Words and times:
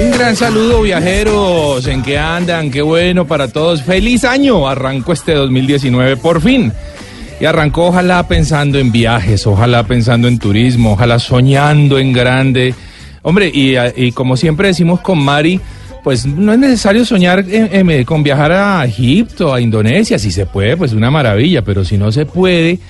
Un 0.00 0.10
gran 0.10 0.34
saludo 0.34 0.82
viajeros, 0.82 1.86
¿en 1.86 2.02
qué 2.02 2.18
andan? 2.18 2.70
Qué 2.70 2.82
bueno 2.82 3.26
para 3.26 3.46
todos. 3.46 3.82
Feliz 3.82 4.24
año, 4.24 4.68
arrancó 4.68 5.12
este 5.12 5.34
2019 5.34 6.16
por 6.16 6.40
fin. 6.40 6.72
Y 7.40 7.44
arrancó 7.44 7.86
ojalá 7.86 8.26
pensando 8.26 8.78
en 8.78 8.90
viajes, 8.90 9.46
ojalá 9.46 9.84
pensando 9.84 10.26
en 10.26 10.38
turismo, 10.38 10.92
ojalá 10.92 11.20
soñando 11.20 11.98
en 11.98 12.12
grande. 12.12 12.74
Hombre, 13.22 13.50
y, 13.54 14.10
como 14.12 14.36
siempre 14.36 14.68
decimos 14.68 15.00
con 15.00 15.22
Mari, 15.22 15.60
pues 16.02 16.26
no 16.26 16.52
es 16.52 16.58
necesario 16.58 17.04
soñar 17.04 17.44
con 18.04 18.24
viajar 18.24 18.50
a 18.50 18.84
Egipto, 18.84 19.54
a 19.54 19.60
Indonesia, 19.60 20.18
si 20.18 20.32
se 20.32 20.44
puede, 20.44 20.76
pues 20.76 20.92
una 20.92 21.10
maravilla, 21.10 21.62
pero 21.62 21.84
si 21.84 21.96
no 21.96 22.10
se 22.10 22.26
puede, 22.26 22.80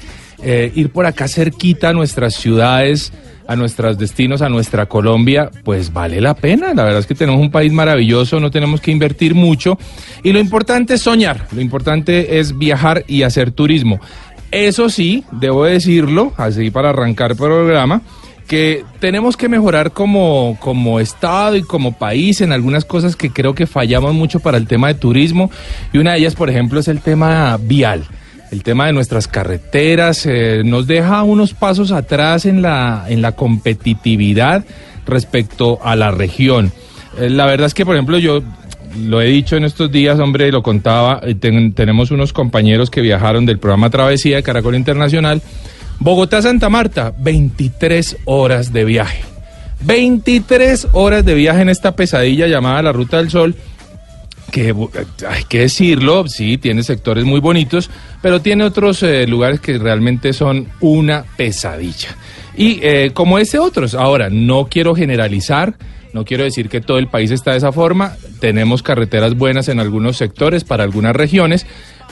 eh, 0.43 0.73
ir 0.75 0.91
por 0.91 1.05
acá 1.05 1.29
cerquita 1.29 1.91
a 1.91 1.93
nuestras 1.93 2.35
ciudades, 2.35 3.13
a 3.47 3.57
nuestros 3.57 3.99
destinos, 3.99 4.43
a 4.43 4.49
nuestra 4.49 4.87
Colombia, 4.87 5.51
pues 5.65 5.93
vale 5.93 6.21
la 6.21 6.35
pena. 6.35 6.75
La 6.75 6.85
verdad 6.85 7.01
es 7.01 7.07
que 7.07 7.15
tenemos 7.15 7.41
un 7.41 7.51
país 7.51 7.73
maravilloso, 7.73 8.41
no 8.41 8.51
tenemos 8.51 8.81
que 8.81 8.91
invertir 8.91 9.35
mucho 9.35 9.79
y 10.23 10.33
lo 10.33 10.39
importante 10.39 10.95
es 10.95 11.03
soñar, 11.03 11.47
lo 11.53 11.61
importante 11.61 12.39
es 12.39 12.57
viajar 12.57 13.05
y 13.07 13.23
hacer 13.23 13.51
turismo. 13.51 14.01
Eso 14.51 14.89
sí, 14.89 15.25
debo 15.33 15.65
decirlo, 15.65 16.33
así 16.37 16.71
para 16.71 16.91
arrancar 16.91 17.33
el 17.33 17.37
programa, 17.37 18.03
que 18.47 18.85
tenemos 19.01 19.37
que 19.37 19.49
mejorar 19.49 19.93
como, 19.93 20.57
como 20.61 21.01
Estado 21.01 21.57
y 21.57 21.63
como 21.63 21.97
país 21.99 22.41
en 22.41 22.53
algunas 22.53 22.85
cosas 22.85 23.17
que 23.17 23.31
creo 23.31 23.55
que 23.55 23.67
fallamos 23.67 24.15
mucho 24.15 24.41
para 24.41 24.59
el 24.59 24.67
tema 24.67 24.89
de 24.89 24.95
turismo 24.95 25.51
y 25.93 25.99
una 25.99 26.13
de 26.13 26.19
ellas, 26.19 26.35
por 26.35 26.51
ejemplo, 26.51 26.79
es 26.79 26.89
el 26.89 27.01
tema 27.01 27.59
vial. 27.61 28.05
El 28.55 28.63
tema 28.63 28.87
de 28.87 28.93
nuestras 28.93 29.27
carreteras 29.27 30.27
eh, 30.27 30.63
nos 30.65 30.87
deja 30.87 31.25
unos 31.25 31.55
pasos 31.55 31.91
atrás 31.91 32.47
en 32.47 32.63
la, 32.63 33.05
en 33.09 33.21
la 33.21 33.33
competitividad 33.33 34.65
respecto 35.07 35.81
a 35.83 35.97
la 35.97 36.13
región. 36.13 36.71
Eh, 37.19 37.31
la 37.31 37.47
verdad 37.47 37.67
es 37.67 37.75
que, 37.75 37.85
por 37.85 37.97
ejemplo, 37.97 38.17
yo 38.17 38.45
lo 38.97 39.21
he 39.21 39.27
dicho 39.27 39.57
en 39.57 39.65
estos 39.65 39.91
días, 39.91 40.21
hombre, 40.21 40.53
lo 40.53 40.63
contaba, 40.63 41.21
eh, 41.25 41.35
tenemos 41.35 42.13
unos 42.13 42.33
compañeros 42.33 42.91
que 42.91 43.01
viajaron 43.01 43.45
del 43.45 43.59
programa 43.59 43.91
Travesía 43.91 44.37
de 44.37 44.45
Caracol 44.45 44.77
Internacional 44.77 45.43
Bogotá-Santa 45.99 46.69
Marta, 46.69 47.13
23 47.19 48.19
horas 48.25 48.73
de 48.73 48.85
viaje. 48.85 49.25
23 49.81 50.91
horas 50.93 51.25
de 51.25 51.35
viaje 51.35 51.63
en 51.63 51.71
esta 51.71 51.97
pesadilla 51.97 52.47
llamada 52.47 52.83
la 52.83 52.93
Ruta 52.93 53.17
del 53.17 53.31
Sol, 53.31 53.57
que 54.55 54.73
hay 55.29 55.43
que 55.49 55.59
decirlo, 55.63 56.29
sí, 56.29 56.59
tiene 56.59 56.85
sectores 56.85 57.25
muy 57.25 57.41
bonitos, 57.41 57.91
pero 58.23 58.41
tiene 58.41 58.63
otros 58.63 59.03
eh, 59.03 59.27
lugares 59.27 59.59
que 59.59 59.77
realmente 59.79 60.33
son 60.33 60.69
una 60.79 61.25
pesadilla. 61.37 62.17
Y 62.57 62.79
eh, 62.81 63.11
como 63.13 63.41
ese 63.41 63.59
otros, 63.59 63.97
ahora, 63.97 64.31
no 64.31 64.69
quiero 64.71 64.95
generalizar, 64.95 65.75
no 66.13 66.25
quiero 66.25 66.45
decir 66.45 66.69
que 66.69 66.81
todo 66.81 66.99
el 66.99 67.09
país 67.09 67.33
está 67.33 67.51
de 67.51 67.57
esa 67.57 67.73
forma, 67.73 68.15
tenemos 68.39 68.85
carreteras 68.85 69.35
buenas 69.35 69.69
en 69.69 69.81
algunos 69.81 70.19
sectores, 70.19 70.63
para 70.63 70.85
algunas 70.85 71.17
regiones, 71.17 71.67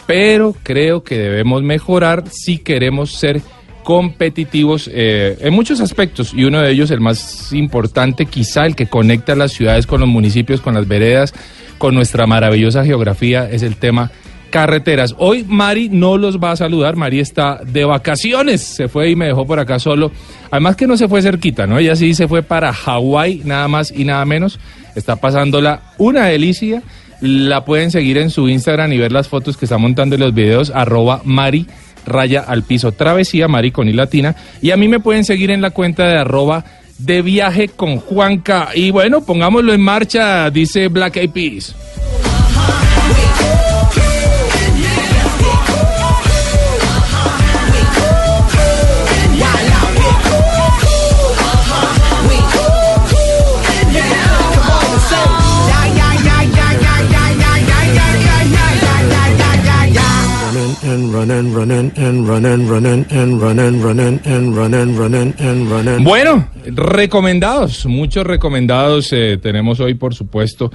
pero 0.09 0.57
creo 0.65 1.05
que 1.05 1.17
debemos 1.17 1.63
mejorar 1.63 2.25
si 2.29 2.59
queremos 2.59 3.13
ser 3.13 3.41
competitivos 3.85 4.91
eh, 4.93 5.39
en 5.41 5.55
muchos 5.55 5.81
aspectos 5.81 6.33
y 6.35 6.43
uno 6.43 6.61
de 6.61 6.73
ellos, 6.73 6.91
el 6.91 7.01
más 7.01 7.53
importante, 7.53 8.27
quizá 8.27 8.67
el 8.67 8.75
que 8.75 8.87
conecta 8.87 9.37
las 9.37 9.53
ciudades 9.53 9.87
con 9.87 10.01
los 10.01 10.09
municipios, 10.09 10.61
con 10.61 10.75
las 10.75 10.89
veredas, 10.89 11.35
con 11.83 11.97
nuestra 11.97 12.29
maravillosa 12.29 12.85
geografía, 12.85 13.51
es 13.51 13.65
el 13.65 13.75
tema 13.75 14.13
carreteras. 14.51 15.17
Hoy 15.19 15.45
Mari 15.49 15.89
no 15.89 16.17
los 16.17 16.39
va 16.39 16.53
a 16.53 16.57
saludar, 16.57 16.95
Mari 16.95 17.19
está 17.19 17.61
de 17.67 17.85
vacaciones, 17.85 18.61
se 18.61 18.87
fue 18.87 19.11
y 19.11 19.17
me 19.17 19.27
dejó 19.27 19.49
por 19.49 19.59
acá 19.59 19.81
solo. 19.81 20.13
Además 20.53 20.77
que 20.77 20.87
no 20.87 20.97
se 20.97 21.09
fue 21.09 21.23
cerquita, 21.23 21.67
¿no? 21.67 21.79
Ella 21.79 21.97
sí 21.97 22.15
se 22.15 22.29
fue 22.29 22.45
para 22.45 22.73
Hawái, 22.73 23.43
nada 23.45 23.67
más 23.67 23.91
y 23.91 24.05
nada 24.05 24.25
menos. 24.25 24.61
Está 24.95 25.17
pasándola 25.17 25.83
una 25.99 26.27
delicia. 26.27 26.85
La 27.21 27.65
pueden 27.65 27.91
seguir 27.91 28.17
en 28.17 28.31
su 28.31 28.49
Instagram 28.49 28.93
y 28.93 28.99
ver 28.99 29.11
las 29.11 29.27
fotos 29.27 29.57
que 29.57 29.65
está 29.65 29.77
montando 29.77 30.15
en 30.15 30.21
los 30.21 30.35
videos, 30.35 30.71
arroba 30.71 31.23
Mari 31.25 31.67
raya 32.07 32.41
al 32.41 32.63
piso 32.65 32.91
travesía 32.93 33.47
maricón 33.47 33.89
y 33.89 33.93
latina 33.93 34.35
y 34.61 34.73
a 34.73 34.77
mí 34.77 34.89
me 34.89 34.99
pueden 34.99 35.25
seguir 35.25 35.53
en 35.53 35.61
la 35.61 35.71
cuenta 35.71 36.05
de 36.07 36.19
arroba 36.19 36.65
de 36.99 37.23
viaje 37.23 37.69
con 37.69 37.99
Juanca. 37.99 38.71
Y 38.75 38.91
bueno 38.91 39.25
pongámoslo 39.25 39.73
en 39.73 39.81
marcha 39.81 40.51
dice 40.51 40.89
Black 40.89 41.17
Eyed 41.17 41.31
Peas 41.31 41.75
Bueno, 66.03 66.49
recomendados, 66.67 67.87
muchos 67.87 68.27
recomendados 68.27 69.13
eh, 69.13 69.39
tenemos 69.41 69.81
hoy, 69.81 69.95
por 69.95 70.15
supuesto, 70.15 70.71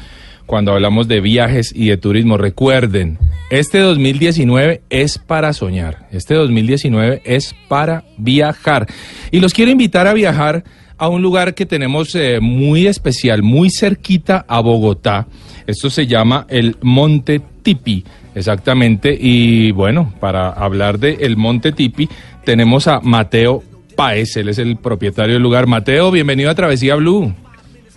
cuando 0.46 0.74
hablamos 0.74 1.08
de 1.08 1.22
viajes 1.22 1.72
y 1.76 1.90
de 1.90 1.98
turismo. 1.98 2.38
Recuerden, 2.38 3.20
este 3.50 3.80
2019 3.80 4.82
es 4.90 5.20
para 5.20 5.54
soñar, 5.54 6.08
este 6.12 6.34
2019 6.34 7.22
es 7.26 7.56
para 7.68 8.04
viajar. 8.18 8.88
Y 9.32 9.40
los 9.40 9.54
quiero 9.54 9.72
invitar 9.72 10.08
a 10.08 10.14
viajar 10.14 10.64
a 10.98 11.10
un 11.10 11.22
lugar 11.22 11.54
que 11.54 11.66
tenemos 11.66 12.16
eh, 12.16 12.40
muy 12.42 12.88
especial, 12.88 13.44
muy 13.44 13.70
cerquita 13.70 14.46
a 14.48 14.60
Bogotá. 14.62 15.28
Esto 15.68 15.90
se 15.90 16.08
llama 16.08 16.48
el 16.50 16.78
Monte 16.82 17.42
Tipi. 17.62 18.04
Exactamente, 18.38 19.18
y 19.20 19.72
bueno, 19.72 20.14
para 20.20 20.50
hablar 20.50 21.00
de 21.00 21.18
el 21.22 21.38
Monte 21.38 21.72
Tipi, 21.72 22.08
tenemos 22.46 22.88
a 22.88 23.00
Mateo 23.00 23.64
Paez, 23.96 24.38
él 24.38 24.50
es 24.50 24.60
el 24.60 24.78
propietario 24.78 25.34
del 25.34 25.42
lugar. 25.42 25.66
Mateo, 25.66 26.12
bienvenido 26.12 26.52
a 26.52 26.54
Travesía 26.54 26.94
Blue. 26.94 27.34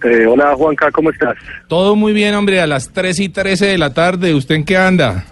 Eh, 0.02 0.24
hola 0.24 0.54
Juanca, 0.56 0.90
¿cómo 0.92 1.10
estás? 1.10 1.36
Todo 1.68 1.94
muy 1.94 2.14
bien, 2.14 2.34
hombre, 2.34 2.62
a 2.62 2.66
las 2.66 2.90
3 2.90 3.20
y 3.20 3.28
13 3.28 3.66
de 3.66 3.76
la 3.76 3.92
tarde, 3.92 4.32
¿usted 4.32 4.54
en 4.54 4.64
qué 4.64 4.78
anda? 4.78 5.26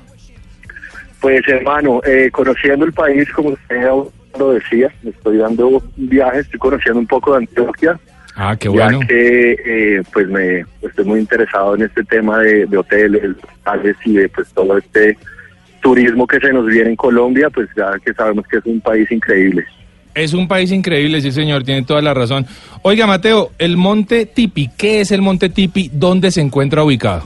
Pues 1.21 1.41
hermano, 1.49 2.03
eh, 2.05 2.29
conociendo 2.31 2.85
el 2.85 2.93
país, 2.93 3.27
como 3.33 3.49
usted 3.49 3.81
lo 4.39 4.53
decía, 4.53 4.93
estoy 5.03 5.39
dando 5.39 5.69
un 5.69 5.83
viaje, 5.97 6.41
estoy 6.41 6.59
conociendo 6.59 7.01
un 7.01 7.07
poco 7.07 7.33
de 7.33 7.39
Antioquia, 7.39 7.99
Ah, 8.41 8.57
qué 8.57 8.69
bueno. 8.69 9.01
Ya 9.01 9.07
que 9.09 9.53
eh, 9.67 10.03
pues 10.13 10.29
me 10.29 10.65
estoy 10.81 11.05
muy 11.05 11.19
interesado 11.19 11.75
en 11.75 11.83
este 11.83 12.05
tema 12.05 12.39
de, 12.39 12.69
hoteles, 12.77 13.35
hoteles 13.67 13.97
y 14.05 14.13
de 14.13 14.29
pues 14.29 14.47
todo 14.55 14.79
este 14.79 15.19
turismo 15.81 16.25
que 16.25 16.39
se 16.39 16.53
nos 16.53 16.67
viene 16.67 16.91
en 16.91 16.97
Colombia, 16.97 17.51
pues 17.51 17.69
ya 17.77 17.99
que 17.99 18.15
sabemos 18.15 18.47
que 18.47 18.59
es 18.59 18.65
un 18.65 18.81
país 18.81 19.11
increíble. 19.11 19.65
Es 20.15 20.35
un 20.35 20.47
país 20.47 20.71
increíble, 20.71 21.21
sí 21.21 21.33
señor, 21.33 21.65
tiene 21.65 21.83
toda 21.83 22.01
la 22.01 22.15
razón. 22.15 22.47
Oiga 22.83 23.09
Mateo, 23.09 23.51
el 23.59 23.77
Monte 23.77 24.27
Tipi, 24.27 24.71
¿qué 24.79 25.01
es 25.01 25.11
el 25.11 25.21
Monte 25.21 25.49
Tipi? 25.49 25.91
¿Dónde 25.93 26.31
se 26.31 26.41
encuentra 26.41 26.85
ubicado? 26.85 27.25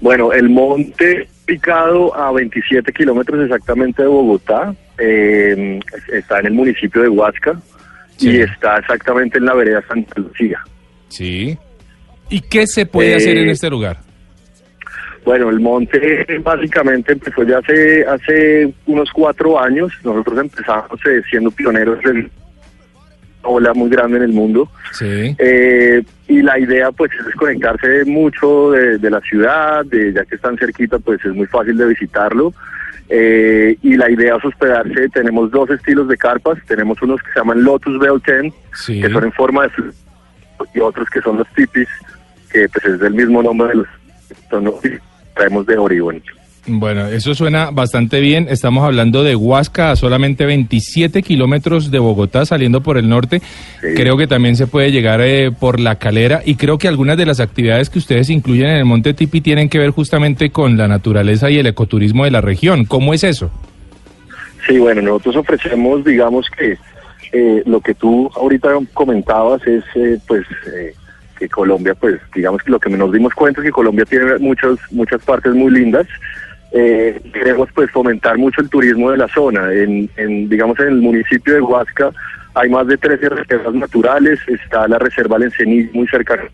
Bueno, 0.00 0.32
el 0.32 0.48
monte 0.48 1.28
ubicado 1.48 2.16
a 2.16 2.30
27 2.30 2.92
kilómetros 2.92 3.42
exactamente 3.42 4.02
de 4.02 4.08
Bogotá, 4.08 4.74
eh, 4.98 5.80
está 6.12 6.38
en 6.38 6.46
el 6.46 6.52
municipio 6.52 7.02
de 7.02 7.08
Huasca, 7.08 7.60
y 8.22 8.40
está 8.40 8.78
exactamente 8.78 9.38
en 9.38 9.44
la 9.46 9.54
vereda 9.54 9.82
Santa 9.86 10.20
Lucía. 10.20 10.60
Sí. 11.08 11.58
¿Y 12.30 12.40
qué 12.40 12.66
se 12.66 12.86
puede 12.86 13.16
hacer 13.16 13.36
en 13.36 13.48
eh, 13.48 13.52
este 13.52 13.68
lugar? 13.68 13.98
Bueno, 15.24 15.50
el 15.50 15.60
monte 15.60 16.26
básicamente 16.42 17.12
empezó 17.12 17.42
ya 17.44 17.58
hace, 17.58 18.04
hace 18.06 18.72
unos 18.86 19.10
cuatro 19.12 19.60
años. 19.60 19.92
Nosotros 20.02 20.38
empezamos 20.38 20.98
eh, 21.06 21.22
siendo 21.30 21.50
pioneros 21.50 21.98
una 22.04 22.28
ola 23.42 23.74
muy 23.74 23.90
grande 23.90 24.18
en 24.18 24.22
el 24.24 24.32
mundo. 24.32 24.68
Sí. 24.92 25.36
Eh, 25.38 26.02
y 26.28 26.42
la 26.42 26.58
idea 26.58 26.90
pues 26.92 27.10
es 27.18 27.26
desconectarse 27.26 28.04
mucho 28.06 28.70
de, 28.70 28.98
de 28.98 29.10
la 29.10 29.20
ciudad, 29.20 29.84
de, 29.84 30.12
ya 30.12 30.24
que 30.24 30.36
están 30.36 30.56
cerquita 30.56 30.98
pues 30.98 31.24
es 31.24 31.32
muy 31.34 31.46
fácil 31.46 31.76
de 31.76 31.86
visitarlo. 31.86 32.54
Eh, 33.08 33.76
y 33.82 33.96
la 33.96 34.10
idea 34.10 34.36
es 34.36 34.44
hospedarse, 34.44 35.08
tenemos 35.10 35.50
dos 35.50 35.68
estilos 35.70 36.08
de 36.08 36.16
carpas, 36.16 36.58
tenemos 36.66 37.00
unos 37.02 37.22
que 37.22 37.32
se 37.32 37.40
llaman 37.40 37.62
Lotus 37.62 37.98
Bell 37.98 38.22
10, 38.24 38.54
que 38.86 39.10
son 39.10 39.24
en 39.24 39.32
forma 39.32 39.64
de 39.64 39.70
y 40.74 40.80
otros 40.80 41.10
que 41.10 41.20
son 41.20 41.38
los 41.38 41.48
tipis, 41.54 41.88
que 42.50 42.68
pues 42.68 42.84
es 42.84 43.00
del 43.00 43.14
mismo 43.14 43.42
nombre 43.42 43.68
de 43.68 43.74
los 43.74 44.80
que 44.80 45.00
traemos 45.34 45.66
de 45.66 45.76
Orión. 45.76 46.22
Bueno, 46.66 47.06
eso 47.06 47.34
suena 47.34 47.70
bastante 47.72 48.20
bien. 48.20 48.46
Estamos 48.48 48.84
hablando 48.84 49.24
de 49.24 49.34
Huasca, 49.34 49.90
a 49.90 49.96
solamente 49.96 50.46
27 50.46 51.22
kilómetros 51.22 51.90
de 51.90 51.98
Bogotá, 51.98 52.46
saliendo 52.46 52.82
por 52.82 52.98
el 52.98 53.08
norte. 53.08 53.42
Creo 53.80 54.16
que 54.16 54.28
también 54.28 54.54
se 54.54 54.68
puede 54.68 54.92
llegar 54.92 55.20
eh, 55.22 55.50
por 55.50 55.80
la 55.80 55.96
calera 55.96 56.40
y 56.44 56.54
creo 56.54 56.78
que 56.78 56.86
algunas 56.86 57.16
de 57.16 57.26
las 57.26 57.40
actividades 57.40 57.90
que 57.90 57.98
ustedes 57.98 58.30
incluyen 58.30 58.68
en 58.68 58.76
el 58.76 58.84
Monte 58.84 59.12
Tipi 59.12 59.40
tienen 59.40 59.68
que 59.68 59.80
ver 59.80 59.90
justamente 59.90 60.50
con 60.50 60.76
la 60.76 60.86
naturaleza 60.86 61.50
y 61.50 61.58
el 61.58 61.66
ecoturismo 61.66 62.24
de 62.24 62.30
la 62.30 62.40
región. 62.40 62.84
¿Cómo 62.84 63.12
es 63.12 63.24
eso? 63.24 63.50
Sí, 64.64 64.78
bueno, 64.78 65.02
nosotros 65.02 65.36
ofrecemos, 65.36 66.04
digamos 66.04 66.46
que 66.56 66.78
eh, 67.32 67.62
lo 67.66 67.80
que 67.80 67.94
tú 67.94 68.30
ahorita 68.36 68.68
comentabas 68.94 69.66
es, 69.66 69.82
eh, 69.96 70.16
pues, 70.28 70.46
que 71.36 71.48
Colombia, 71.48 71.96
pues 71.96 72.20
digamos 72.32 72.62
que 72.62 72.70
lo 72.70 72.78
que 72.78 72.88
nos 72.88 73.12
dimos 73.12 73.34
cuenta 73.34 73.60
es 73.60 73.64
que 73.64 73.72
Colombia 73.72 74.04
tiene 74.04 74.38
muchos, 74.38 74.78
muchas 74.92 75.20
partes 75.24 75.52
muy 75.54 75.72
lindas. 75.72 76.06
Eh, 76.74 77.20
queremos 77.32 77.68
pues 77.74 77.90
fomentar 77.90 78.38
mucho 78.38 78.62
el 78.62 78.70
turismo 78.70 79.10
de 79.10 79.18
la 79.18 79.28
zona. 79.28 79.72
En, 79.72 80.08
en, 80.16 80.48
digamos 80.48 80.78
en 80.80 80.88
el 80.88 81.00
municipio 81.02 81.54
de 81.54 81.60
Huasca 81.60 82.10
hay 82.54 82.68
más 82.70 82.86
de 82.86 82.96
13 82.96 83.28
reservas 83.28 83.74
naturales, 83.74 84.38
está 84.46 84.86
la 84.88 84.98
reserva 84.98 85.38
Lencení 85.38 85.88
muy 85.92 86.06
cercana. 86.08 86.44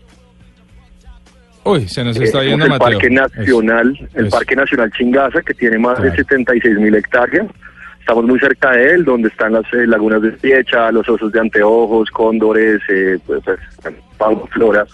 Uy, 1.63 1.87
se 1.87 2.03
nos 2.03 2.17
está 2.19 2.43
yendo 2.43 2.65
el 2.65 2.71
Mateo. 2.71 2.87
Parque 2.87 3.09
Nacional, 3.09 4.09
el. 4.13 4.29
Parque 4.29 4.55
Nacional 4.55 4.91
Chingaza, 4.91 5.41
que 5.41 5.53
tiene 5.53 5.77
más 5.77 5.95
Claro. 5.95 6.11
de 6.11 6.17
76 6.17 6.79
mil 6.79 6.95
hectáreas. 6.95 7.47
Estamos 7.99 8.25
muy 8.25 8.39
cerca 8.39 8.71
de 8.71 8.93
él, 8.95 9.05
donde 9.05 9.27
están 9.27 9.53
las 9.53 9.65
eh, 9.73 9.85
lagunas 9.85 10.21
de 10.21 10.31
Piecha, 10.31 10.91
los 10.91 11.07
osos 11.07 11.31
de 11.31 11.39
anteojos, 11.41 12.09
cóndores, 12.09 12.81
eh, 12.89 13.19
pues, 13.25 13.41
pues, 13.43 14.49
flora. 14.51 14.85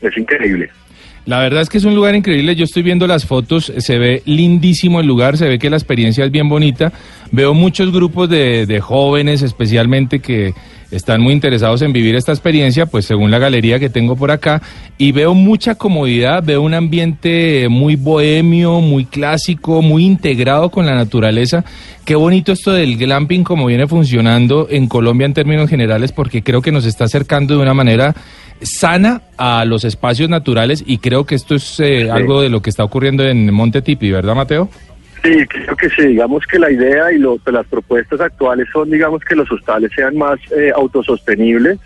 Es 0.00 0.16
increíble. 0.18 0.70
La 1.26 1.38
verdad 1.38 1.62
es 1.62 1.70
que 1.70 1.78
es 1.78 1.84
un 1.84 1.94
lugar 1.94 2.14
increíble. 2.14 2.54
Yo 2.54 2.64
estoy 2.64 2.82
viendo 2.82 3.06
las 3.06 3.24
fotos, 3.24 3.72
se 3.76 3.98
ve 3.98 4.22
lindísimo 4.26 5.00
el 5.00 5.06
lugar, 5.06 5.38
se 5.38 5.48
ve 5.48 5.58
que 5.58 5.70
la 5.70 5.76
experiencia 5.76 6.24
es 6.24 6.30
bien 6.30 6.48
bonita. 6.48 6.92
Veo 7.32 7.54
muchos 7.54 7.92
grupos 7.92 8.28
de, 8.28 8.66
de 8.66 8.80
jóvenes, 8.80 9.40
especialmente 9.40 10.20
que 10.20 10.52
están 10.90 11.20
muy 11.20 11.32
interesados 11.32 11.82
en 11.82 11.92
vivir 11.92 12.14
esta 12.14 12.32
experiencia, 12.32 12.86
pues 12.86 13.04
según 13.04 13.30
la 13.30 13.38
galería 13.38 13.78
que 13.78 13.88
tengo 13.88 14.16
por 14.16 14.30
acá, 14.30 14.62
y 14.96 15.12
veo 15.12 15.34
mucha 15.34 15.74
comodidad, 15.74 16.42
veo 16.44 16.62
un 16.62 16.74
ambiente 16.74 17.68
muy 17.68 17.96
bohemio, 17.96 18.80
muy 18.80 19.04
clásico, 19.04 19.82
muy 19.82 20.04
integrado 20.04 20.70
con 20.70 20.86
la 20.86 20.94
naturaleza. 20.94 21.64
Qué 22.04 22.14
bonito 22.14 22.52
esto 22.52 22.72
del 22.72 22.96
glamping 22.96 23.44
como 23.44 23.66
viene 23.66 23.88
funcionando 23.88 24.68
en 24.70 24.86
Colombia 24.86 25.24
en 25.24 25.34
términos 25.34 25.68
generales, 25.68 26.12
porque 26.12 26.42
creo 26.42 26.62
que 26.62 26.70
nos 26.70 26.84
está 26.84 27.04
acercando 27.04 27.56
de 27.56 27.62
una 27.62 27.74
manera 27.74 28.14
sana 28.62 29.22
a 29.36 29.64
los 29.64 29.84
espacios 29.84 30.28
naturales 30.30 30.82
y 30.86 30.98
creo 30.98 31.24
que 31.26 31.34
esto 31.34 31.54
es 31.54 31.80
eh, 31.80 32.02
Sí. 32.02 32.08
algo 32.08 32.40
de 32.40 32.48
lo 32.48 32.62
que 32.62 32.70
está 32.70 32.84
ocurriendo 32.84 33.24
en 33.24 33.52
Monte 33.52 33.82
Tipi, 33.82 34.10
¿verdad, 34.10 34.34
Mateo? 34.34 34.68
Sí, 35.22 35.46
creo 35.48 35.76
que 35.76 35.88
sí. 35.90 36.06
Digamos 36.08 36.44
que 36.46 36.58
la 36.58 36.70
idea 36.70 37.10
y 37.12 37.18
lo, 37.18 37.36
pues, 37.38 37.54
las 37.54 37.66
propuestas 37.66 38.20
actuales 38.20 38.66
son, 38.72 38.90
digamos, 38.90 39.22
que 39.24 39.34
los 39.34 39.50
hostales 39.50 39.90
sean 39.94 40.16
más 40.16 40.38
eh, 40.56 40.70
autosostenibles, 40.74 41.78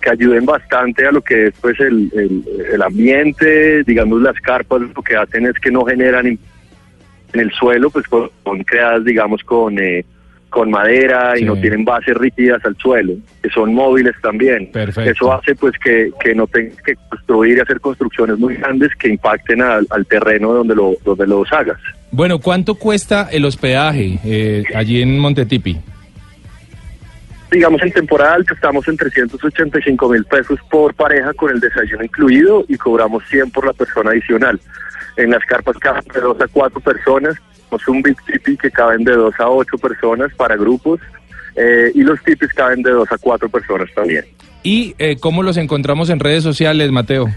que 0.00 0.10
ayuden 0.10 0.44
bastante 0.44 1.06
a 1.06 1.12
lo 1.12 1.20
que 1.22 1.46
es 1.46 1.54
pues 1.60 1.78
el, 1.80 2.10
el, 2.14 2.42
el 2.74 2.82
ambiente, 2.82 3.82
digamos, 3.84 4.20
las 4.20 4.34
carpas 4.40 4.80
lo 4.80 5.02
que 5.02 5.16
hacen 5.16 5.46
es 5.46 5.54
que 5.60 5.70
no 5.70 5.84
generan 5.84 6.26
en 6.26 6.38
el 7.40 7.50
suelo, 7.52 7.88
pues 7.88 8.04
son 8.44 8.64
creadas, 8.64 9.04
digamos, 9.04 9.42
con 9.44 9.78
eh, 9.78 10.04
con 10.52 10.70
madera 10.70 11.36
y 11.38 11.44
no 11.44 11.56
tienen 11.56 11.84
bases 11.84 12.14
rígidas 12.14 12.62
al 12.64 12.76
suelo, 12.76 13.14
que 13.42 13.48
son 13.48 13.74
móviles 13.74 14.14
también. 14.22 14.70
Perfecto. 14.70 15.10
Eso 15.10 15.32
hace 15.32 15.54
pues 15.56 15.72
que, 15.82 16.10
que 16.22 16.34
no 16.34 16.46
tengas 16.46 16.80
que 16.82 16.94
construir 17.08 17.56
y 17.56 17.60
hacer 17.60 17.80
construcciones 17.80 18.38
muy 18.38 18.56
grandes 18.56 18.90
que 18.96 19.08
impacten 19.08 19.62
al, 19.62 19.86
al 19.90 20.06
terreno 20.06 20.52
donde 20.52 20.74
lo 20.74 20.94
donde 21.04 21.26
los 21.26 21.50
hagas. 21.52 21.78
Bueno, 22.10 22.38
¿cuánto 22.38 22.74
cuesta 22.74 23.28
el 23.32 23.46
hospedaje 23.46 24.18
eh, 24.24 24.64
allí 24.74 25.00
en 25.00 25.18
Monte 25.18 25.46
Tipi? 25.46 25.80
Digamos, 27.50 27.82
en 27.82 27.92
temporada 27.92 28.34
alta 28.34 28.52
estamos 28.54 28.86
en 28.88 28.96
385 28.98 30.08
mil 30.10 30.24
pesos 30.24 30.58
por 30.70 30.94
pareja 30.94 31.32
con 31.34 31.50
el 31.50 31.60
desayuno 31.60 32.04
incluido 32.04 32.64
y 32.68 32.76
cobramos 32.76 33.24
100 33.28 33.50
por 33.50 33.66
la 33.66 33.72
persona 33.72 34.10
adicional. 34.10 34.60
En 35.16 35.30
las 35.30 35.44
carpas 35.44 35.76
caben 35.78 36.04
de 36.14 36.20
2 36.20 36.40
a 36.40 36.48
4 36.48 36.80
personas, 36.80 37.36
tenemos 37.72 37.88
un 37.88 38.02
Big 38.02 38.16
Tipi 38.26 38.56
que 38.56 38.70
caben 38.70 39.04
de 39.04 39.12
2 39.12 39.34
a 39.38 39.48
8 39.48 39.78
personas 39.78 40.32
para 40.34 40.56
grupos 40.56 41.00
eh, 41.56 41.90
y 41.94 42.02
los 42.02 42.22
tipis 42.22 42.52
caben 42.52 42.82
de 42.82 42.90
2 42.90 43.10
a 43.10 43.18
4 43.18 43.48
personas 43.48 43.88
también. 43.94 44.24
¿Y 44.62 44.94
eh, 44.98 45.16
cómo 45.18 45.42
los 45.42 45.56
encontramos 45.56 46.10
en 46.10 46.20
redes 46.20 46.42
sociales, 46.42 46.90
Mateo? 46.90 47.28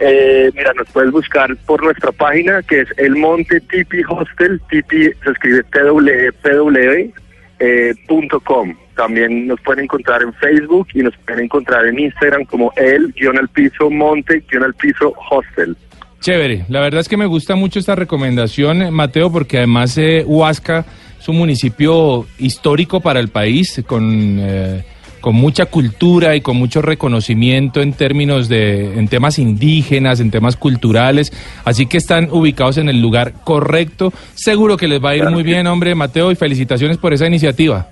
Eh, 0.00 0.50
mira, 0.54 0.72
nos 0.74 0.88
puedes 0.90 1.10
buscar 1.10 1.56
por 1.66 1.82
nuestra 1.82 2.12
página 2.12 2.62
que 2.62 2.80
es 2.82 2.88
El 2.98 3.16
Monte 3.16 3.60
Tipi 3.60 4.02
Hostel, 4.08 4.60
Tipi 4.70 5.10
se 5.24 5.30
escribe 5.30 5.64
pw, 5.64 7.12
eh, 7.58 7.94
punto 8.06 8.40
com. 8.40 8.74
También 8.94 9.46
nos 9.46 9.60
pueden 9.60 9.84
encontrar 9.84 10.22
en 10.22 10.32
Facebook 10.34 10.88
y 10.94 11.02
nos 11.02 11.16
pueden 11.18 11.44
encontrar 11.44 11.86
en 11.86 11.98
Instagram 11.98 12.44
como 12.44 12.72
el 12.76 13.12
guion 13.12 13.38
al 13.38 13.48
piso 13.48 13.90
monte 13.90 14.44
guion 14.48 14.64
al 14.64 14.74
piso 14.74 15.14
hostel. 15.30 15.76
Chévere, 16.20 16.64
la 16.68 16.80
verdad 16.80 17.00
es 17.00 17.08
que 17.08 17.16
me 17.16 17.26
gusta 17.26 17.54
mucho 17.54 17.78
esta 17.78 17.94
recomendación, 17.94 18.92
Mateo, 18.92 19.30
porque 19.30 19.58
además 19.58 19.96
eh, 19.98 20.24
Huasca 20.26 20.84
es 21.18 21.28
un 21.28 21.36
municipio 21.36 22.26
histórico 22.38 23.00
para 23.00 23.20
el 23.20 23.28
país, 23.28 23.82
con, 23.86 24.38
eh, 24.40 24.84
con 25.20 25.36
mucha 25.36 25.66
cultura 25.66 26.34
y 26.34 26.40
con 26.40 26.56
mucho 26.56 26.82
reconocimiento 26.82 27.80
en 27.80 27.92
términos 27.92 28.48
de, 28.48 28.98
en 28.98 29.06
temas 29.06 29.38
indígenas, 29.38 30.18
en 30.18 30.32
temas 30.32 30.56
culturales, 30.56 31.32
así 31.64 31.86
que 31.86 31.98
están 31.98 32.28
ubicados 32.32 32.78
en 32.78 32.88
el 32.88 33.00
lugar 33.00 33.34
correcto. 33.44 34.12
Seguro 34.34 34.76
que 34.76 34.88
les 34.88 35.02
va 35.02 35.10
a 35.10 35.16
ir 35.16 35.30
muy 35.30 35.44
bien, 35.44 35.68
hombre, 35.68 35.94
Mateo, 35.94 36.32
y 36.32 36.34
felicitaciones 36.34 36.98
por 36.98 37.12
esa 37.12 37.28
iniciativa. 37.28 37.86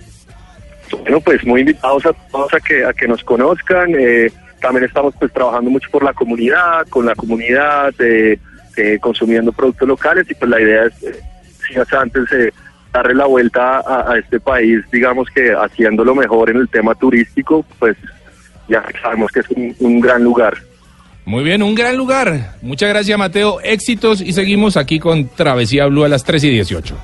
Bueno, 1.02 1.20
pues 1.20 1.44
muy 1.46 1.61
invitados 1.61 2.06
a 2.06 2.12
todos 2.31 2.52
a 2.55 2.61
que, 2.61 2.84
a 2.84 2.93
que 2.93 3.06
nos 3.06 3.22
conozcan. 3.22 3.94
eh, 3.99 4.31
también 4.61 4.85
estamos 4.85 5.14
pues 5.19 5.32
trabajando 5.32 5.70
mucho 5.70 5.91
por 5.91 6.03
la 6.03 6.12
comunidad, 6.12 6.87
con 6.88 7.06
la 7.06 7.14
comunidad, 7.14 7.94
eh, 7.99 8.38
eh, 8.76 8.99
consumiendo 9.00 9.53
productos 9.53 9.88
locales 9.88 10.26
y 10.31 10.35
pues 10.35 10.50
la 10.50 10.61
idea 10.61 10.85
es, 10.85 11.03
eh, 11.03 11.20
decías 11.61 11.93
antes, 11.94 12.31
eh, 12.32 12.53
darle 12.93 13.14
la 13.14 13.26
vuelta 13.26 13.79
a, 13.79 14.19
este 14.19 14.38
país, 14.38 14.85
digamos 14.93 15.29
que 15.35 15.53
haciéndolo 15.53 16.14
mejor 16.14 16.50
en 16.50 16.58
el 16.58 16.69
tema 16.69 16.94
turístico, 16.94 17.64
pues 17.79 17.97
ya 18.69 18.85
sabemos 19.00 19.31
que 19.32 19.41
es 19.41 19.49
un, 19.50 19.75
un 19.81 20.00
gran 20.00 20.23
lugar. 20.23 20.58
Muy 21.25 21.43
bien, 21.43 21.62
un 21.62 21.75
gran 21.75 21.97
lugar. 21.97 22.55
Muchas 22.62 22.88
gracias, 22.91 23.19
Mateo. 23.19 23.61
Éxitos 23.62 24.20
y 24.20 24.32
seguimos 24.32 24.76
aquí 24.76 25.00
con 25.00 25.29
Travesía 25.29 25.87
Blue 25.87 26.05
a 26.05 26.08
las 26.08 26.23
3 26.23 26.44
y 26.44 26.50
18. 26.50 26.97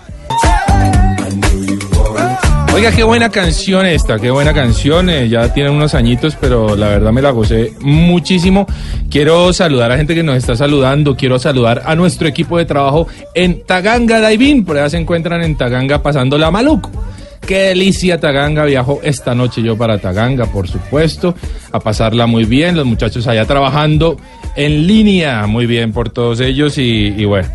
Oiga, 2.74 2.90
qué 2.90 3.02
buena 3.04 3.28
canción 3.28 3.84
esta, 3.84 4.18
qué 4.18 4.30
buena 4.30 4.54
canción. 4.54 5.10
eh, 5.10 5.28
ya 5.28 5.52
tiene 5.52 5.68
unos 5.68 5.94
añitos, 5.94 6.36
pero 6.40 6.74
la 6.74 6.88
verdad 6.88 7.12
me 7.12 7.20
la 7.20 7.30
gocé 7.30 7.74
muchísimo. 7.80 8.66
Quiero 9.10 9.52
saludar 9.52 9.92
a 9.92 9.98
gente 9.98 10.14
que 10.14 10.22
nos 10.22 10.36
está 10.36 10.56
saludando. 10.56 11.14
Quiero 11.14 11.38
saludar 11.38 11.82
a 11.84 11.94
nuestro 11.94 12.26
equipo 12.28 12.56
de 12.56 12.64
trabajo 12.64 13.08
en 13.34 13.62
Taganga 13.64 14.20
Daivin. 14.20 14.64
Por 14.64 14.78
allá 14.78 14.88
se 14.88 14.96
encuentran 14.96 15.42
en 15.42 15.54
Taganga 15.56 16.02
pasando 16.02 16.38
la 16.38 16.50
maluco. 16.50 16.90
Qué 17.46 17.58
delicia 17.58 18.18
Taganga, 18.18 18.64
viajo 18.64 19.00
esta 19.02 19.34
noche 19.34 19.62
yo 19.62 19.76
para 19.76 19.98
Taganga, 19.98 20.46
por 20.46 20.66
supuesto, 20.66 21.34
a 21.72 21.80
pasarla 21.80 22.26
muy 22.26 22.44
bien, 22.44 22.76
los 22.76 22.86
muchachos 22.86 23.26
allá 23.26 23.44
trabajando 23.44 24.16
en 24.56 24.86
línea, 24.86 25.46
muy 25.46 25.66
bien 25.66 25.92
por 25.92 26.10
todos 26.10 26.38
ellos 26.40 26.78
y 26.78 27.24
bueno, 27.24 27.48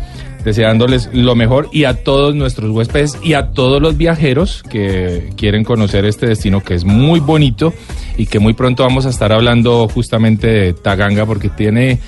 deseándoles 0.44 1.10
lo 1.12 1.34
mejor 1.34 1.68
y 1.72 1.84
a 1.84 2.02
todos 2.02 2.34
nuestros 2.34 2.70
huéspedes 2.70 3.18
y 3.22 3.34
a 3.34 3.48
todos 3.48 3.82
los 3.82 3.96
viajeros 3.96 4.62
que 4.62 5.30
quieren 5.36 5.64
conocer 5.64 6.04
este 6.04 6.26
destino 6.26 6.62
que 6.62 6.74
es 6.74 6.84
muy 6.84 7.20
bonito 7.20 7.74
y 8.16 8.26
que 8.26 8.38
muy 8.38 8.54
pronto 8.54 8.82
vamos 8.82 9.06
a 9.06 9.10
estar 9.10 9.32
hablando 9.32 9.88
justamente 9.88 10.46
de 10.46 10.72
Taganga 10.72 11.26
porque 11.26 11.48
tiene, 11.48 11.98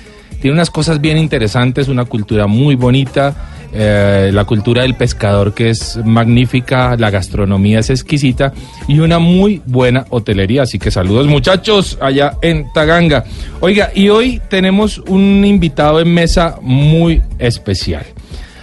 tiene 0.40 0.54
unas 0.54 0.70
cosas 0.70 1.00
bien 1.00 1.18
interesantes, 1.18 1.88
una 1.88 2.04
cultura 2.04 2.46
muy 2.46 2.76
bonita, 2.76 3.50
eh, 3.72 4.30
la 4.32 4.44
cultura 4.44 4.82
del 4.82 4.94
pescador 4.94 5.54
que 5.54 5.70
es 5.70 5.98
magnífica, 6.04 6.96
la 6.96 7.10
gastronomía 7.10 7.78
es 7.78 7.90
exquisita 7.90 8.52
y 8.88 8.98
una 8.98 9.18
muy 9.18 9.62
buena 9.64 10.06
hotelería. 10.10 10.62
Así 10.62 10.78
que 10.78 10.90
saludos 10.90 11.26
muchachos 11.28 11.96
allá 12.00 12.36
en 12.42 12.72
Taganga. 12.72 13.24
Oiga, 13.60 13.90
y 13.94 14.08
hoy 14.08 14.40
tenemos 14.48 14.98
un 14.98 15.44
invitado 15.44 16.00
en 16.00 16.12
mesa 16.12 16.58
muy 16.60 17.22
especial. 17.38 18.06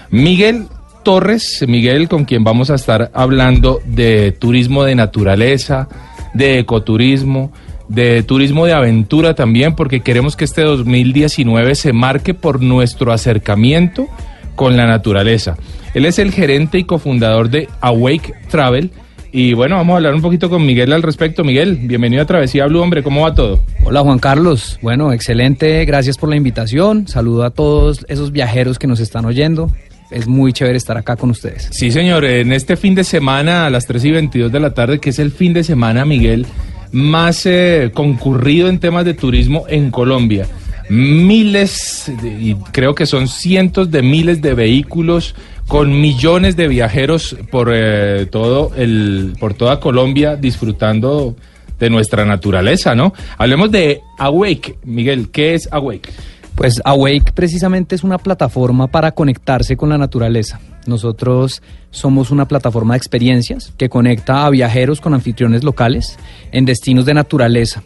Miguel 0.10 0.68
Torres, 1.04 1.64
Miguel 1.68 2.08
con 2.10 2.26
quien 2.26 2.44
vamos 2.44 2.70
a 2.70 2.76
estar 2.76 3.12
hablando 3.14 3.82
de 3.86 4.32
turismo 4.32 4.84
de 4.84 4.96
naturaleza, 4.96 5.88
de 6.34 6.60
ecoturismo, 6.60 7.52
de 7.88 8.24
turismo 8.24 8.66
de 8.66 8.74
aventura 8.74 9.34
también, 9.34 9.76
porque 9.76 10.02
queremos 10.02 10.36
que 10.36 10.46
este 10.46 10.62
2019 10.62 11.76
se 11.76 11.94
marque 11.94 12.34
por 12.34 12.62
nuestro 12.62 13.12
acercamiento 13.12 14.08
con 14.56 14.76
la 14.76 14.86
naturaleza. 14.86 15.58
Él 15.94 16.06
es 16.06 16.20
el 16.20 16.32
gerente 16.32 16.78
y 16.78 16.84
cofundador 16.84 17.50
de 17.50 17.70
Awake 17.82 18.34
Travel. 18.50 18.92
Y 19.32 19.54
bueno, 19.54 19.76
vamos 19.76 19.94
a 19.94 19.98
hablar 19.98 20.16
un 20.16 20.22
poquito 20.22 20.50
con 20.50 20.66
Miguel 20.66 20.94
al 20.94 21.04
respecto. 21.04 21.44
Miguel, 21.44 21.78
bienvenido 21.84 22.22
a 22.22 22.26
Travesía 22.26 22.66
Blue, 22.66 22.82
hombre, 22.82 23.04
¿cómo 23.04 23.22
va 23.22 23.34
todo? 23.34 23.62
Hola 23.84 24.02
Juan 24.02 24.20
Carlos, 24.20 24.80
bueno, 24.82 25.14
excelente, 25.14 25.86
gracias 25.86 26.18
por 26.18 26.30
la 26.30 26.36
invitación, 26.36 27.08
saludo 27.08 27.44
a 27.44 27.52
todos 27.52 28.06
esos 28.10 28.32
viajeros 28.32 28.80
que 28.80 28.88
nos 28.88 29.00
están 29.00 29.26
oyendo, 29.26 29.72
es 30.12 30.28
muy 30.28 30.54
chévere 30.54 30.78
estar 30.78 30.98
acá 30.98 31.16
con 31.16 31.30
ustedes. 31.30 31.70
Sí, 31.72 31.92
señor, 31.92 32.26
en 32.26 32.52
este 32.54 32.78
fin 32.78 32.96
de 32.96 33.04
semana 33.04 33.66
a 33.66 33.70
las 33.70 33.86
3 33.86 34.06
y 34.06 34.12
22 34.12 34.52
de 34.52 34.60
la 34.60 34.74
tarde, 34.74 35.00
que 35.00 35.10
es 35.10 35.20
el 35.20 35.32
fin 35.32 35.54
de 35.54 35.64
semana, 35.64 36.06
Miguel, 36.06 36.46
más 36.92 37.46
eh, 37.46 37.92
concurrido 37.94 38.70
en 38.70 38.80
temas 38.80 39.06
de 39.06 39.14
turismo 39.14 39.66
en 39.68 39.92
Colombia. 39.92 40.48
Miles, 40.90 42.10
y 42.24 42.56
creo 42.72 42.96
que 42.96 43.06
son 43.06 43.28
cientos 43.28 43.92
de 43.92 44.02
miles 44.02 44.42
de 44.42 44.54
vehículos 44.54 45.36
con 45.68 46.00
millones 46.00 46.56
de 46.56 46.70
viajeros 46.70 47.36
por 47.52 47.72
eh, 47.74 48.26
todo 48.32 48.72
el, 48.78 49.34
por 49.38 49.54
toda 49.54 49.82
Colombia 49.82 50.38
disfrutando 50.38 51.36
de 51.78 51.90
nuestra 51.90 52.26
naturaleza, 52.26 52.96
¿no? 52.96 53.14
Hablemos 53.38 53.70
de 53.72 54.02
Awake. 54.18 54.78
Miguel, 54.86 55.30
¿qué 55.30 55.54
es 55.54 55.68
Awake? 55.72 56.10
Pues 56.58 56.82
Awake 56.84 57.34
precisamente 57.36 57.94
es 57.94 58.04
una 58.04 58.18
plataforma 58.18 58.88
para 58.88 59.12
conectarse 59.12 59.78
con 59.78 59.90
la 59.90 59.98
naturaleza. 60.00 60.60
Nosotros 60.88 61.62
somos 61.92 62.32
una 62.32 62.48
plataforma 62.48 62.96
de 62.96 62.98
experiencias 62.98 63.72
que 63.78 63.90
conecta 63.90 64.44
a 64.44 64.50
viajeros 64.50 65.00
con 65.00 65.14
anfitriones 65.14 65.64
locales 65.64 66.18
en 66.52 66.66
destinos 66.66 67.06
de 67.06 67.14
naturaleza. 67.14 67.84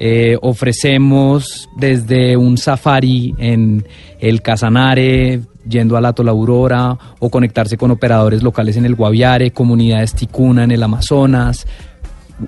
Eh, 0.00 0.36
ofrecemos 0.42 1.68
desde 1.76 2.36
un 2.36 2.58
safari 2.58 3.36
en 3.38 3.86
el 4.18 4.42
Casanare, 4.42 5.42
yendo 5.68 5.96
a 5.96 6.00
la 6.00 6.08
Aurora, 6.08 6.98
o 7.20 7.30
conectarse 7.30 7.76
con 7.76 7.92
operadores 7.92 8.42
locales 8.42 8.76
en 8.76 8.84
el 8.84 8.96
Guaviare, 8.96 9.52
comunidades 9.52 10.14
ticuna 10.14 10.64
en 10.64 10.72
el 10.72 10.82
Amazonas, 10.82 11.68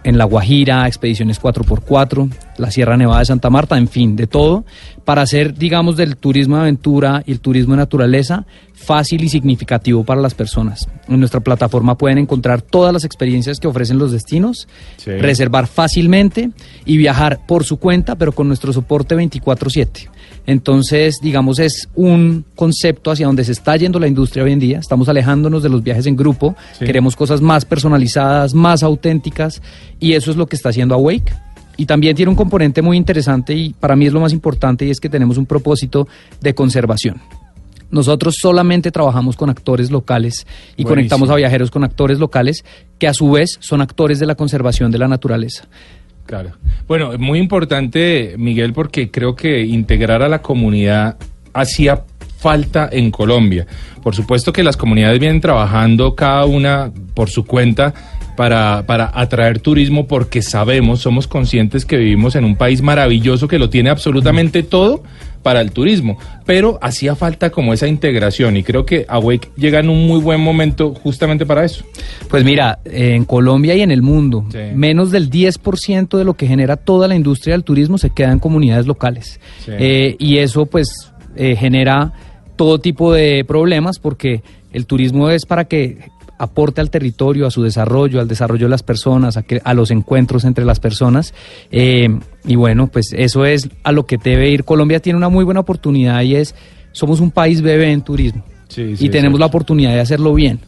en 0.05 0.19
La 0.19 0.25
Guajira, 0.25 0.87
expediciones 0.87 1.41
4x4, 1.41 2.31
la 2.59 2.71
Sierra 2.71 2.97
Nevada 2.97 3.21
de 3.21 3.27
Santa 3.27 3.51
Marta, 3.51 3.77
en 3.77 3.89
fin, 3.89 4.17
de 4.17 4.27
todo, 4.27 4.65
para 5.05 5.23
hacer, 5.23 5.55
digamos, 5.55 5.97
del 5.97 6.17
turismo 6.17 6.57
de 6.57 6.63
aventura 6.63 7.23
y 7.27 7.33
el 7.33 7.41
turismo 7.41 7.75
de 7.75 7.79
naturaleza 7.79 8.47
fácil 8.73 9.23
y 9.25 9.29
significativo 9.29 10.05
para 10.05 10.21
las 10.21 10.35
personas. 10.35 10.89
En 11.09 11.19
nuestra 11.19 11.41
plataforma 11.41 11.99
pueden 11.99 12.19
encontrar 12.19 12.63
todas 12.63 12.93
las 12.93 13.05
experiencias 13.05 13.61
que 13.61 13.69
ofrecen 13.69 13.99
los 13.99 14.13
destinos, 14.13 14.69
reservar 15.05 15.67
fácilmente 15.67 16.51
y 16.87 16.97
viajar 16.97 17.41
por 17.47 17.65
su 17.65 17.79
cuenta, 17.79 18.17
pero 18.17 18.33
con 18.33 18.49
nuestro 18.49 18.73
soporte 18.73 19.15
24/7. 19.15 20.09
Entonces, 20.51 21.21
digamos, 21.23 21.61
es 21.61 21.89
un 21.95 22.45
concepto 22.57 23.13
hacia 23.13 23.27
donde 23.27 23.45
se 23.45 23.53
está 23.53 23.77
yendo 23.77 24.01
la 24.01 24.09
industria 24.09 24.43
hoy 24.43 24.51
en 24.51 24.59
día. 24.59 24.81
Estamos 24.81 25.09
alejándonos 25.09 25.63
de 25.63 25.69
los 25.69 25.81
viajes 25.81 26.07
en 26.07 26.17
grupo, 26.17 26.57
queremos 26.81 27.15
cosas 27.15 27.41
más 27.41 27.65
personalizadas, 27.65 28.53
más 28.53 28.83
auténticas, 28.83 29.63
y 30.01 30.15
eso 30.15 30.33
es 30.33 30.37
lo 30.37 30.49
que 30.49 30.57
está 30.57 30.71
haciendo 30.71 30.97
Awake. 30.97 31.33
Y 31.77 31.87
también 31.87 32.17
tiene 32.17 32.31
un 32.31 32.37
componente 32.37 32.83
muy 32.83 32.97
interesante 32.97 33.55
y 33.55 33.71
para 33.75 33.95
mí 33.95 34.09
es 34.09 34.13
lo 34.13 34.19
más 34.19 34.33
importante 34.33 34.85
y 34.85 34.91
es 34.91 34.99
que 34.99 35.09
tenemos 35.09 35.39
un 35.39 35.47
propósito 35.47 36.09
de 36.41 36.53
conservación. 36.53 37.21
Nosotros 37.93 38.35
solamente 38.41 38.91
trabajamos 38.91 39.37
con 39.37 39.51
actores 39.51 39.93
locales 39.93 40.49
y 40.77 40.83
conectamos 40.83 41.31
a 41.31 41.37
viajeros 41.37 41.71
con 41.71 41.85
actores 41.85 42.19
locales 42.19 42.65
que 42.99 43.07
a 43.07 43.15
su 43.15 43.31
vez 43.31 43.57
son 43.61 43.83
actores 43.83 44.19
de 44.19 44.27
la 44.27 44.35
conservación 44.35 44.91
de 44.91 44.99
la 44.99 45.07
naturaleza. 45.07 45.69
Claro. 46.31 46.53
Bueno, 46.87 47.11
muy 47.19 47.41
importante, 47.41 48.37
Miguel, 48.39 48.73
porque 48.73 49.11
creo 49.11 49.35
que 49.35 49.65
integrar 49.65 50.23
a 50.23 50.29
la 50.29 50.43
comunidad 50.43 51.17
hacía 51.53 52.05
falta 52.39 52.89
en 52.93 53.11
Colombia. 53.11 53.67
Por 54.01 54.15
supuesto 54.15 54.53
que 54.53 54.63
las 54.63 54.77
comunidades 54.77 55.19
vienen 55.19 55.41
trabajando 55.41 56.15
cada 56.15 56.45
una 56.45 56.93
por 57.15 57.31
su 57.31 57.45
cuenta 57.45 57.93
para, 58.37 58.87
para 58.87 59.11
atraer 59.13 59.59
turismo 59.59 60.07
porque 60.07 60.41
sabemos, 60.41 61.01
somos 61.01 61.27
conscientes 61.27 61.85
que 61.85 61.97
vivimos 61.97 62.37
en 62.37 62.45
un 62.45 62.55
país 62.55 62.81
maravilloso 62.81 63.49
que 63.49 63.59
lo 63.59 63.69
tiene 63.69 63.91
absolutamente 63.91 64.63
todo 64.63 65.03
para 65.43 65.61
el 65.61 65.73
turismo, 65.73 66.19
pero 66.45 66.79
hacía 66.83 67.15
falta 67.15 67.51
como 67.51 67.73
esa 67.73 67.87
integración 67.87 68.57
y 68.57 68.63
creo 68.63 68.85
que 68.85 69.07
Awake 69.09 69.51
llega 69.57 69.81
en 69.81 69.89
un 69.89 70.07
muy 70.07 70.21
buen 70.21 70.41
momento 70.41 70.95
justamente 70.95 71.47
para 71.47 71.65
eso. 71.65 71.85
Pues 72.29 72.45
mira, 72.45 72.79
en 72.85 73.25
Colombia 73.25 73.75
y 73.75 73.81
en 73.81 73.91
el 73.91 74.03
mundo, 74.03 74.45
menos 74.75 75.11
del 75.11 75.31
10% 75.31 76.19
de 76.19 76.25
lo 76.25 76.35
que 76.35 76.47
genera 76.47 76.77
toda 76.77 77.09
la 77.09 77.15
industria 77.15 77.55
del 77.55 77.65
turismo 77.65 77.99
se 77.99 78.11
queda 78.11 78.33
en 78.33 78.39
comunidades 78.39 78.87
locales. 78.87 79.41
Eh, 79.67 80.17
y 80.19 80.39
eso 80.39 80.67
pues 80.67 80.89
eh, 81.37 81.57
genera 81.57 82.13
todo 82.57 82.79
tipo 82.79 83.13
de 83.13 83.45
problemas 83.47 83.99
porque 83.99 84.43
el 84.73 84.87
turismo 84.87 85.31
es 85.31 85.47
para 85.47 85.65
que 85.65 86.11
aporte 86.41 86.81
al 86.81 86.91
territorio, 86.91 87.47
a 87.47 87.51
su 87.51 87.63
desarrollo, 87.63 88.19
al 88.19 88.27
desarrollo 88.27 88.65
de 88.65 88.71
las 88.71 88.83
personas, 88.83 89.37
a, 89.37 89.43
que, 89.43 89.61
a 89.63 89.75
los 89.75 89.91
encuentros 89.91 90.45
entre 90.45 90.65
las 90.65 90.81
personas. 90.81 91.35
Eh, 91.71 92.09
y 92.47 92.57
bueno, 92.57 92.87
pues 92.87 93.13
eso 93.13 93.45
es 93.45 93.69
a 93.83 93.93
lo 93.93 94.07
que 94.07 94.17
debe 94.17 94.49
ir. 94.49 94.65
Colombia 94.65 95.01
tiene 95.01 95.19
una 95.19 95.29
muy 95.29 95.45
buena 95.45 95.61
oportunidad 95.61 96.23
y 96.23 96.37
es, 96.37 96.55
somos 96.93 97.21
un 97.21 97.31
país 97.31 97.61
bebé 97.61 97.93
en 97.93 98.01
turismo 98.01 98.43
y 98.77 99.09
tenemos 99.11 99.39
la 99.39 99.47
oportunidad 99.47 99.93
de 99.93 100.01
hacerlo 100.01 100.35
bien. 100.35 100.61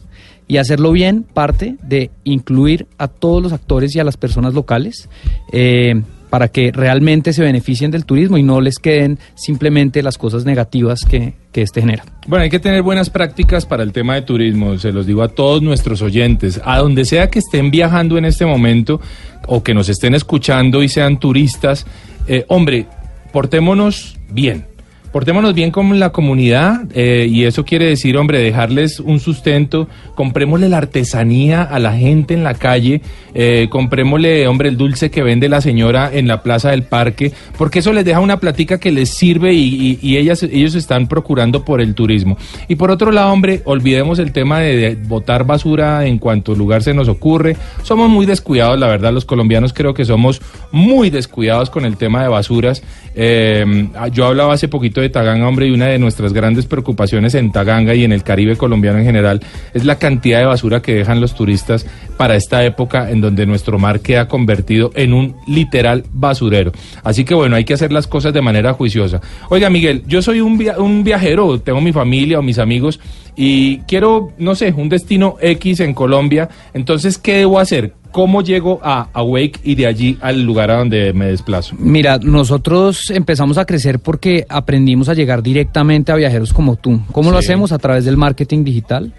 Y 0.45 0.57
hacerlo 0.57 0.91
bien 0.91 1.23
parte 1.23 1.77
de 1.81 2.11
incluir 2.25 2.85
a 2.97 3.07
todos 3.07 3.41
los 3.41 3.53
actores 3.53 3.95
y 3.95 3.99
a 3.99 4.03
las 4.03 4.17
personas 4.17 4.53
locales. 4.53 5.09
Eh, 5.53 6.03
para 6.33 6.47
que 6.47 6.71
realmente 6.71 7.31
se 7.31 7.43
beneficien 7.43 7.91
del 7.91 8.05
turismo 8.05 8.39
y 8.39 8.41
no 8.41 8.59
les 8.59 8.79
queden 8.79 9.19
simplemente 9.35 10.01
las 10.01 10.17
cosas 10.17 10.45
negativas 10.45 11.05
que, 11.05 11.35
que 11.51 11.61
este 11.61 11.81
genera. 11.81 12.05
Bueno, 12.25 12.41
hay 12.41 12.49
que 12.49 12.57
tener 12.57 12.81
buenas 12.81 13.11
prácticas 13.11 13.67
para 13.67 13.83
el 13.83 13.91
tema 13.91 14.15
de 14.15 14.23
turismo, 14.23 14.79
se 14.79 14.91
los 14.91 15.05
digo 15.05 15.21
a 15.21 15.27
todos 15.27 15.61
nuestros 15.61 16.01
oyentes, 16.01 16.59
a 16.65 16.79
donde 16.79 17.05
sea 17.05 17.29
que 17.29 17.37
estén 17.37 17.69
viajando 17.69 18.17
en 18.17 18.25
este 18.25 18.47
momento 18.47 18.99
o 19.45 19.61
que 19.61 19.75
nos 19.75 19.89
estén 19.89 20.15
escuchando 20.15 20.81
y 20.81 20.89
sean 20.89 21.19
turistas, 21.19 21.85
eh, 22.27 22.45
hombre, 22.47 22.87
portémonos 23.31 24.17
bien 24.31 24.72
portémonos 25.13 25.53
bien 25.53 25.69
con 25.69 25.99
la 25.99 26.09
comunidad 26.09 26.85
eh, 26.95 27.27
y 27.29 27.45
eso 27.45 27.63
quiere 27.63 27.85
decir, 27.85 28.17
hombre, 28.17 28.39
dejarles 28.39 28.99
un 28.99 29.19
sustento, 29.19 29.87
comprémosle 30.15 30.69
la 30.69 30.79
artesanía 30.79 31.61
a 31.61 31.77
la 31.77 31.93
gente 31.93 32.33
en 32.33 32.43
la 32.43 32.55
calle, 32.55 33.03
eh, 33.35 33.67
comprémosle, 33.69 34.47
hombre, 34.47 34.69
el 34.69 34.75
dulce 34.75 35.11
que 35.11 35.21
vende 35.21 35.49
la 35.49 35.61
señora 35.61 36.09
en 36.11 36.27
la 36.27 36.41
plaza 36.41 36.71
del 36.71 36.81
parque, 36.81 37.31
porque 37.59 37.79
eso 37.79 37.93
les 37.93 38.05
deja 38.05 38.19
una 38.19 38.37
platica 38.37 38.79
que 38.79 38.91
les 38.91 39.11
sirve 39.11 39.53
y, 39.53 40.17
ellas, 40.17 40.41
ellos 40.41 40.73
están 40.73 41.07
procurando 41.07 41.63
por 41.63 41.79
el 41.79 41.93
turismo. 41.93 42.35
Y 42.67 42.75
por 42.75 42.89
otro 42.89 43.11
lado, 43.11 43.31
hombre, 43.31 43.61
olvidemos 43.65 44.17
el 44.17 44.31
tema 44.31 44.61
de, 44.61 44.95
botar 44.95 45.45
basura 45.45 46.07
en 46.07 46.17
cuanto 46.17 46.55
lugar 46.55 46.81
se 46.81 46.95
nos 46.95 47.07
ocurre. 47.07 47.55
Somos 47.83 48.09
muy 48.09 48.25
descuidados, 48.25 48.79
la 48.79 48.87
verdad, 48.87 49.13
los 49.13 49.25
colombianos 49.25 49.73
creo 49.73 49.93
que 49.93 50.05
somos 50.05 50.41
muy 50.71 51.11
descuidados 51.11 51.69
con 51.69 51.85
el 51.85 51.97
tema 51.97 52.23
de 52.23 52.29
basuras. 52.29 52.81
Eh, 53.15 53.89
yo 54.11 54.25
hablaba 54.25 54.53
hace 54.53 54.67
poquito 54.67 55.02
de 55.03 55.09
Taganga, 55.09 55.47
hombre, 55.47 55.67
y 55.67 55.71
una 55.71 55.87
de 55.87 55.99
nuestras 55.99 56.33
grandes 56.33 56.65
preocupaciones 56.65 57.35
en 57.35 57.51
Taganga 57.51 57.93
y 57.93 58.03
en 58.03 58.11
el 58.11 58.23
Caribe 58.23 58.55
colombiano 58.55 58.99
en 58.99 59.05
general 59.05 59.41
es 59.73 59.85
la 59.85 59.99
cantidad 59.99 60.39
de 60.39 60.45
basura 60.45 60.81
que 60.81 60.95
dejan 60.95 61.21
los 61.21 61.35
turistas 61.35 61.85
para 62.17 62.35
esta 62.35 62.63
época 62.63 63.09
en 63.09 63.21
donde 63.21 63.45
nuestro 63.45 63.79
mar 63.79 63.99
queda 63.99 64.27
convertido 64.27 64.91
en 64.95 65.13
un 65.13 65.35
literal 65.47 66.03
basurero. 66.11 66.71
Así 67.03 67.25
que 67.25 67.33
bueno, 67.33 67.55
hay 67.55 67.65
que 67.65 67.73
hacer 67.73 67.91
las 67.91 68.07
cosas 68.07 68.33
de 68.33 68.41
manera 68.41 68.73
juiciosa. 68.73 69.21
Oiga, 69.49 69.69
Miguel, 69.69 70.03
yo 70.07 70.21
soy 70.21 70.41
un, 70.41 71.03
viajero, 71.03 71.59
tengo 71.59 71.81
mi 71.81 71.93
familia 71.93 72.39
o 72.39 72.41
mis 72.41 72.59
amigos 72.59 72.99
y 73.35 73.79
quiero, 73.79 74.31
no 74.37 74.55
sé, 74.55 74.73
un 74.75 74.89
destino 74.89 75.35
X 75.41 75.79
en 75.79 75.93
Colombia. 75.93 76.49
Entonces, 76.73 77.17
¿qué 77.17 77.39
debo 77.39 77.59
hacer? 77.59 77.93
¿Cómo 78.13 78.43
llego 78.43 78.79
a 78.83 79.09
Awake 79.11 79.59
y 79.63 79.73
de 79.73 79.87
allí 79.87 80.19
al 80.21 80.43
lugar 80.43 80.69
a 80.69 80.77
donde 80.77 81.13
me 81.13 81.25
desplazo? 81.25 81.75
Mira, 81.79 82.19
nosotros 82.19 83.09
empezamos 83.09 83.57
a 83.57 83.65
crecer 83.65 83.97
porque 83.97 84.45
aprendimos 84.49 85.09
a 85.09 85.15
llegar 85.15 85.41
directamente 85.41 86.11
a 86.11 86.15
viajeros 86.15 86.53
como 86.53 86.75
tú. 86.75 87.01
¿Cómo 87.11 87.31
lo 87.31 87.39
hacemos? 87.39 87.71
A 87.71 87.79
través 87.79 88.05
del 88.05 88.15
marketing 88.15 88.63
digital. 88.63 89.11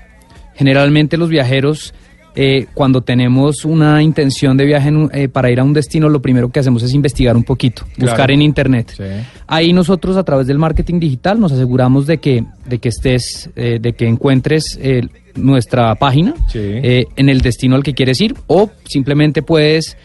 Generalmente 0.55 1.17
los 1.17 1.29
viajeros 1.29 1.93
eh, 2.37 2.67
cuando 2.73 3.01
tenemos 3.01 3.65
una 3.65 4.01
intención 4.01 4.57
de 4.57 4.65
viaje 4.65 4.93
eh, 5.13 5.29
para 5.29 5.51
ir 5.51 5.59
a 5.59 5.65
un 5.65 5.73
destino, 5.73 6.09
lo 6.09 6.23
primero 6.23 6.53
que 6.53 6.61
hacemos 6.61 6.85
es 6.85 6.95
investigar 6.95 7.37
un 7.37 7.43
poquito, 7.43 7.85
buscar 7.99 8.31
en 8.31 8.43
internet. 8.43 8.93
Ahí 9.49 9.73
nosotros 9.73 10.17
a 10.17 10.23
través 10.23 10.47
del 10.47 10.61
marketing 10.61 11.01
digital 11.01 11.41
nos 11.41 11.51
aseguramos 11.51 12.07
de 12.07 12.19
que, 12.19 12.45
de 12.65 12.79
que 12.79 12.91
estés, 12.91 13.51
eh, 13.57 13.79
de 13.81 13.93
que 13.95 14.07
encuentres 14.07 14.79
nuestra 15.35 15.95
página 15.97 16.35
en 16.55 17.29
el 17.29 17.41
destino 17.41 17.77
al 17.77 17.83
que 17.83 17.95
quieres 17.95 18.21
ir 18.21 18.35
o 18.47 18.71
simplemente 18.85 19.43
puedes 19.43 19.97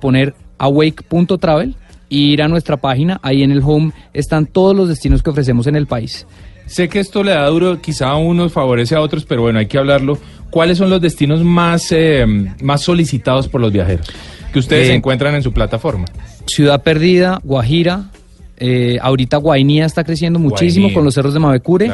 poner 0.00 0.34
awake.travel 0.58 1.76
e 2.10 2.16
ir 2.16 2.42
a 2.42 2.48
nuestra 2.48 2.76
página. 2.76 3.20
Ahí 3.22 3.42
en 3.42 3.50
el 3.50 3.62
home 3.62 3.92
están 4.12 4.46
todos 4.46 4.76
los 4.76 4.88
destinos 4.88 5.22
que 5.22 5.30
ofrecemos 5.30 5.66
en 5.66 5.76
el 5.76 5.86
país. 5.86 6.26
Sé 6.66 6.88
que 6.88 7.00
esto 7.00 7.22
le 7.22 7.32
da 7.32 7.46
duro, 7.46 7.80
quizá 7.80 8.10
a 8.10 8.16
unos 8.16 8.52
favorece 8.52 8.94
a 8.94 9.00
otros, 9.00 9.24
pero 9.24 9.42
bueno, 9.42 9.58
hay 9.58 9.66
que 9.66 9.78
hablarlo. 9.78 10.18
¿Cuáles 10.50 10.76
son 10.76 10.90
los 10.90 11.00
destinos 11.00 11.42
más, 11.42 11.90
eh, 11.92 12.26
más 12.62 12.82
solicitados 12.82 13.48
por 13.48 13.60
los 13.60 13.72
viajeros 13.72 14.06
que 14.52 14.58
ustedes 14.58 14.88
eh, 14.88 14.94
encuentran 14.94 15.34
en 15.34 15.42
su 15.42 15.52
plataforma? 15.52 16.04
Ciudad 16.46 16.82
Perdida, 16.82 17.40
Guajira, 17.42 18.10
eh, 18.58 18.98
ahorita 19.00 19.36
Guainía 19.38 19.86
está 19.86 20.04
creciendo 20.04 20.38
muchísimo 20.38 20.92
con 20.92 21.04
los 21.04 21.14
cerros 21.14 21.34
de 21.34 21.40
Mavecure. 21.40 21.90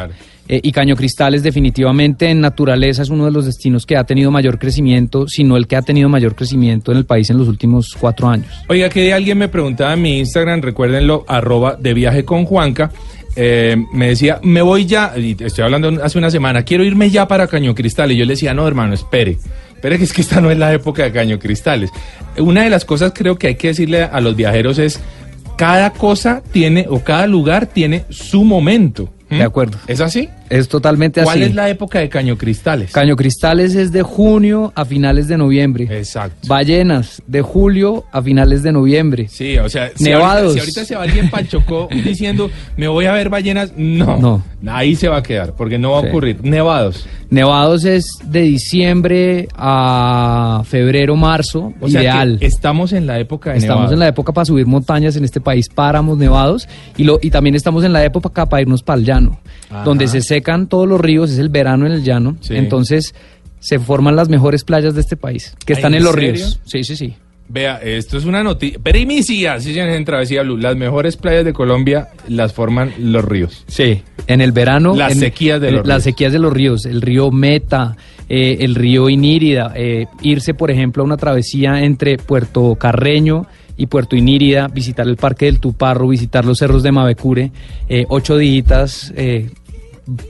y 0.47 0.73
Caño 0.73 0.97
Cristales 0.97 1.43
definitivamente 1.43 2.29
en 2.29 2.41
naturaleza 2.41 3.03
es 3.03 3.11
uno 3.11 3.25
de 3.25 3.31
los 3.31 3.47
destinos 3.47 3.87
que 3.87 3.97
ha 3.97 4.05
tenido 4.05 4.31
mayor 4.31 4.59
crecimiento, 4.59 5.27
si 5.29 5.45
no 5.45 5.57
el 5.57 5.67
que 5.67 5.77
ha 5.77 5.83
tenido 5.83 6.09
mayor 6.09 6.35
crecimiento 6.35 6.93
en 6.93 6.99
el 6.99 7.05
país 7.07 7.31
en 7.31 7.39
los 7.39 7.49
últimos 7.49 7.95
cuatro 7.99 8.29
años. 8.29 8.47
Oiga, 8.69 8.89
que 8.89 9.13
alguien 9.13 9.39
me 9.39 9.49
preguntaba 9.49 9.95
en 9.95 10.03
mi 10.03 10.19
Instagram, 10.19 10.61
recuérdenlo, 10.61 11.25
arroba 11.29 11.77
de 11.77 11.95
viaje 11.95 12.25
con 12.25 12.45
Juanca, 12.45 12.91
eh, 13.37 13.77
me 13.93 14.09
decía, 14.09 14.39
me 14.43 14.63
voy 14.63 14.87
ya, 14.87 15.13
y 15.17 15.37
estoy 15.39 15.65
hablando 15.65 16.03
hace 16.03 16.19
una 16.19 16.31
semana, 16.31 16.63
quiero 16.63 16.85
irme 16.85 17.11
ya 17.11 17.27
para 17.27 17.47
Caño 17.47 17.75
Cristal. 17.75 18.13
Y 18.13 18.17
yo 18.17 18.25
le 18.25 18.35
decía, 18.35 18.55
no, 18.55 18.67
hermano, 18.67 18.95
espere, 18.95 19.39
espere 19.75 19.99
que 19.99 20.05
es 20.05 20.13
que 20.13 20.23
esta 20.23 20.41
no 20.41 20.51
es 20.51 20.59
la 20.59 20.73
época 20.73 21.03
de 21.03 21.13
Caño 21.13 21.39
Cristales. 21.39 21.91
Una 22.39 22.63
de 22.63 22.71
las 22.71 22.85
cosas 22.85 23.13
creo 23.15 23.37
que 23.37 23.49
hay 23.49 23.55
que 23.57 23.69
decirle 23.69 24.03
a 24.03 24.21
los 24.21 24.37
viajeros 24.37 24.79
es, 24.79 25.01
cada 25.57 25.91
cosa 25.91 26.43
tiene, 26.53 26.87
o 26.89 27.01
cada 27.01 27.27
lugar 27.27 27.67
tiene 27.67 28.05
su 28.11 28.45
momento. 28.45 29.11
De 29.31 29.43
acuerdo. 29.43 29.79
¿Es 29.89 30.01
así? 30.01 30.29
Es 30.51 30.69
totalmente 30.69 31.23
¿Cuál 31.23 31.39
así. 31.39 31.49
es 31.51 31.55
la 31.55 31.69
época 31.71 31.99
de 32.01 32.09
Caño 32.09 32.37
Cristales? 32.37 32.93
Caño 32.93 33.17
Cristales 33.17 33.75
es 33.75 33.93
de 33.93 34.03
junio 34.03 34.73
a 34.75 34.85
finales 34.85 35.27
de 35.27 35.39
noviembre. 35.39 35.89
Exacto. 35.91 36.47
Ballenas, 36.47 37.23
de 37.27 37.41
julio 37.43 38.05
a 38.13 38.21
finales 38.23 38.63
de 38.63 38.73
noviembre. 38.73 39.27
Sí, 39.29 39.57
o 39.59 39.69
sea, 39.69 39.91
si 39.95 40.05
Nevados. 40.05 40.49
ahorita, 40.49 40.53
si 40.55 40.61
ahorita 40.61 40.85
se 40.85 40.97
va 40.97 41.03
alguien 41.05 41.31
para 41.31 41.47
Chocó 41.49 41.89
diciendo, 42.05 42.51
me 42.77 42.89
voy 42.89 43.07
a 43.07 43.13
ver 43.13 43.31
ballenas, 43.31 43.73
no, 43.77 44.19
No. 44.19 44.43
ahí 44.73 44.95
se 44.97 45.09
va 45.09 45.19
a 45.19 45.23
quedar, 45.23 45.55
porque 45.55 45.79
no 45.79 45.93
va 45.93 46.01
Sí. 46.03 46.07
a 46.07 46.09
ocurrir. 46.11 46.39
Nevados. 46.43 47.07
Nevados 47.31 47.85
es 47.85 48.07
de 48.25 48.43
diciembre 48.43 49.49
a 49.57 50.63
febrero, 50.67 51.17
marzo, 51.17 51.73
O 51.81 51.89
sea, 51.89 52.03
ideal. 52.03 52.37
que 52.39 52.47
estamos 52.47 52.93
en 52.93 53.07
la 53.07 53.19
época 53.19 53.53
de 53.53 53.59
Estamos 53.59 53.91
en 53.93 53.99
la 53.99 54.09
época 54.09 54.33
para 54.33 54.45
subir 54.45 54.67
montañas 54.67 55.17
en 55.17 55.25
este 55.25 55.41
país, 55.41 55.69
páramos 55.69 56.19
nevados, 56.19 56.69
y, 56.97 57.05
lo, 57.05 57.19
y 57.23 57.31
también 57.31 57.55
estamos 57.55 57.83
en 57.85 57.93
la 57.93 58.05
época 58.05 58.47
para 58.47 58.63
irnos 58.63 58.83
para 58.83 58.99
el 59.01 59.05
llano, 59.07 59.41
Ajá. 59.71 59.85
donde 59.85 60.07
se 60.07 60.21
secan 60.35 60.69
todos 60.69 60.89
los 60.89 61.01
ríos, 61.01 61.31
es 61.31 61.39
el 61.39 61.49
verano 61.49 61.87
en 61.87 61.93
el 61.93 62.03
llano, 62.03 62.37
Sí. 62.41 62.55
entonces 62.57 63.15
se 63.61 63.79
forman 63.79 64.17
las 64.17 64.29
mejores 64.29 64.65
playas 64.65 64.95
de 64.95 65.01
este 65.01 65.17
país, 65.17 65.55
que 65.65 65.73
¿Ah, 65.75 65.77
están 65.77 65.95
en 65.95 65.99
en 65.99 66.05
los 66.05 66.15
serio? 66.15 66.33
ríos. 66.33 66.61
Sí, 66.65 66.85
sí, 66.85 66.97
sí. 66.97 67.15
Vea, 67.49 67.77
esto 67.83 68.17
es 68.17 68.25
una 68.25 68.43
noticia. 68.43 68.79
Primicia, 68.83 69.61
sí, 69.61 69.79
en 69.79 70.05
Travesía 70.05 70.43
Blue. 70.43 70.57
Las 70.57 70.77
mejores 70.77 71.17
playas 71.19 71.45
de 71.45 71.53
Colombia 71.53 72.09
las 72.27 72.55
forman 72.55 72.93
los 72.99 73.23
ríos. 73.25 73.65
Sí. 73.69 74.03
En 74.27 74.41
el 74.41 74.53
verano. 74.53 74.95
Las 74.97 75.13
en- 75.13 75.19
sequías 75.21 75.61
de 75.61 75.71
los 75.71 75.87
Las 75.87 75.97
ríos. 75.99 76.03
sequías 76.05 76.33
de 76.33 76.39
los 76.39 76.53
ríos. 76.53 76.87
El 76.87 77.03
río 77.03 77.31
Meta, 77.31 77.97
eh, 78.31 78.57
el 78.61 78.75
río 78.75 79.11
Inírida. 79.11 79.73
eh, 79.77 80.07
irse, 80.23 80.55
por 80.55 80.71
ejemplo, 80.71 81.03
a 81.03 81.07
una 81.07 81.19
travesía 81.19 81.83
entre 81.85 82.17
Puerto 82.17 82.75
Carreño 82.77 83.47
y 83.77 83.87
Puerto 83.89 84.17
Inírida, 84.17 84.69
visitar 84.69 85.07
el 85.07 85.17
Parque 85.17 85.45
del 85.45 85.61
Tuparro, 85.61 86.09
visitar 86.09 86.47
los 86.47 86.57
cerros 86.59 86.83
de 86.83 86.93
Mavecure, 86.93 87.53
eh, 87.91 88.07
ocho 88.09 88.39
días 88.39 89.13
eh, 89.17 89.51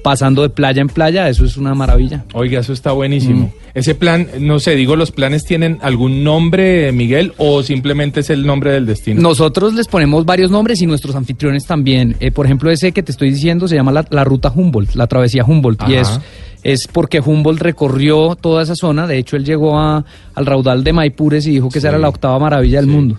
pasando 0.02 0.43
de 0.43 0.50
playa 0.50 0.81
en 0.83 0.88
playa, 0.88 1.28
eso 1.28 1.45
es 1.45 1.57
una 1.57 1.75
maravilla. 1.75 2.25
Oiga, 2.33 2.61
eso 2.61 2.73
está 2.73 2.93
buenísimo. 2.93 3.47
Mm. 3.47 3.64
Ese 3.75 3.97
plan, 3.97 4.28
no 4.38 4.61
sé, 4.61 4.76
digo, 4.76 4.95
¿los 4.95 5.11
planes 5.11 5.45
tienen 5.45 5.78
algún 5.83 6.23
nombre, 6.23 6.93
Miguel, 6.93 7.33
o 7.38 7.62
simplemente 7.64 8.21
es 8.21 8.31
el 8.31 8.47
nombre 8.47 8.71
del 8.71 8.87
destino? 8.87 9.21
Nosotros 9.21 9.75
les 9.75 9.88
ponemos 9.88 10.25
varios 10.25 10.50
nombres 10.52 10.81
y 10.81 10.87
nuestros 10.87 11.16
anfitriones 11.16 11.66
también. 11.66 12.14
Eh, 12.21 12.31
por 12.31 12.47
ejemplo, 12.47 12.71
ese 12.71 12.93
que 12.93 13.02
te 13.02 13.11
estoy 13.11 13.31
diciendo 13.31 13.66
se 13.66 13.75
llama 13.75 13.90
la, 13.90 14.07
la 14.11 14.23
ruta 14.23 14.52
Humboldt, 14.54 14.95
la 14.95 15.09
travesía 15.09 15.45
Humboldt. 15.45 15.88
Y 15.88 15.95
es, 15.95 16.21
es 16.62 16.87
porque 16.87 17.19
Humboldt 17.19 17.61
recorrió 17.62 18.37
toda 18.37 18.62
esa 18.62 18.76
zona. 18.76 19.09
De 19.09 19.19
hecho, 19.19 19.35
él 19.37 19.45
llegó 19.45 19.76
a- 19.76 20.04
al 20.37 20.47
raudal 20.47 20.85
de 20.85 20.93
Maipures 20.93 21.45
y 21.49 21.50
dijo 21.50 21.69
que 21.69 21.81
esa 21.81 21.88
era 21.88 21.99
la 21.99 22.09
octava 22.09 22.38
maravilla 22.38 22.76
del 22.78 22.87
Sí. 22.90 22.95
mundo. 22.95 23.19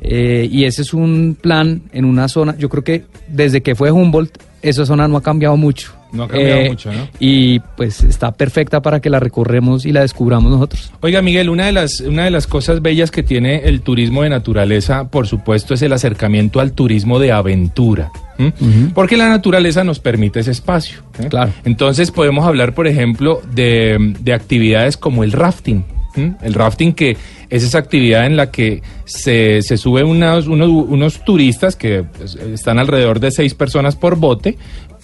Eh, 0.00 0.48
y 0.50 0.64
ese 0.64 0.80
es 0.80 0.94
un 0.94 1.36
plan 1.38 1.82
en 1.92 2.06
una 2.06 2.26
zona, 2.28 2.56
yo 2.56 2.70
creo 2.70 2.82
que 2.82 3.04
desde 3.28 3.60
que 3.60 3.74
fue 3.74 3.90
Humboldt, 3.90 4.38
esa 4.62 4.84
zona 4.86 5.08
no 5.08 5.16
ha 5.16 5.22
cambiado 5.22 5.56
mucho. 5.56 5.92
Eh, 5.92 6.16
No 6.16 6.24
ha 6.24 6.28
cambiado 6.28 6.64
mucho, 6.70 6.92
¿no? 6.92 7.08
Y 7.20 7.60
pues 7.76 8.02
está 8.02 8.32
perfecta 8.32 8.82
para 8.82 9.00
que 9.00 9.08
la 9.10 9.20
recorremos 9.20 9.86
y 9.86 9.92
la 9.92 10.00
descubramos 10.00 10.50
nosotros. 10.50 10.92
Oiga, 11.00 11.22
Miguel, 11.22 11.48
una 11.48 11.66
de 11.66 11.72
las 11.72 12.00
una 12.00 12.24
de 12.24 12.30
las 12.32 12.46
cosas 12.48 12.82
bellas 12.82 13.10
que 13.12 13.22
tiene 13.22 13.60
el 13.64 13.80
turismo 13.82 14.22
de 14.24 14.30
naturaleza, 14.30 15.08
por 15.08 15.26
supuesto, 15.28 15.74
es 15.74 15.82
el 15.82 15.92
acercamiento 15.92 16.58
al 16.60 16.72
turismo 16.72 17.18
de 17.20 17.30
aventura. 17.32 18.10
Porque 18.94 19.18
la 19.18 19.28
naturaleza 19.28 19.84
nos 19.84 20.00
permite 20.00 20.40
ese 20.40 20.50
espacio. 20.52 21.00
¿eh? 21.18 21.26
Claro. 21.28 21.52
Entonces 21.64 22.10
podemos 22.10 22.46
hablar, 22.46 22.74
por 22.74 22.86
ejemplo, 22.86 23.42
de, 23.54 24.14
de 24.18 24.32
actividades 24.32 24.96
como 24.96 25.24
el 25.24 25.32
rafting. 25.32 25.84
El 26.16 26.54
rafting 26.54 26.92
que 26.92 27.16
es 27.48 27.62
esa 27.62 27.78
actividad 27.78 28.26
en 28.26 28.36
la 28.36 28.50
que 28.50 28.82
se, 29.04 29.62
se 29.62 29.76
suben 29.76 30.06
unos, 30.06 30.46
unos, 30.46 30.68
unos 30.68 31.24
turistas 31.24 31.76
que 31.76 32.04
pues, 32.04 32.34
están 32.36 32.78
alrededor 32.78 33.20
de 33.20 33.30
seis 33.30 33.54
personas 33.54 33.96
por 33.96 34.16
bote, 34.16 34.56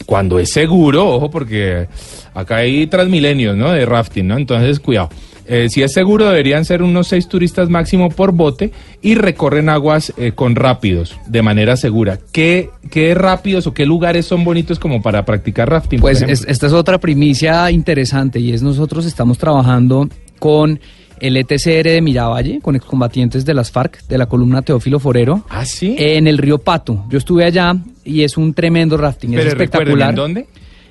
cuando 0.04 0.38
es 0.38 0.50
seguro, 0.50 1.08
ojo, 1.08 1.30
porque 1.30 1.86
acá 2.34 2.56
hay 2.56 2.86
transmilenios, 2.86 3.56
¿no? 3.56 3.70
De 3.72 3.86
rafting, 3.86 4.26
¿no? 4.26 4.36
Entonces, 4.36 4.78
cuidado. 4.80 5.08
Eh, 5.48 5.68
si 5.70 5.80
es 5.82 5.92
seguro, 5.92 6.26
deberían 6.26 6.64
ser 6.64 6.82
unos 6.82 7.06
seis 7.06 7.28
turistas 7.28 7.68
máximo 7.68 8.10
por 8.10 8.32
bote 8.32 8.72
y 9.00 9.14
recorren 9.14 9.68
aguas 9.68 10.12
eh, 10.16 10.32
con 10.32 10.56
rápidos, 10.56 11.16
de 11.28 11.40
manera 11.40 11.76
segura. 11.76 12.18
¿Qué, 12.32 12.68
¿Qué 12.90 13.14
rápidos 13.14 13.68
o 13.68 13.72
qué 13.72 13.86
lugares 13.86 14.26
son 14.26 14.42
bonitos 14.44 14.80
como 14.80 15.00
para 15.02 15.24
practicar 15.24 15.70
rafting? 15.70 16.00
Pues 16.00 16.20
es- 16.22 16.44
esta 16.48 16.66
es 16.66 16.72
otra 16.72 16.98
primicia 16.98 17.70
interesante 17.70 18.40
y 18.40 18.52
es 18.52 18.62
nosotros 18.62 19.06
estamos 19.06 19.38
trabajando 19.38 20.08
con 20.40 20.80
el 21.20 21.36
ETCR 21.36 21.84
de 21.88 22.00
Miravalle, 22.02 22.60
con 22.60 22.76
excombatientes 22.76 23.44
de 23.44 23.54
las 23.54 23.70
FARC, 23.70 24.02
de 24.06 24.18
la 24.18 24.26
columna 24.26 24.62
Teófilo 24.62 24.98
Forero, 24.98 25.44
¿Ah, 25.48 25.64
sí? 25.64 25.94
en 25.98 26.26
el 26.26 26.38
río 26.38 26.58
Pato. 26.58 27.04
Yo 27.08 27.18
estuve 27.18 27.44
allá 27.44 27.74
y 28.04 28.22
es 28.22 28.36
un 28.36 28.54
tremendo 28.54 28.96
rafting, 28.96 29.34
es 29.34 29.46
espectacular. 29.46 30.10
¿en 30.10 30.16
dónde? 30.16 30.46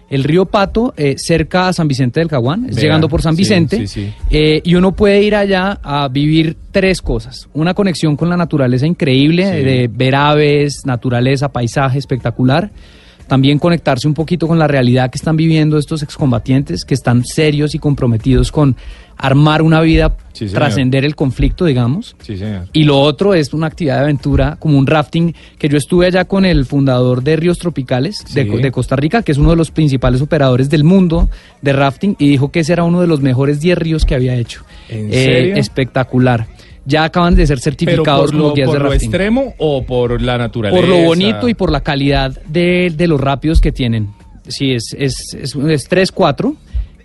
El 0.07 0.23
río 0.23 0.45
Pato, 0.45 0.93
eh, 0.97 1.15
cerca 1.17 1.67
a 1.67 1.73
San 1.73 1.88
Vicente 1.88 2.19
del 2.19 2.29
Caguán, 2.29 2.65
es 2.69 2.75
Vea, 2.75 2.83
llegando 2.83 3.09
por 3.09 3.23
San 3.23 3.35
Vicente, 3.35 3.88
sí, 3.88 3.88
sí. 3.88 4.13
eh, 4.29 4.61
y 4.63 4.75
uno 4.75 4.91
puede 4.91 5.23
ir 5.23 5.33
allá 5.35 5.79
a 5.81 6.07
vivir 6.09 6.55
tres 6.71 7.01
cosas. 7.01 7.49
Una 7.53 7.73
conexión 7.73 8.15
con 8.15 8.29
la 8.29 8.38
naturaleza 8.38 8.85
increíble, 8.85 9.45
de 9.49 9.89
ver 9.91 10.13
aves, 10.15 10.83
naturaleza, 10.85 11.49
paisaje 11.51 11.97
espectacular. 11.97 12.69
También 13.27 13.57
conectarse 13.59 14.07
un 14.07 14.13
poquito 14.13 14.47
con 14.47 14.59
la 14.59 14.67
realidad 14.67 15.09
que 15.09 15.17
están 15.17 15.35
viviendo 15.38 15.77
estos 15.77 16.03
excombatientes, 16.03 16.85
que 16.85 16.93
están 16.93 17.23
serios 17.25 17.73
y 17.75 17.79
comprometidos 17.79 18.51
con 18.51 18.75
armar 19.17 19.61
una 19.61 19.79
vida, 19.81 20.15
Sí, 20.33 20.47
trascender 20.47 21.05
el 21.05 21.15
conflicto, 21.15 21.63
digamos. 21.63 22.17
Sí, 22.21 22.35
señor. 22.35 22.67
Y 22.73 22.83
lo 22.83 22.99
otro 22.99 23.33
es 23.33 23.53
una 23.53 23.67
actividad 23.67 23.95
de 23.95 24.01
aventura, 24.03 24.57
como 24.59 24.77
un 24.77 24.85
rafting, 24.85 25.33
que 25.57 25.69
yo 25.69 25.77
estuve 25.77 26.07
allá 26.07 26.25
con 26.25 26.43
el 26.43 26.65
fundador 26.65 27.23
de 27.23 27.38
Ríos 27.38 27.57
Tropicales 27.57 28.25
de, 28.33 28.43
Sí. 28.43 28.49
Co- 28.49 28.57
de 28.57 28.71
Costa 28.71 28.97
Rica, 28.97 29.21
que 29.23 29.31
es 29.31 29.38
uno 29.38 29.51
de 29.51 29.55
los 29.55 29.71
principales 29.71 30.21
operadores 30.21 30.69
del 30.69 30.83
mundo 30.83 31.29
de 31.61 31.71
rafting, 31.71 32.15
y 32.19 32.27
dijo 32.27 32.51
que 32.51 32.59
ese 32.59 32.73
era 32.73 32.83
uno 32.83 32.99
de 32.99 33.07
los 33.07 33.21
mejores 33.21 33.61
10 33.61 33.77
ríos 33.77 34.03
que 34.05 34.15
había 34.15 34.35
hecho. 34.35 34.63
¿En 34.89 35.07
Eh, 35.09 35.23
serio? 35.25 35.55
espectacular. 35.55 36.47
Ya 36.86 37.04
acaban 37.04 37.36
de 37.36 37.48
ser 37.48 37.58
¿Pero 37.58 37.63
certificados 37.63 38.32
por 38.32 38.32
como 38.32 38.48
lo, 38.50 38.54
guías 38.54 38.67
por 38.67 38.78
de 38.78 38.84
lo 38.84 38.89
rafting. 38.91 39.10
extremo 39.10 39.54
o 39.58 39.84
por 39.86 40.21
la 40.21 40.38
naturaleza? 40.38 40.80
Por 40.80 40.88
lo 40.89 40.98
bonito 41.04 41.50
y 41.50 41.54
por 41.56 41.71
la 41.71 41.82
calidad 41.82 42.39
de, 42.48 42.93
de 42.95 43.08
los 43.08 43.19
rápidos 43.19 43.60
que 43.60 43.71
tienen. 43.71 44.10
Sí, 44.48 44.71
es, 44.74 44.95
es, 44.98 45.34
es, 45.34 45.56
es 45.56 45.89
3-4 45.89 46.56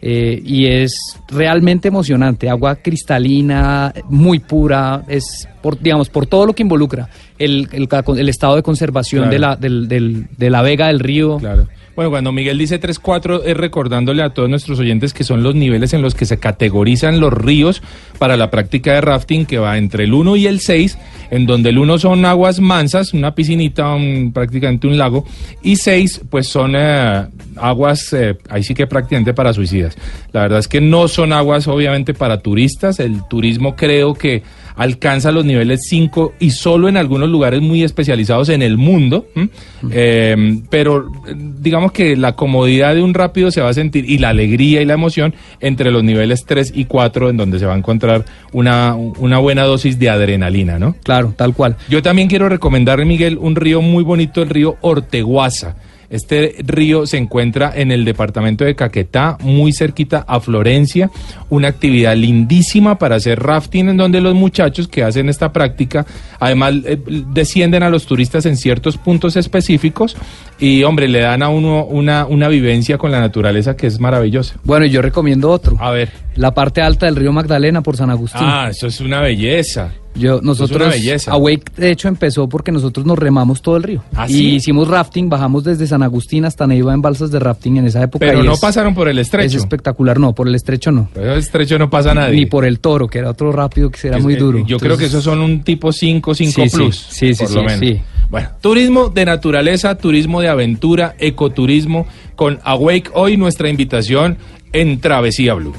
eh, 0.03 0.43
y 0.45 0.66
es 0.66 0.93
realmente 1.29 1.88
emocionante. 1.88 2.51
Agua 2.51 2.77
cristalina, 2.77 3.93
muy 4.09 4.38
pura, 4.38 5.03
es 5.09 5.49
por, 5.62 5.79
digamos, 5.81 6.09
por 6.11 6.27
todo 6.27 6.47
lo 6.47 6.53
que 6.55 6.62
involucra 6.62 7.09
el, 7.38 7.69
el, 7.73 7.88
el 8.19 8.29
estado 8.29 8.57
de 8.57 8.62
conservación 8.62 9.23
Claro. 9.29 9.33
de, 9.33 9.38
la, 9.38 9.57
del, 9.57 9.88
del- 9.88 10.27
de 10.37 10.51
la 10.51 10.62
vega 10.62 10.88
del 10.88 11.01
río. 11.01 11.38
Claro. 11.38 11.66
Bueno, 11.96 12.11
cuando 12.11 12.33
Miguel 12.33 12.57
dice 12.57 12.81
3-4 12.81 13.42
es 13.44 13.57
recordándole 13.57 14.22
a 14.22 14.31
todos 14.31 14.48
nuestros 14.48 14.79
oyentes 14.79 15.12
que 15.12 15.24
son 15.24 15.42
los 15.42 15.55
niveles 15.55 15.92
en 15.92 16.00
los 16.03 16.14
que 16.14 16.24
se 16.24 16.38
categorizan 16.38 17.20
los 17.20 17.33
ríos 17.33 17.83
para 18.18 18.37
la 18.37 18.50
práctica 18.50 18.94
de 18.94 19.00
rafting 19.03 19.44
que 19.44 19.59
va 19.59 19.76
entre 19.76 20.05
el 20.05 20.14
1 20.14 20.37
y 20.37 20.46
el 20.46 20.61
6, 20.61 20.96
en 21.31 21.46
donde 21.46 21.70
el 21.70 21.79
1 21.79 21.98
son 21.98 22.24
aguas 22.24 22.61
mansas, 22.61 23.12
una 23.12 23.35
piscinita, 23.35 23.92
un- 23.94 24.31
prácticamente 24.33 24.87
un 24.87 24.96
lago, 24.96 25.26
y 25.62 25.76
6 25.76 26.22
pues 26.31 26.46
son 26.46 26.72
eh, 26.76 27.26
aguas, 27.57 28.12
eh, 28.14 28.37
ahí 28.48 28.62
sí 28.62 28.72
que 28.72 28.87
prácticamente 28.87 29.35
para 29.35 29.53
suicidas. 29.53 29.96
La 30.33 30.42
verdad 30.42 30.61
es 30.61 30.68
que 30.68 30.81
no 30.81 31.07
son 31.09 31.33
aguas 31.33 31.66
obviamente 31.68 32.14
para 32.14 32.38
turistas, 32.40 33.00
el 33.00 33.26
turismo 33.29 33.76
creo 33.76 34.14
que 34.14 34.42
alcanza 34.81 35.31
los 35.31 35.45
niveles 35.45 35.83
5 35.90 36.37
y 36.40 36.53
solo 36.53 36.88
en 36.88 36.97
algunos 36.97 37.29
lugares 37.29 37.61
muy 37.61 37.83
especializados 37.83 38.49
en 38.49 38.62
el 38.62 38.79
mundo, 38.79 39.27
¿m? 39.37 39.51
Eh, 39.90 40.62
pero 40.71 41.12
digamos 41.37 41.93
que 41.93 42.16
la 42.16 42.35
comodidad 42.35 42.95
de 42.95 43.03
un 43.03 43.12
rápido 43.12 43.51
se 43.51 43.61
va 43.61 43.69
a 43.69 43.75
sentir 43.75 44.09
y 44.09 44.16
la 44.16 44.31
alegría 44.31 44.81
y 44.81 44.87
la 44.87 44.95
emoción 44.95 45.35
entre 45.61 45.90
los 45.90 46.03
niveles 46.03 46.47
3 46.47 46.73
y 46.75 46.87
4 46.87 47.29
en 47.29 47.37
donde 47.37 47.59
se 47.59 47.66
va 47.66 47.75
a 47.75 47.77
encontrar 47.77 48.25
una, 48.53 48.95
una 48.95 49.37
buena 49.37 49.64
dosis 49.64 49.99
de 49.99 50.09
adrenalina, 50.09 50.79
¿no? 50.79 50.97
Claro, 51.03 51.35
tal 51.37 51.53
cual. 51.53 51.77
Yo 51.90 52.01
también 52.01 52.29
quiero 52.29 52.49
recomendarle, 52.49 53.05
Miguel, 53.05 53.37
un 53.38 53.57
río 53.57 53.83
muy 53.83 54.03
bonito, 54.03 54.40
el 54.40 54.49
río 54.49 54.79
Orteguaza. 54.81 55.77
Este 56.11 56.57
río 56.59 57.07
se 57.07 57.16
encuentra 57.16 57.73
en 57.75 57.92
el 57.92 58.05
departamento 58.05 58.64
de 58.64 58.75
Caquetá, 58.75 59.38
muy 59.40 59.73
cerquita 59.73 60.25
a 60.27 60.40
Florencia. 60.40 61.09
Una 61.49 61.68
actividad 61.68 62.16
lindísima 62.16 62.99
para 62.99 63.16
hacer 63.16 63.40
rafting, 63.40 63.90
en 63.90 63.96
donde 63.96 64.20
los 64.20 64.35
muchachos 64.35 64.88
que 64.88 65.05
hacen 65.05 65.29
esta 65.29 65.53
práctica, 65.53 66.05
además 66.40 66.75
eh, 66.85 66.99
descienden 67.33 67.85
a 67.85 67.90
los 67.90 68.07
turistas 68.07 68.44
en 68.46 68.57
ciertos 68.57 68.96
puntos 68.96 69.37
específicos 69.37 70.16
y, 70.59 70.83
hombre, 70.83 71.09
le 71.09 71.20
dan 71.20 71.44
a 71.44 71.49
uno 71.49 71.85
una, 71.85 72.27
una 72.27 72.49
vivencia 72.49 72.99
con 72.99 73.12
la 73.12 73.20
naturaleza 73.20 73.77
que 73.77 73.87
es 73.87 74.01
maravillosa. 74.01 74.57
Bueno, 74.64 74.87
y 74.87 74.90
yo 74.90 75.03
recomiendo 75.03 75.49
otro. 75.49 75.77
A 75.79 75.92
ver. 75.92 76.11
La 76.35 76.53
parte 76.55 76.83
alta 76.83 77.07
del 77.07 77.16
río 77.16 77.33
Magdalena 77.33 77.83
por 77.83 77.96
San 77.96 78.11
Agustín. 78.11 78.42
Ah, 78.42 78.68
eso 78.70 78.88
es 78.88 79.01
una 79.01 79.20
belleza. 79.20 79.92
Yo, 80.14 80.37
es 80.37 80.42
nosotros, 80.42 80.77
una 80.81 80.88
belleza. 80.90 81.31
Awake 81.33 81.73
de 81.77 81.90
hecho 81.92 82.09
empezó 82.09 82.49
porque 82.49 82.73
nosotros 82.73 83.07
nos 83.07 83.18
remamos 83.18 83.62
todo 83.62 83.77
el 83.77 83.83
río. 83.85 84.03
¿Ah, 84.14 84.27
y 84.29 84.33
sí? 84.33 84.49
hicimos 84.57 84.88
rafting, 84.88 85.29
bajamos 85.29 85.64
desde 85.64 85.87
San 85.87 86.03
Agustín 86.03 86.44
hasta 86.44 86.66
Neiva 86.66 86.92
en 86.92 87.01
balsas 87.01 87.31
de 87.31 87.38
rafting 87.38 87.77
en 87.79 87.87
esa 87.87 88.03
época. 88.03 88.27
Pero 88.27 88.42
no 88.42 88.55
es- 88.55 88.61
pasaron 88.61 88.94
por 88.94 89.09
el 89.09 89.18
Es 89.18 89.29
estrecho. 89.29 89.59
espectacular, 89.59 90.18
no, 90.18 90.35
por 90.35 90.49
el 90.49 90.55
estrecho 90.55 90.90
no. 90.90 91.09
Por 91.14 91.23
el 91.23 91.38
estrecho 91.38 91.79
no 91.79 91.88
pasa 91.88 92.12
nadie. 92.12 92.35
Ni 92.37 92.46
por 92.46 92.64
el 92.64 92.81
toro, 92.81 93.07
que 93.09 93.18
era 93.18 93.31
otro 93.31 93.53
rápido 93.53 93.90
que 93.90 94.09
era 94.09 94.16
Es- 94.18 94.23
muy 94.23 94.35
duro. 94.37 94.64
Yo 94.66 94.79
creo 94.79 94.96
que 94.99 95.07
esos 95.07 95.23
son 95.25 95.40
un 95.40 95.62
tipo 95.62 95.92
5, 95.92 96.35
5 96.35 96.62
Sí, 96.64 96.68
sí, 96.68 96.77
plus. 96.77 96.96
sí, 97.11 97.35
sí, 97.35 97.44
por 97.44 97.53
lo 97.55 97.62
menos. 97.62 97.79
sí. 97.81 98.01
Bueno, 98.31 98.49
turismo 98.61 99.09
de 99.09 99.25
naturaleza, 99.25 99.96
turismo 99.96 100.40
de 100.40 100.49
aventura, 100.49 101.14
ecoturismo 101.18 102.07
con 102.37 102.59
Awake. 102.62 103.11
Hoy 103.14 103.37
nuestra 103.37 103.68
invitación 103.68 104.38
en 104.73 105.01
Travesía 105.01 105.55
Blue. 105.55 105.75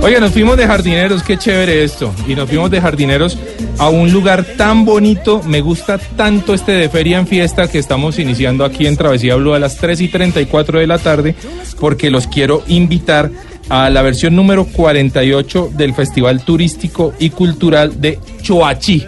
Oye, 0.00 0.20
nos 0.20 0.32
fuimos 0.32 0.56
de 0.56 0.66
jardineros, 0.66 1.22
qué 1.22 1.36
chévere 1.36 1.84
esto. 1.84 2.14
Y 2.26 2.34
nos 2.34 2.48
fuimos 2.48 2.70
de 2.70 2.80
jardineros 2.80 3.36
a 3.78 3.88
un 3.88 4.12
lugar 4.12 4.44
tan 4.56 4.84
bonito. 4.84 5.42
Me 5.44 5.60
gusta 5.60 5.98
tanto 5.98 6.54
este 6.54 6.72
de 6.72 6.88
Feria 6.88 7.18
en 7.18 7.26
Fiesta 7.26 7.68
que 7.68 7.78
estamos 7.78 8.18
iniciando 8.18 8.64
aquí 8.64 8.86
en 8.86 8.96
Travesía 8.96 9.34
Blue 9.36 9.54
a 9.54 9.58
las 9.58 9.76
3 9.76 10.00
y 10.00 10.08
34 10.08 10.78
de 10.78 10.86
la 10.86 10.98
tarde, 10.98 11.34
porque 11.80 12.10
los 12.10 12.26
quiero 12.26 12.62
invitar 12.68 13.30
a 13.68 13.90
la 13.90 14.02
versión 14.02 14.34
número 14.34 14.64
48 14.66 15.70
del 15.74 15.94
Festival 15.94 16.42
Turístico 16.42 17.12
y 17.18 17.30
Cultural 17.30 18.00
de 18.00 18.18
Choachí. 18.42 19.04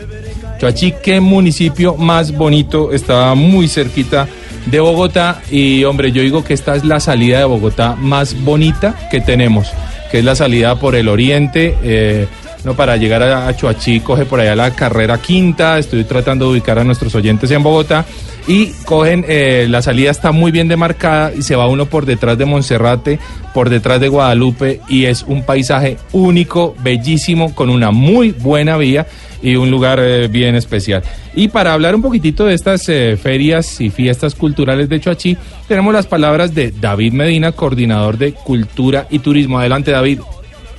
Choachí, 0.60 0.94
qué 1.02 1.20
municipio 1.20 1.96
más 1.96 2.32
bonito, 2.32 2.92
está 2.92 3.34
muy 3.34 3.68
cerquita 3.68 4.28
de 4.66 4.80
Bogotá 4.80 5.40
y 5.50 5.84
hombre, 5.84 6.12
yo 6.12 6.20
digo 6.20 6.44
que 6.44 6.52
esta 6.52 6.74
es 6.76 6.84
la 6.84 7.00
salida 7.00 7.38
de 7.38 7.44
Bogotá 7.44 7.96
más 7.96 8.38
bonita 8.42 9.08
que 9.10 9.20
tenemos, 9.20 9.68
que 10.10 10.18
es 10.18 10.24
la 10.24 10.34
salida 10.34 10.76
por 10.76 10.94
el 10.94 11.08
oriente. 11.08 11.76
Eh, 11.82 12.26
no, 12.64 12.74
para 12.74 12.96
llegar 12.96 13.22
a 13.22 13.56
Choachí 13.56 14.00
coge 14.00 14.26
por 14.26 14.40
allá 14.40 14.54
la 14.54 14.72
carrera 14.72 15.18
quinta, 15.18 15.78
estoy 15.78 16.04
tratando 16.04 16.46
de 16.46 16.52
ubicar 16.52 16.78
a 16.78 16.84
nuestros 16.84 17.14
oyentes 17.14 17.50
en 17.50 17.62
Bogotá 17.62 18.04
y 18.46 18.72
cogen, 18.84 19.24
eh, 19.28 19.66
la 19.68 19.80
salida 19.80 20.10
está 20.10 20.32
muy 20.32 20.50
bien 20.50 20.68
demarcada 20.68 21.32
y 21.34 21.42
se 21.42 21.56
va 21.56 21.68
uno 21.68 21.86
por 21.86 22.04
detrás 22.04 22.36
de 22.36 22.44
Monserrate, 22.44 23.18
por 23.54 23.70
detrás 23.70 24.00
de 24.00 24.08
Guadalupe 24.08 24.80
y 24.88 25.06
es 25.06 25.22
un 25.22 25.42
paisaje 25.42 25.96
único, 26.12 26.74
bellísimo, 26.82 27.54
con 27.54 27.70
una 27.70 27.90
muy 27.92 28.32
buena 28.32 28.76
vía 28.76 29.06
y 29.42 29.56
un 29.56 29.70
lugar 29.70 29.98
eh, 30.00 30.28
bien 30.28 30.54
especial. 30.54 31.02
Y 31.34 31.48
para 31.48 31.72
hablar 31.72 31.94
un 31.94 32.02
poquitito 32.02 32.46
de 32.46 32.54
estas 32.54 32.88
eh, 32.88 33.16
ferias 33.20 33.80
y 33.80 33.90
fiestas 33.90 34.34
culturales 34.34 34.88
de 34.88 35.00
Choachí, 35.00 35.36
tenemos 35.68 35.92
las 35.92 36.06
palabras 36.06 36.54
de 36.54 36.72
David 36.72 37.12
Medina, 37.12 37.52
coordinador 37.52 38.18
de 38.18 38.32
Cultura 38.32 39.06
y 39.10 39.20
Turismo. 39.20 39.58
Adelante, 39.58 39.90
David. 39.90 40.20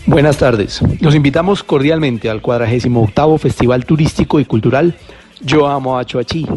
Buenas 0.05 0.37
tardes. 0.37 0.81
Los 0.99 1.15
invitamos 1.15 1.63
cordialmente 1.63 2.29
al 2.29 2.41
48 2.41 3.37
Festival 3.37 3.85
Turístico 3.85 4.39
y 4.39 4.45
Cultural 4.45 4.95
Yo 5.41 5.67
Amo 5.67 5.97
a 5.97 6.05
Choachí, 6.05 6.47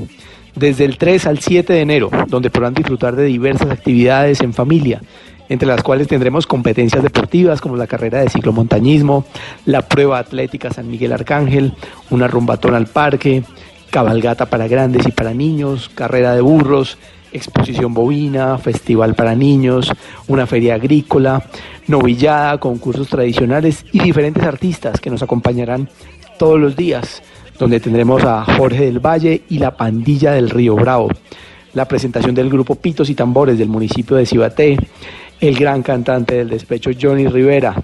desde 0.54 0.84
el 0.84 0.96
3 0.96 1.26
al 1.26 1.38
7 1.40 1.72
de 1.72 1.80
enero, 1.80 2.10
donde 2.28 2.50
podrán 2.50 2.74
disfrutar 2.74 3.16
de 3.16 3.24
diversas 3.24 3.70
actividades 3.70 4.40
en 4.40 4.54
familia, 4.54 5.00
entre 5.48 5.68
las 5.68 5.82
cuales 5.82 6.08
tendremos 6.08 6.46
competencias 6.46 7.02
deportivas 7.02 7.60
como 7.60 7.76
la 7.76 7.86
carrera 7.86 8.20
de 8.20 8.30
ciclomontañismo, 8.30 9.24
la 9.66 9.82
prueba 9.82 10.18
atlética 10.18 10.72
San 10.72 10.90
Miguel 10.90 11.12
Arcángel, 11.12 11.74
una 12.10 12.28
rumbatón 12.28 12.74
al 12.74 12.86
parque, 12.86 13.44
cabalgata 13.90 14.46
para 14.46 14.66
grandes 14.66 15.06
y 15.06 15.12
para 15.12 15.34
niños, 15.34 15.90
carrera 15.94 16.34
de 16.34 16.40
burros, 16.40 16.98
exposición 17.32 17.92
bovina, 17.94 18.58
festival 18.58 19.14
para 19.14 19.34
niños, 19.34 19.92
una 20.28 20.46
feria 20.46 20.76
agrícola, 20.76 21.44
novillada, 21.86 22.58
concursos 22.58 23.08
tradicionales 23.08 23.84
y 23.92 24.00
diferentes 24.00 24.44
artistas 24.44 25.00
que 25.00 25.10
nos 25.10 25.22
acompañarán 25.22 25.88
todos 26.38 26.58
los 26.58 26.76
días, 26.76 27.22
donde 27.58 27.80
tendremos 27.80 28.24
a 28.24 28.44
Jorge 28.44 28.86
del 28.86 29.00
Valle 29.00 29.42
y 29.48 29.58
la 29.58 29.76
pandilla 29.76 30.32
del 30.32 30.50
Río 30.50 30.74
Bravo, 30.76 31.08
la 31.74 31.86
presentación 31.86 32.34
del 32.34 32.50
grupo 32.50 32.76
Pitos 32.76 33.10
y 33.10 33.14
Tambores 33.14 33.58
del 33.58 33.68
municipio 33.68 34.16
de 34.16 34.26
Cibaté, 34.26 34.76
el 35.48 35.56
gran 35.56 35.82
cantante 35.82 36.36
del 36.36 36.48
despecho 36.48 36.90
Johnny 36.98 37.26
Rivera, 37.26 37.74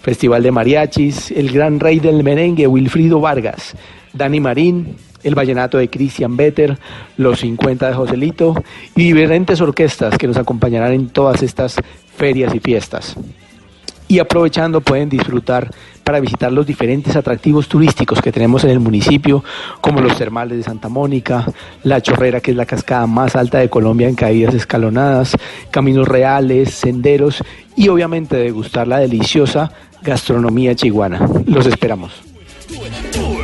Festival 0.00 0.42
de 0.42 0.50
Mariachis, 0.50 1.30
el 1.30 1.52
gran 1.52 1.78
rey 1.78 2.00
del 2.00 2.24
merengue 2.24 2.66
Wilfrido 2.66 3.20
Vargas, 3.20 3.74
Dani 4.14 4.40
Marín, 4.40 4.96
el 5.22 5.34
vallenato 5.34 5.76
de 5.76 5.90
Christian 5.90 6.36
Better, 6.36 6.78
los 7.18 7.40
50 7.40 7.88
de 7.88 7.94
Joselito 7.94 8.54
y 8.96 9.04
diferentes 9.04 9.60
orquestas 9.60 10.16
que 10.16 10.26
nos 10.26 10.38
acompañarán 10.38 10.92
en 10.92 11.08
todas 11.10 11.42
estas 11.42 11.76
ferias 12.16 12.54
y 12.54 12.60
fiestas. 12.60 13.14
Y 14.08 14.18
aprovechando 14.18 14.80
pueden 14.80 15.08
disfrutar 15.08 15.70
para 16.04 16.20
visitar 16.20 16.52
los 16.52 16.66
diferentes 16.66 17.16
atractivos 17.16 17.68
turísticos 17.68 18.20
que 18.20 18.32
tenemos 18.32 18.64
en 18.64 18.70
el 18.70 18.80
municipio, 18.80 19.44
como 19.80 20.00
los 20.00 20.16
termales 20.16 20.58
de 20.58 20.64
Santa 20.64 20.88
Mónica, 20.88 21.46
la 21.84 22.00
Chorrera, 22.00 22.40
que 22.40 22.50
es 22.50 22.56
la 22.56 22.66
cascada 22.66 23.06
más 23.06 23.36
alta 23.36 23.58
de 23.58 23.68
Colombia 23.68 24.08
en 24.08 24.14
caídas 24.14 24.54
escalonadas, 24.54 25.36
caminos 25.70 26.08
reales, 26.08 26.70
senderos 26.74 27.42
y 27.76 27.88
obviamente 27.88 28.36
degustar 28.36 28.88
la 28.88 28.98
deliciosa 28.98 29.72
gastronomía 30.02 30.74
chiguana. 30.74 31.28
Los 31.46 31.66
esperamos. 31.66 32.12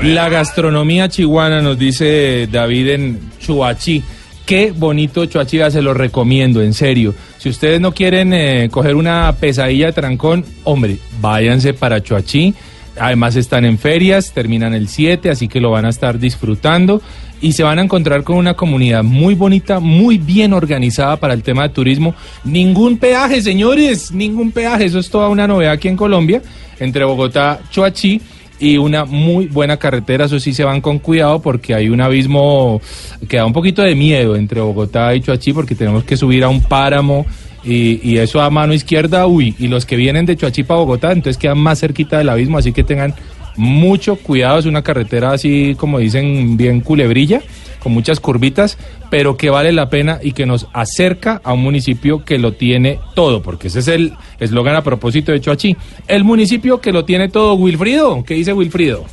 La 0.03 0.29
gastronomía 0.29 1.09
chihuana, 1.09 1.61
nos 1.61 1.79
dice 1.79 2.49
David 2.51 2.89
en 2.89 3.21
Chuachi. 3.41 4.03
Qué 4.47 4.73
bonito 4.75 5.27
Chuachi, 5.27 5.59
se 5.71 5.83
lo 5.83 5.93
recomiendo, 5.93 6.63
en 6.63 6.73
serio. 6.73 7.15
Si 7.39 7.49
ustedes 7.49 7.81
no 7.81 7.93
quieren 7.93 8.33
eh, 8.33 8.69
coger 8.71 8.97
una 8.97 9.35
pesadilla 9.39 9.87
de 9.87 9.93
trancón, 9.93 10.45
hombre, 10.65 10.99
váyanse 11.21 11.73
para 11.73 12.03
Chuachi. 12.03 12.55
Además 13.01 13.37
están 13.37 13.65
en 13.65 13.79
ferias, 13.79 14.33
terminan 14.33 14.75
el 14.75 14.89
7, 14.89 15.31
así 15.31 15.47
que 15.47 15.61
lo 15.61 15.71
van 15.71 15.85
a 15.85 15.89
estar 15.91 16.19
disfrutando 16.19 17.01
y 17.41 17.53
se 17.53 17.63
van 17.63 17.79
a 17.79 17.83
encontrar 17.83 18.25
con 18.25 18.37
una 18.37 18.55
comunidad 18.55 19.05
muy 19.05 19.35
bonita, 19.35 19.79
muy 19.79 20.19
bien 20.19 20.53
organizada 20.53 21.17
para 21.17 21.35
el 21.35 21.45
tema 21.45 21.63
de 21.63 21.69
turismo. 21.69 22.15
Ningún 22.43 22.99
peaje, 22.99 23.41
señores, 23.41 24.11
ningún 24.11 24.51
peaje. 24.51 24.87
Eso 24.87 24.99
es 24.99 25.09
toda 25.09 25.29
una 25.29 25.47
novedad 25.47 25.75
aquí 25.75 25.87
en 25.87 25.97
Colombia, 25.97 26.43
entre 26.81 27.05
Bogotá, 27.05 27.61
Chuachi 27.71 28.21
y 28.59 28.77
una 28.79 29.05
muy 29.05 29.47
buena 29.47 29.77
carretera. 29.77 30.27
Eso 30.27 30.41
sí 30.41 30.53
se 30.53 30.65
van 30.65 30.81
con 30.81 30.99
cuidado 30.99 31.41
porque 31.41 31.75
hay 31.75 31.89
un 31.89 32.01
abismo 32.01 32.81
que 33.29 33.37
da 33.37 33.47
un 33.47 33.53
poquito 33.53 33.83
de 33.83 33.95
miedo 33.95 34.37
entre 34.37 34.61
Bogotá 34.61 35.15
y 35.15 35.21
Chuachi 35.21 35.53
porque 35.53 35.75
tenemos 35.75 36.05
que 36.05 36.17
subir 36.17 36.45
a 36.45 36.49
un 36.49 36.61
páramo 36.61 37.27
y, 37.65 38.01
y 38.03 38.19
eso 38.19 38.41
a 38.41 38.51
mano 38.51 38.73
izquierda, 38.73 39.27
uy, 39.27 39.55
y 39.59 39.67
los 39.67 39.85
que 39.85 39.97
vienen 39.97 40.27
de 40.27 40.37
Chuachi 40.37 40.63
para 40.63 40.81
Bogotá, 40.81 41.13
entonces 41.13 41.37
quedan 41.37 41.59
más 41.59 41.81
cerquita 41.81 42.19
del 42.19 42.29
abismo, 42.29 42.59
así 42.59 42.73
que 42.73 42.85
tengan 42.85 43.15
mucho 43.57 44.17
cuidado. 44.17 44.59
Es 44.59 44.67
una 44.67 44.83
carretera 44.83 45.33
así 45.33 45.75
como 45.77 45.99
dicen 45.99 46.57
bien 46.57 46.81
culebrilla 46.81 47.43
con 47.83 47.93
muchas 47.93 48.21
curvitas, 48.21 48.77
pero 49.11 49.37
que 49.37 49.51
vale 49.51 49.73
la 49.73 49.89
pena 49.91 50.19
y 50.23 50.33
que 50.33 50.47
nos 50.47 50.67
acerca 50.73 51.41
a 51.45 51.53
un 51.53 51.63
municipio 51.63 52.25
que 52.25 52.39
lo 52.39 52.53
tiene 52.53 52.99
todo, 53.15 53.43
porque 53.43 53.69
ese 53.69 53.81
es 53.81 53.89
el 53.89 54.13
eslogan 54.41 54.77
a 54.77 54.83
propósito 54.83 55.33
de 55.33 55.41
Choachí. 55.41 55.77
El 56.07 56.25
municipio 56.25 56.81
que 56.81 56.93
lo 56.93 57.05
tiene 57.05 57.29
todo, 57.29 57.55
Wilfrido. 57.55 58.23
¿Qué 58.25 58.35
dice 58.35 58.53
Wilfrido? 58.53 59.05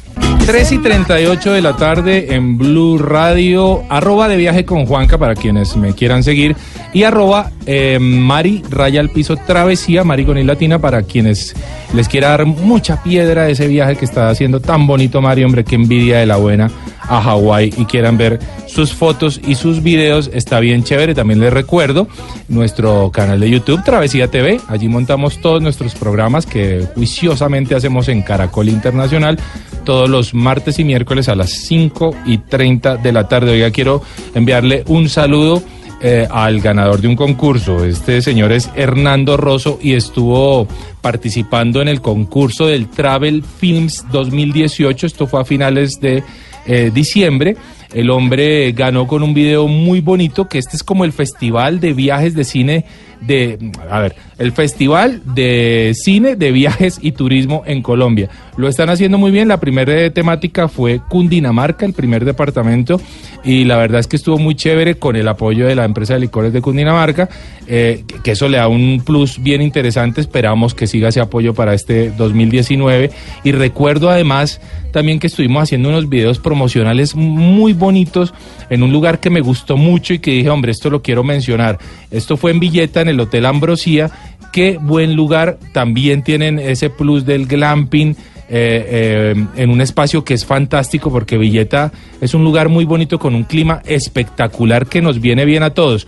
3 0.46 0.72
y 0.74 0.78
38 0.78 1.54
de 1.54 1.62
la 1.62 1.76
tarde 1.76 2.36
en 2.36 2.60
Blue 2.60 3.00
Radio, 3.00 3.82
arroba 3.90 4.28
de 4.28 4.38
viaje 4.38 4.64
con 4.64 4.86
Juanca 4.86 5.18
para 5.18 5.34
quienes 5.34 5.76
me 5.76 5.94
quieran 5.94 6.24
seguir 6.24 6.56
y 6.94 7.02
arroba 7.02 7.50
eh, 7.66 7.98
Mari 8.00 8.62
Raya 8.70 9.00
al 9.00 9.10
Piso 9.10 9.38
Travesía, 9.38 10.04
Mari 10.04 10.24
con 10.24 10.46
Latina 10.46 10.78
para 10.78 11.02
quienes 11.02 11.56
les 11.96 12.08
quiera 12.08 12.30
dar 12.30 12.46
mucha 12.46 13.02
piedra 13.02 13.46
de 13.46 13.54
ese 13.54 13.68
viaje 13.68 13.96
que 13.96 14.06
está 14.06 14.30
haciendo 14.30 14.60
tan 14.60 14.86
bonito 14.86 15.20
Mari, 15.20 15.44
hombre, 15.44 15.64
qué 15.64 15.76
envidia 15.76 16.20
de 16.20 16.28
la 16.28 16.36
buena 16.36 16.70
a 17.10 17.22
Hawái 17.22 17.74
y 17.78 17.86
quieran 17.86 18.18
ver 18.18 18.40
sus 18.68 18.94
fotos 18.94 19.42
y 19.48 19.56
sus 19.56 19.82
videos, 19.86 20.30
está 20.34 20.60
bien 20.60 20.84
chévere. 20.84 21.16
También 21.16 21.40
les 21.40 21.54
recuerdo 21.54 22.10
nuestro 22.50 23.12
canal 23.12 23.40
de 23.40 23.50
YouTube, 23.50 23.82
Travesía 23.86 24.30
TV. 24.30 24.60
Allí 24.68 24.90
montamos 24.90 25.40
todos 25.40 25.62
nuestros 25.62 25.96
programas 25.96 26.46
que 26.46 26.86
juiciosamente 26.94 27.76
hacemos 27.76 28.10
en 28.10 28.22
Caracol 28.22 28.68
Internacional 28.68 29.40
todos 29.86 30.10
los 30.10 30.34
martes 30.34 30.80
y 30.80 30.84
miércoles 30.84 31.30
a 31.30 31.36
las 31.36 31.52
5 31.52 32.14
y 32.26 32.40
30 32.40 32.98
de 32.98 33.12
la 33.14 33.30
tarde. 33.30 33.52
Oiga, 33.52 33.72
quiero 33.72 34.02
enviarle 34.34 34.84
un 34.88 35.08
saludo. 35.08 35.64
Eh, 36.02 36.28
al 36.30 36.60
ganador 36.60 37.00
de 37.00 37.08
un 37.08 37.16
concurso. 37.16 37.86
Este 37.86 38.22
señor 38.22 38.52
es 38.52 38.70
Hernando 38.76 39.38
Rosso 39.38 39.80
y 39.82 39.94
estuvo 39.94 40.68
participando 41.02 41.82
en 41.82 41.88
el 41.88 42.02
concurso 42.02 42.68
del 42.68 42.90
Travel 42.90 43.44
Films 43.44 44.06
2018. 44.12 45.08
Esto 45.08 45.26
fue 45.26 45.42
a 45.42 45.46
finales 45.46 46.02
de 46.02 46.22
eh, 46.68 46.92
diciembre. 46.94 47.56
El 47.94 48.10
hombre 48.10 48.72
ganó 48.72 49.08
con 49.08 49.24
un 49.24 49.34
video 49.34 49.68
muy 49.68 50.02
bonito, 50.02 50.48
que 50.48 50.58
este 50.58 50.76
es 50.76 50.84
como 50.84 51.06
el 51.06 51.14
festival 51.14 51.80
de 51.80 51.94
viajes 51.94 52.34
de 52.34 52.44
cine 52.44 52.86
de, 53.26 53.72
a 53.90 54.00
ver, 54.00 54.16
el 54.38 54.52
Festival 54.52 55.22
de 55.26 55.94
Cine, 55.96 56.36
de 56.36 56.52
Viajes 56.52 57.00
y 57.02 57.14
Turismo 57.14 57.64
en 57.66 57.82
Colombia. 57.82 58.30
Lo 58.58 58.68
están 58.68 58.90
haciendo 58.90 59.18
muy 59.18 59.32
bien. 59.32 59.48
La 59.48 59.60
primera 59.60 60.10
temática 60.12 60.68
fue 60.68 61.02
Cundinamarca, 61.10 61.86
el 61.86 61.94
primer 61.94 62.26
departamento, 62.26 63.00
y 63.44 63.66
la 63.66 63.78
verdad 63.78 64.00
es 64.00 64.08
que 64.08 64.16
estuvo 64.16 64.38
muy 64.38 64.56
chévere 64.56 64.96
con 64.96 65.16
el 65.16 65.28
apoyo 65.28 65.68
de 65.68 65.76
la 65.76 65.86
empresa 65.86 66.14
de 66.14 66.22
licores 66.22 66.54
de 66.54 66.62
Cundinamarca, 66.62 67.30
eh, 67.68 68.04
que 68.24 68.32
eso 68.32 68.48
le 68.48 68.58
da 68.58 68.68
un 68.68 69.02
plus 69.06 69.42
bien 69.42 69.62
interesante. 69.62 70.22
Esperamos 70.22 70.74
que 70.74 70.88
siga 70.88 71.10
ese 71.10 71.20
apoyo 71.20 71.54
para 71.54 71.74
este 71.74 72.12
2019. 72.12 73.12
Y 73.44 73.52
recuerdo 73.52 74.10
además 74.10 74.62
también 74.92 75.20
que 75.20 75.28
estuvimos 75.28 75.64
haciendo 75.64 75.90
unos 75.90 76.08
videos 76.08 76.40
promocionales 76.40 77.16
muy 77.16 77.74
bonitos 77.74 78.34
en 78.70 78.82
un 78.82 78.94
lugar 78.94 79.20
que 79.20 79.30
me 79.30 79.42
gustó 79.42 79.76
mucho 79.76 80.14
y 80.14 80.20
que 80.20 80.32
dije, 80.32 80.50
hombre, 80.50 80.72
esto 80.72 80.90
lo 80.90 81.02
quiero 81.02 81.22
mencionar. 81.22 81.78
Esto 82.12 82.38
fue 82.38 82.52
en 82.52 82.62
Villeta, 82.62 83.02
en 83.02 83.10
el 83.10 83.15
Hotel 83.20 83.46
Ambrosía. 83.46 84.12
Qué 84.52 84.78
buen 84.80 85.16
lugar. 85.16 85.58
También 85.74 86.24
tienen 86.24 86.60
ese 86.60 86.90
plus 86.90 87.26
del 87.26 87.46
glamping 87.46 88.16
eh, 88.48 89.34
eh, 89.38 89.46
en 89.56 89.70
un 89.72 89.82
espacio 89.82 90.24
que 90.24 90.36
es 90.36 90.46
fantástico 90.46 91.12
porque 91.12 91.38
Villeta 91.38 91.92
es 92.22 92.36
un 92.36 92.44
lugar 92.44 92.70
muy 92.70 92.86
bonito 92.86 93.18
con 93.18 93.34
un 93.34 93.44
clima 93.44 93.82
espectacular 93.86 94.86
que 94.86 95.02
nos 95.02 95.20
viene 95.20 95.46
bien 95.46 95.64
a 95.64 95.72
todos. 95.72 96.06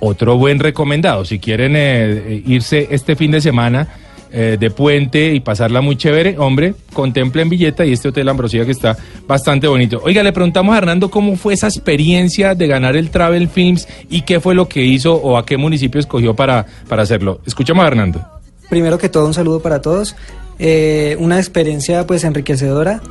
Otro 0.00 0.36
buen 0.36 0.58
recomendado, 0.58 1.24
si 1.24 1.38
quieren 1.38 1.72
eh, 1.76 2.42
irse 2.46 2.88
este 2.90 3.16
fin 3.16 3.30
de 3.30 3.40
semana 3.40 3.88
eh, 4.36 4.56
de 4.58 4.68
puente 4.68 5.32
y 5.32 5.38
pasarla 5.38 5.80
muy 5.80 5.94
chévere, 5.94 6.36
hombre, 6.38 6.74
contemplen 6.92 7.48
Villeta 7.48 7.84
y 7.84 7.92
este 7.92 8.08
Hotel 8.08 8.28
Ambrosía 8.28 8.64
que 8.64 8.72
está 8.72 8.96
bastante 9.28 9.68
bonito. 9.68 10.00
Oiga, 10.02 10.24
le 10.24 10.32
preguntamos 10.32 10.74
a 10.74 10.78
Hernando 10.78 11.08
cómo 11.08 11.36
fue 11.36 11.54
esa 11.54 11.68
experiencia 11.68 12.56
de 12.56 12.66
ganar 12.66 12.96
el 12.96 13.10
Travel 13.10 13.48
Films 13.48 13.86
y 14.10 14.22
qué 14.22 14.40
fue 14.40 14.56
lo 14.56 14.68
que 14.68 14.82
hizo 14.82 15.14
o 15.14 15.38
a 15.38 15.46
qué 15.46 15.56
municipio 15.56 16.00
escogió 16.00 16.34
para, 16.34 16.66
para 16.88 17.04
hacerlo. 17.04 17.42
Escuchamos 17.46 17.84
a 17.84 17.86
Hernando. 17.86 18.26
Primero 18.68 18.98
que 18.98 19.08
todo, 19.08 19.24
un 19.24 19.34
saludo 19.34 19.60
para 19.60 19.80
todos. 19.80 20.16
Eh, 20.58 21.16
una 21.20 21.38
experiencia 21.38 22.04
pues 22.04 22.24
enriquecedora. 22.24 23.02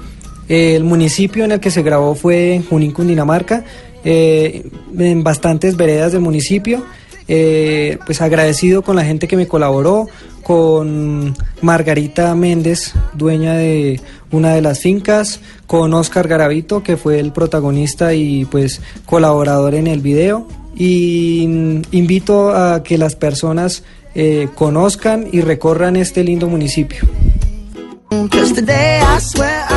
Eh, 0.49 0.75
el 0.75 0.83
municipio 0.83 1.45
en 1.45 1.53
el 1.53 1.61
que 1.61 1.71
se 1.71 1.83
grabó 1.83 2.15
fue 2.15 2.61
Junín, 2.69 2.91
Cundinamarca, 2.91 3.63
en 4.03 5.23
bastantes 5.23 5.77
veredas 5.77 6.11
del 6.11 6.19
municipio. 6.19 6.83
Eh, 7.27 7.97
pues 8.05 8.21
agradecido 8.21 8.81
con 8.81 8.95
la 8.95 9.05
gente 9.05 9.27
que 9.27 9.37
me 9.37 9.47
colaboró, 9.47 10.07
con 10.43 11.35
Margarita 11.61 12.35
Méndez, 12.35 12.93
dueña 13.13 13.53
de 13.53 14.01
una 14.31 14.53
de 14.53 14.61
las 14.61 14.79
fincas, 14.79 15.39
con 15.67 15.93
Oscar 15.93 16.27
Garavito, 16.27 16.83
que 16.83 16.97
fue 16.97 17.19
el 17.19 17.31
protagonista 17.31 18.13
y 18.13 18.45
pues 18.45 18.81
colaborador 19.05 19.75
en 19.75 19.87
el 19.87 20.01
video. 20.01 20.47
Y 20.75 21.43
invito 21.91 22.49
a 22.49 22.83
que 22.83 22.97
las 22.97 23.15
personas 23.15 23.83
eh, 24.15 24.49
conozcan 24.55 25.27
y 25.31 25.41
recorran 25.41 25.95
este 25.95 26.23
lindo 26.23 26.47
municipio. 26.49 27.07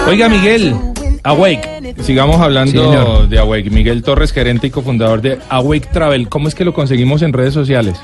Oiga, 0.06 0.28
Miguel, 0.28 0.74
Awake. 1.26 1.94
Sigamos 2.02 2.40
hablando 2.40 3.26
de 3.26 3.38
Awake. 3.38 3.68
Miguel 3.70 4.04
Torres, 4.04 4.32
gerente 4.32 4.68
y 4.68 4.70
cofundador 4.70 5.20
de 5.20 5.38
Awake 5.48 5.88
Travel. 5.92 6.28
¿Cómo 6.28 6.46
es 6.46 6.54
que 6.54 6.64
lo 6.64 6.72
conseguimos 6.72 7.22
en 7.22 7.32
redes 7.32 7.52
sociales? 7.52 7.98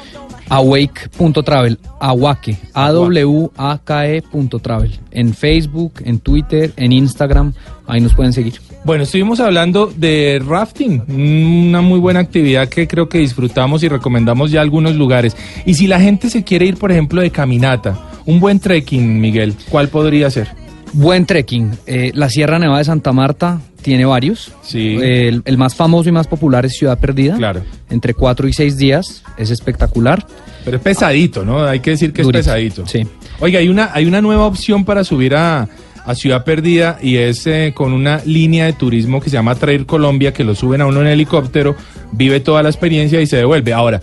Awake.travel, 0.48 1.78
Awake, 2.00 2.58
A-W-A-K-E.travel. 2.74 3.30
En 5.12 5.34
Facebook, 5.34 5.92
en 6.04 6.18
Twitter, 6.18 6.72
en 6.76 6.90
Instagram, 6.90 7.52
ahí 7.86 8.00
nos 8.00 8.12
pueden 8.12 8.32
seguir. 8.32 8.54
Bueno, 8.84 9.04
estuvimos 9.04 9.38
hablando 9.38 9.86
de 9.86 10.42
rafting, 10.44 11.04
una 11.68 11.80
muy 11.80 12.00
buena 12.00 12.18
actividad 12.18 12.68
que 12.68 12.88
creo 12.88 13.08
que 13.08 13.18
disfrutamos 13.18 13.84
y 13.84 13.88
recomendamos 13.88 14.50
ya 14.50 14.60
algunos 14.60 14.96
lugares. 14.96 15.36
Y 15.64 15.74
si 15.74 15.86
la 15.86 16.00
gente 16.00 16.28
se 16.28 16.42
quiere 16.42 16.66
ir, 16.66 16.76
por 16.76 16.90
ejemplo, 16.90 17.22
de 17.22 17.30
caminata, 17.30 17.96
un 18.26 18.40
buen 18.40 18.58
trekking, 18.58 19.20
Miguel, 19.20 19.54
¿cuál 19.70 19.86
podría 19.88 20.28
ser? 20.28 20.61
Buen 20.92 21.24
trekking. 21.26 21.70
Eh, 21.86 22.12
la 22.14 22.28
Sierra 22.28 22.58
Nevada 22.58 22.78
de 22.80 22.84
Santa 22.84 23.12
Marta 23.12 23.60
tiene 23.80 24.04
varios. 24.04 24.52
Sí. 24.62 24.98
Eh, 25.00 25.28
el, 25.28 25.42
el 25.44 25.56
más 25.58 25.74
famoso 25.74 26.08
y 26.08 26.12
más 26.12 26.26
popular 26.26 26.66
es 26.66 26.74
Ciudad 26.76 26.98
Perdida. 26.98 27.36
Claro. 27.36 27.62
Entre 27.90 28.14
cuatro 28.14 28.46
y 28.46 28.52
seis 28.52 28.76
días. 28.76 29.22
Es 29.38 29.50
espectacular. 29.50 30.26
Pero 30.64 30.76
es 30.76 30.82
pesadito, 30.82 31.44
¿no? 31.44 31.64
Hay 31.64 31.80
que 31.80 31.90
decir 31.92 32.12
que 32.12 32.22
Durito, 32.22 32.38
es 32.40 32.46
pesadito. 32.46 32.86
sí. 32.86 33.06
Oiga, 33.40 33.58
hay 33.58 33.68
una, 33.68 33.90
hay 33.92 34.04
una 34.06 34.20
nueva 34.20 34.46
opción 34.46 34.84
para 34.84 35.02
subir 35.02 35.34
a, 35.34 35.66
a 36.04 36.14
Ciudad 36.14 36.44
Perdida 36.44 36.98
y 37.02 37.16
es 37.16 37.44
eh, 37.48 37.72
con 37.74 37.92
una 37.92 38.20
línea 38.24 38.66
de 38.66 38.72
turismo 38.74 39.20
que 39.20 39.30
se 39.30 39.34
llama 39.34 39.56
Trail 39.56 39.84
Colombia, 39.84 40.32
que 40.32 40.44
lo 40.44 40.54
suben 40.54 40.80
a 40.80 40.86
uno 40.86 41.00
en 41.00 41.08
helicóptero, 41.08 41.74
vive 42.12 42.38
toda 42.38 42.62
la 42.62 42.68
experiencia 42.68 43.20
y 43.20 43.26
se 43.26 43.38
devuelve. 43.38 43.72
Ahora, 43.72 44.00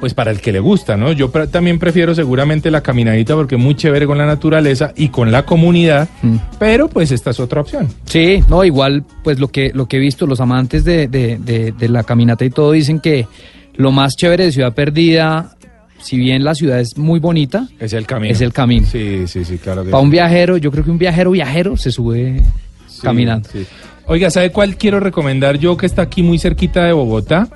pues 0.00 0.14
para 0.14 0.30
el 0.30 0.40
que 0.40 0.50
le 0.50 0.60
gusta, 0.60 0.96
¿no? 0.96 1.12
Yo 1.12 1.30
pre- 1.30 1.46
también 1.46 1.78
prefiero 1.78 2.14
seguramente 2.14 2.70
la 2.70 2.80
caminadita 2.82 3.34
porque 3.34 3.56
es 3.56 3.60
muy 3.60 3.74
chévere 3.74 4.06
con 4.06 4.16
la 4.18 4.26
naturaleza 4.26 4.92
y 4.96 5.08
con 5.10 5.30
la 5.30 5.44
comunidad, 5.44 6.08
Mm. 6.22 6.36
pero 6.58 6.88
pues 6.88 7.10
esta 7.12 7.30
es 7.30 7.38
otra 7.40 7.60
opción. 7.60 7.88
Sí, 8.06 8.42
no, 8.48 8.64
igual, 8.64 9.04
pues 9.22 9.38
lo 9.38 9.48
que, 9.48 9.70
lo 9.74 9.86
que 9.86 9.98
he 9.98 10.00
visto, 10.00 10.26
los 10.26 10.40
amantes 10.40 10.84
de, 10.84 11.06
de- 11.06 11.38
de- 11.38 11.72
de 11.72 11.88
la 11.90 12.02
caminata 12.02 12.44
y 12.44 12.50
todo 12.50 12.72
dicen 12.72 12.98
que 13.00 13.26
lo 13.76 13.92
más 13.92 14.16
chévere 14.16 14.44
de 14.46 14.52
Ciudad 14.52 14.72
Perdida, 14.74 15.54
si 16.02 16.16
bien 16.16 16.44
la 16.44 16.54
ciudad 16.54 16.80
es 16.80 16.96
muy 16.96 17.20
bonita, 17.20 17.68
Es 17.78 17.92
el 17.92 18.06
camino. 18.06 18.32
Es 18.32 18.40
el 18.40 18.52
camino. 18.54 18.86
Sí, 18.90 19.24
sí, 19.26 19.44
sí, 19.44 19.58
claro 19.58 19.84
que 19.84 19.90
para 19.90 20.00
sí. 20.00 20.04
un 20.06 20.10
viajero, 20.10 20.56
yo 20.56 20.70
creo 20.70 20.82
que 20.82 20.90
un 20.90 20.98
viajero 20.98 21.30
viajero 21.32 21.76
se 21.76 21.92
sube 21.92 22.40
Sí, 22.88 23.02
caminando. 23.02 23.48
sí. 23.52 23.66
Oiga, 24.06 24.30
¿sabe 24.30 24.50
cuál 24.50 24.76
quiero 24.76 24.98
recomendar 24.98 25.58
yo 25.58 25.76
que 25.76 25.84
está 25.86 26.02
aquí 26.02 26.22
muy 26.22 26.38
cerquita 26.38 26.84
de 26.84 26.92
Bogotá? 26.94 27.48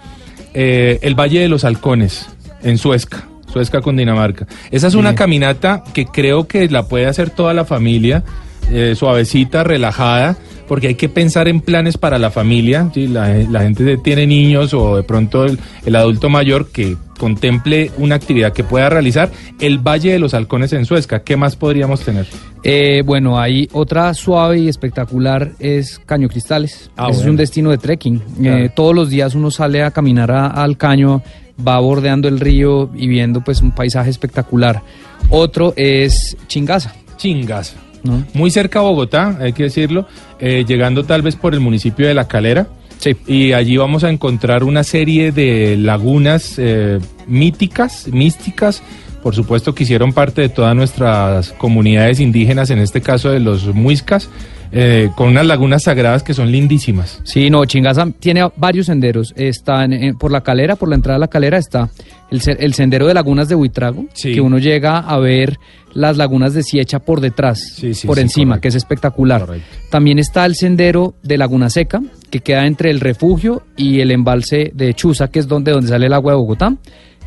Eh, 0.57 1.01
el 1.03 1.15
Valle 1.19 1.41
de 1.41 1.49
los 1.49 1.65
Halcones, 1.65 2.29
en 2.65 2.79
Suezca, 2.79 3.29
Suezca 3.53 3.81
con 3.81 3.97
Dinamarca. 3.97 4.47
Esa 4.71 4.89
es 4.89 4.95
una 4.95 5.11
Sí. 5.11 5.17
caminata 5.17 5.85
que 5.95 6.07
creo 6.07 6.49
que 6.49 6.69
la 6.69 6.89
puede 6.89 7.07
hacer 7.07 7.31
toda 7.31 7.55
la 7.55 7.65
familia, 7.65 8.25
eh, 8.73 8.95
suavecita, 8.97 9.63
relajada, 9.63 10.37
porque 10.67 10.89
hay 10.89 10.95
que 10.95 11.09
pensar 11.11 11.47
en 11.47 11.61
planes 11.61 11.99
para 11.99 12.19
la 12.19 12.31
familia. 12.31 12.91
¿sí? 12.95 13.07
La, 13.07 13.29
la 13.51 13.61
gente 13.63 13.99
tiene 13.99 14.27
niños 14.27 14.73
o 14.75 14.97
de 14.97 15.03
pronto 15.03 15.45
el, 15.45 15.59
el 15.85 15.95
adulto 15.95 16.31
mayor 16.31 16.71
que 16.73 16.97
contemple 17.19 17.91
una 17.99 18.15
actividad 18.17 18.53
que 18.53 18.65
pueda 18.65 18.89
realizar. 18.89 19.31
El 19.61 19.79
Valle 19.79 20.13
de 20.13 20.19
los 20.19 20.33
Halcones 20.35 20.73
en 20.73 20.85
Suezca, 20.87 21.23
¿qué 21.23 21.37
más 21.37 21.55
podríamos 21.55 22.01
tener? 22.01 22.27
Eh, 22.65 23.03
bueno, 23.05 23.39
hay 23.39 23.69
otra 23.73 24.13
suave 24.15 24.59
y 24.59 24.69
espectacular, 24.69 25.53
es 25.59 26.01
Caño 26.07 26.29
Cristales. 26.29 26.91
Ah, 26.97 27.05
Ese 27.05 27.11
es 27.11 27.17
bueno. 27.19 27.31
un 27.33 27.37
destino 27.37 27.71
de 27.71 27.79
trekking. 27.79 28.19
Claro. 28.41 28.65
Eh, 28.65 28.71
todos 28.75 28.95
los 28.95 29.11
días 29.11 29.35
uno 29.35 29.51
sale 29.51 29.83
a 29.85 29.91
caminar 29.91 30.31
a- 30.33 30.47
al 30.49 30.77
caño, 30.79 31.23
va 31.67 31.79
bordeando 31.79 32.29
el 32.29 32.41
río 32.41 32.91
y 32.95 33.09
viendo 33.09 33.43
pues 33.43 33.61
un 33.63 33.73
paisaje 33.73 34.11
espectacular. 34.11 34.83
Otro 35.31 35.73
es 35.77 36.37
Chingaza, 36.47 36.95
Chingas. 37.17 37.77
¿no? 38.03 38.25
muy 38.35 38.51
cerca 38.51 38.81
a 38.81 38.83
Bogotá, 38.83 39.39
hay 39.41 39.55
que 39.55 39.65
decirlo, 39.65 40.07
eh, 40.39 40.65
llegando 40.67 41.05
tal 41.05 41.23
vez 41.23 41.37
por 41.37 41.55
el 41.55 41.61
municipio 41.61 42.07
de 42.07 42.15
La 42.15 42.29
Calera. 42.29 42.67
Sí. 42.99 43.17
Y 43.27 43.53
allí 43.53 43.77
vamos 43.77 44.05
a 44.05 44.11
encontrar 44.11 44.63
una 44.63 44.85
serie 44.85 45.33
de 45.33 45.77
lagunas 45.77 46.55
eh, 46.59 47.01
míticas, 47.27 48.09
místicas, 48.09 48.83
por 49.25 49.35
supuesto 49.35 49.75
que 49.75 49.83
hicieron 49.83 50.13
parte 50.13 50.43
de 50.43 50.49
todas 50.51 50.77
nuestras 50.77 51.51
comunidades 51.55 52.21
indígenas, 52.21 52.71
en 52.71 52.79
este 52.79 53.01
caso 53.01 53.31
de 53.31 53.41
los 53.41 53.67
muiscas, 53.75 54.29
eh, 54.71 55.09
con 55.17 55.29
unas 55.29 55.47
lagunas 55.47 55.85
sagradas 55.85 56.23
que 56.23 56.35
son 56.35 56.51
lindísimas. 56.53 57.21
Sí, 57.25 57.49
no, 57.49 57.65
Chingaza 57.65 58.07
tiene 58.21 58.47
varios 58.57 58.87
senderos. 58.87 59.33
Está 59.37 59.85
en- 59.85 59.93
en- 59.93 60.19
por 60.19 60.31
la 60.31 60.43
calera, 60.43 60.77
por 60.77 60.89
la 60.89 60.97
entrada 60.97 61.17
a 61.17 61.21
la 61.21 61.29
calera 61.29 61.59
está 61.59 61.89
el, 62.31 62.41
se- 62.41 62.57
el 62.59 62.75
sendero 62.75 63.07
de 63.07 63.15
lagunas 63.15 63.49
de 63.49 63.55
Huitrago, 63.55 64.05
Sí. 64.13 64.35
que 64.35 64.41
uno 64.41 64.59
llega 64.59 64.99
a 64.99 65.19
ver 65.19 65.59
las 65.95 66.17
lagunas 66.17 66.55
de 66.55 66.65
Siecha 66.65 66.99
por 66.99 67.21
detrás, 67.21 67.61
Sí, 67.77 67.95
sí, 67.95 68.07
por 68.07 68.19
encima, 68.19 68.55
correcto. 68.57 68.63
que 68.63 68.69
es 68.69 68.75
espectacular. 68.75 69.41
Correcto. 69.47 69.67
También 69.91 70.19
está 70.19 70.45
el 70.45 70.57
sendero 70.57 71.15
de 71.23 71.39
Laguna 71.39 71.71
Seca, 71.71 72.03
que 72.31 72.41
queda 72.41 72.67
entre 72.67 72.91
el 72.91 72.99
refugio 73.01 73.63
y 73.77 74.01
el 74.01 74.11
embalse 74.11 74.73
de 74.75 74.93
Chuza, 74.95 75.29
que 75.29 75.39
es 75.39 75.47
donde, 75.47 75.71
donde 75.71 75.89
sale 75.89 76.07
el 76.07 76.13
agua 76.13 76.33
de 76.33 76.37
Bogotá 76.39 76.77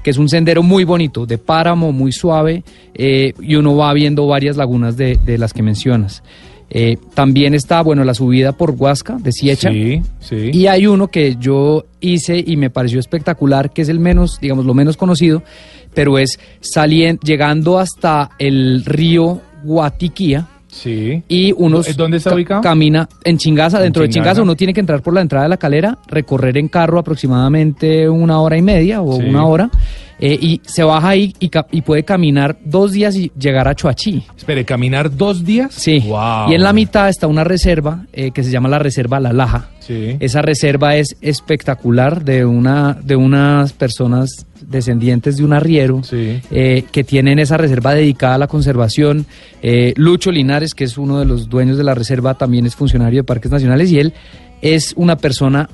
que 0.08 0.12
es 0.12 0.18
un 0.18 0.30
sendero 0.30 0.64
muy 0.64 0.86
bonito, 0.86 1.26
de 1.26 1.38
páramo, 1.38 1.92
muy 1.92 2.14
suave, 2.14 2.64
eh, 2.94 3.34
y 3.42 3.56
uno 3.56 3.76
va 3.76 3.92
viendo 3.92 4.26
varias 4.26 4.56
lagunas 4.56 4.96
de, 4.96 5.18
de 5.26 5.38
las 5.38 5.52
que 5.52 5.62
mencionas. 5.62 6.24
Eh, 6.70 6.96
también 7.14 7.54
está, 7.54 7.82
bueno, 7.82 8.06
la 8.06 8.14
subida 8.14 8.54
por 8.54 8.72
Huasca, 8.72 9.18
de 9.20 9.34
Siecha, 9.34 9.70
Sí, 9.70 10.02
sí. 10.22 10.52
y 10.54 10.68
hay 10.68 10.88
uno 10.88 11.10
que 11.10 11.36
yo 11.38 11.84
hice 12.00 12.42
y 12.42 12.56
me 12.56 12.70
pareció 12.70 13.02
espectacular, 13.02 13.74
que 13.74 13.82
es 13.82 13.90
el 13.90 14.00
menos, 14.00 14.40
digamos, 14.40 14.64
lo 14.66 14.74
menos 14.74 14.96
conocido, 14.96 15.44
pero 15.94 16.18
es 16.18 16.40
salien- 16.62 17.20
llegando 17.22 17.78
hasta 17.78 18.30
el 18.40 18.86
río 18.86 19.42
Guatiquía 19.66 20.48
sí. 20.82 21.24
y 21.28 21.52
uno 21.58 21.82
¿Dónde 21.96 22.18
está 22.18 22.30
ca- 22.32 22.36
ubicado? 22.36 22.62
camina 22.62 23.08
en 23.24 23.38
Chingaza, 23.38 23.78
En 23.78 23.84
dentro 23.84 24.04
de 24.04 24.10
Chingaza. 24.10 24.30
Chingaza 24.32 24.42
uno 24.44 24.56
tiene 24.56 24.74
que 24.74 24.80
entrar 24.80 25.02
por 25.02 25.14
la 25.14 25.22
entrada 25.22 25.44
de 25.44 25.50
la 25.50 25.58
calera, 25.58 25.98
recorrer 26.08 26.58
en 26.58 26.68
carro 26.68 27.00
aproximadamente 27.00 28.10
una 28.10 28.40
hora 28.40 28.58
y 28.58 28.62
media 28.62 29.02
o 29.02 29.18
Sí. 29.20 29.24
una 29.28 29.46
hora. 29.46 29.70
Eh, 30.20 30.38
y 30.42 30.62
se 30.66 30.84
baja 30.84 31.10
ahí 31.10 31.34
y, 31.40 31.82
puede 31.82 32.04
caminar 32.04 32.58
dos 32.66 32.92
días 32.92 33.16
y 33.16 33.32
llegar 33.38 33.68
a 33.68 33.76
Choachí. 33.76 34.24
Espere, 34.36 34.66
¿caminar 34.66 35.16
dos 35.16 35.46
días? 35.46 35.74
Sí. 35.74 36.00
Wow. 36.00 36.50
Y 36.50 36.56
en 36.56 36.64
la 36.64 36.74
mitad 36.74 37.08
está 37.08 37.28
una 37.28 37.44
reserva 37.44 38.06
eh, 38.14 38.32
que 38.32 38.44
se 38.44 38.50
llama 38.50 38.68
la 38.68 38.80
Reserva 38.80 39.20
La 39.20 39.32
Laja. 39.32 39.70
Sí. 39.80 40.18
Esa 40.20 40.42
reserva 40.42 40.96
es 40.96 41.16
espectacular 41.22 42.26
de 42.26 42.46
una 42.46 42.94
de 42.94 43.16
unas 43.16 43.74
personas 43.74 44.48
descendientes 44.62 45.38
de 45.38 45.46
un 45.46 45.54
arriero 45.54 46.02
Sí. 46.04 46.42
eh, 46.52 46.84
que 46.92 47.04
tienen 47.04 47.40
esa 47.40 47.58
reserva 47.58 47.94
dedicada 47.94 48.36
a 48.36 48.38
la 48.40 48.48
conservación. 48.48 49.26
Lucho 49.96 50.32
Linares, 50.32 50.74
que 50.74 50.84
es 50.84 50.98
uno 50.98 51.20
de 51.20 51.26
los 51.26 51.48
dueños 51.48 51.78
de 51.78 51.84
la 51.84 51.94
reserva, 51.94 52.34
también 52.34 52.66
es 52.66 52.76
funcionario 52.76 53.20
de 53.20 53.24
Parques 53.24 53.52
Nacionales 53.52 53.92
y 53.92 54.00
él 54.00 54.14
es 54.62 54.94
una 54.98 55.16
persona 55.18 55.70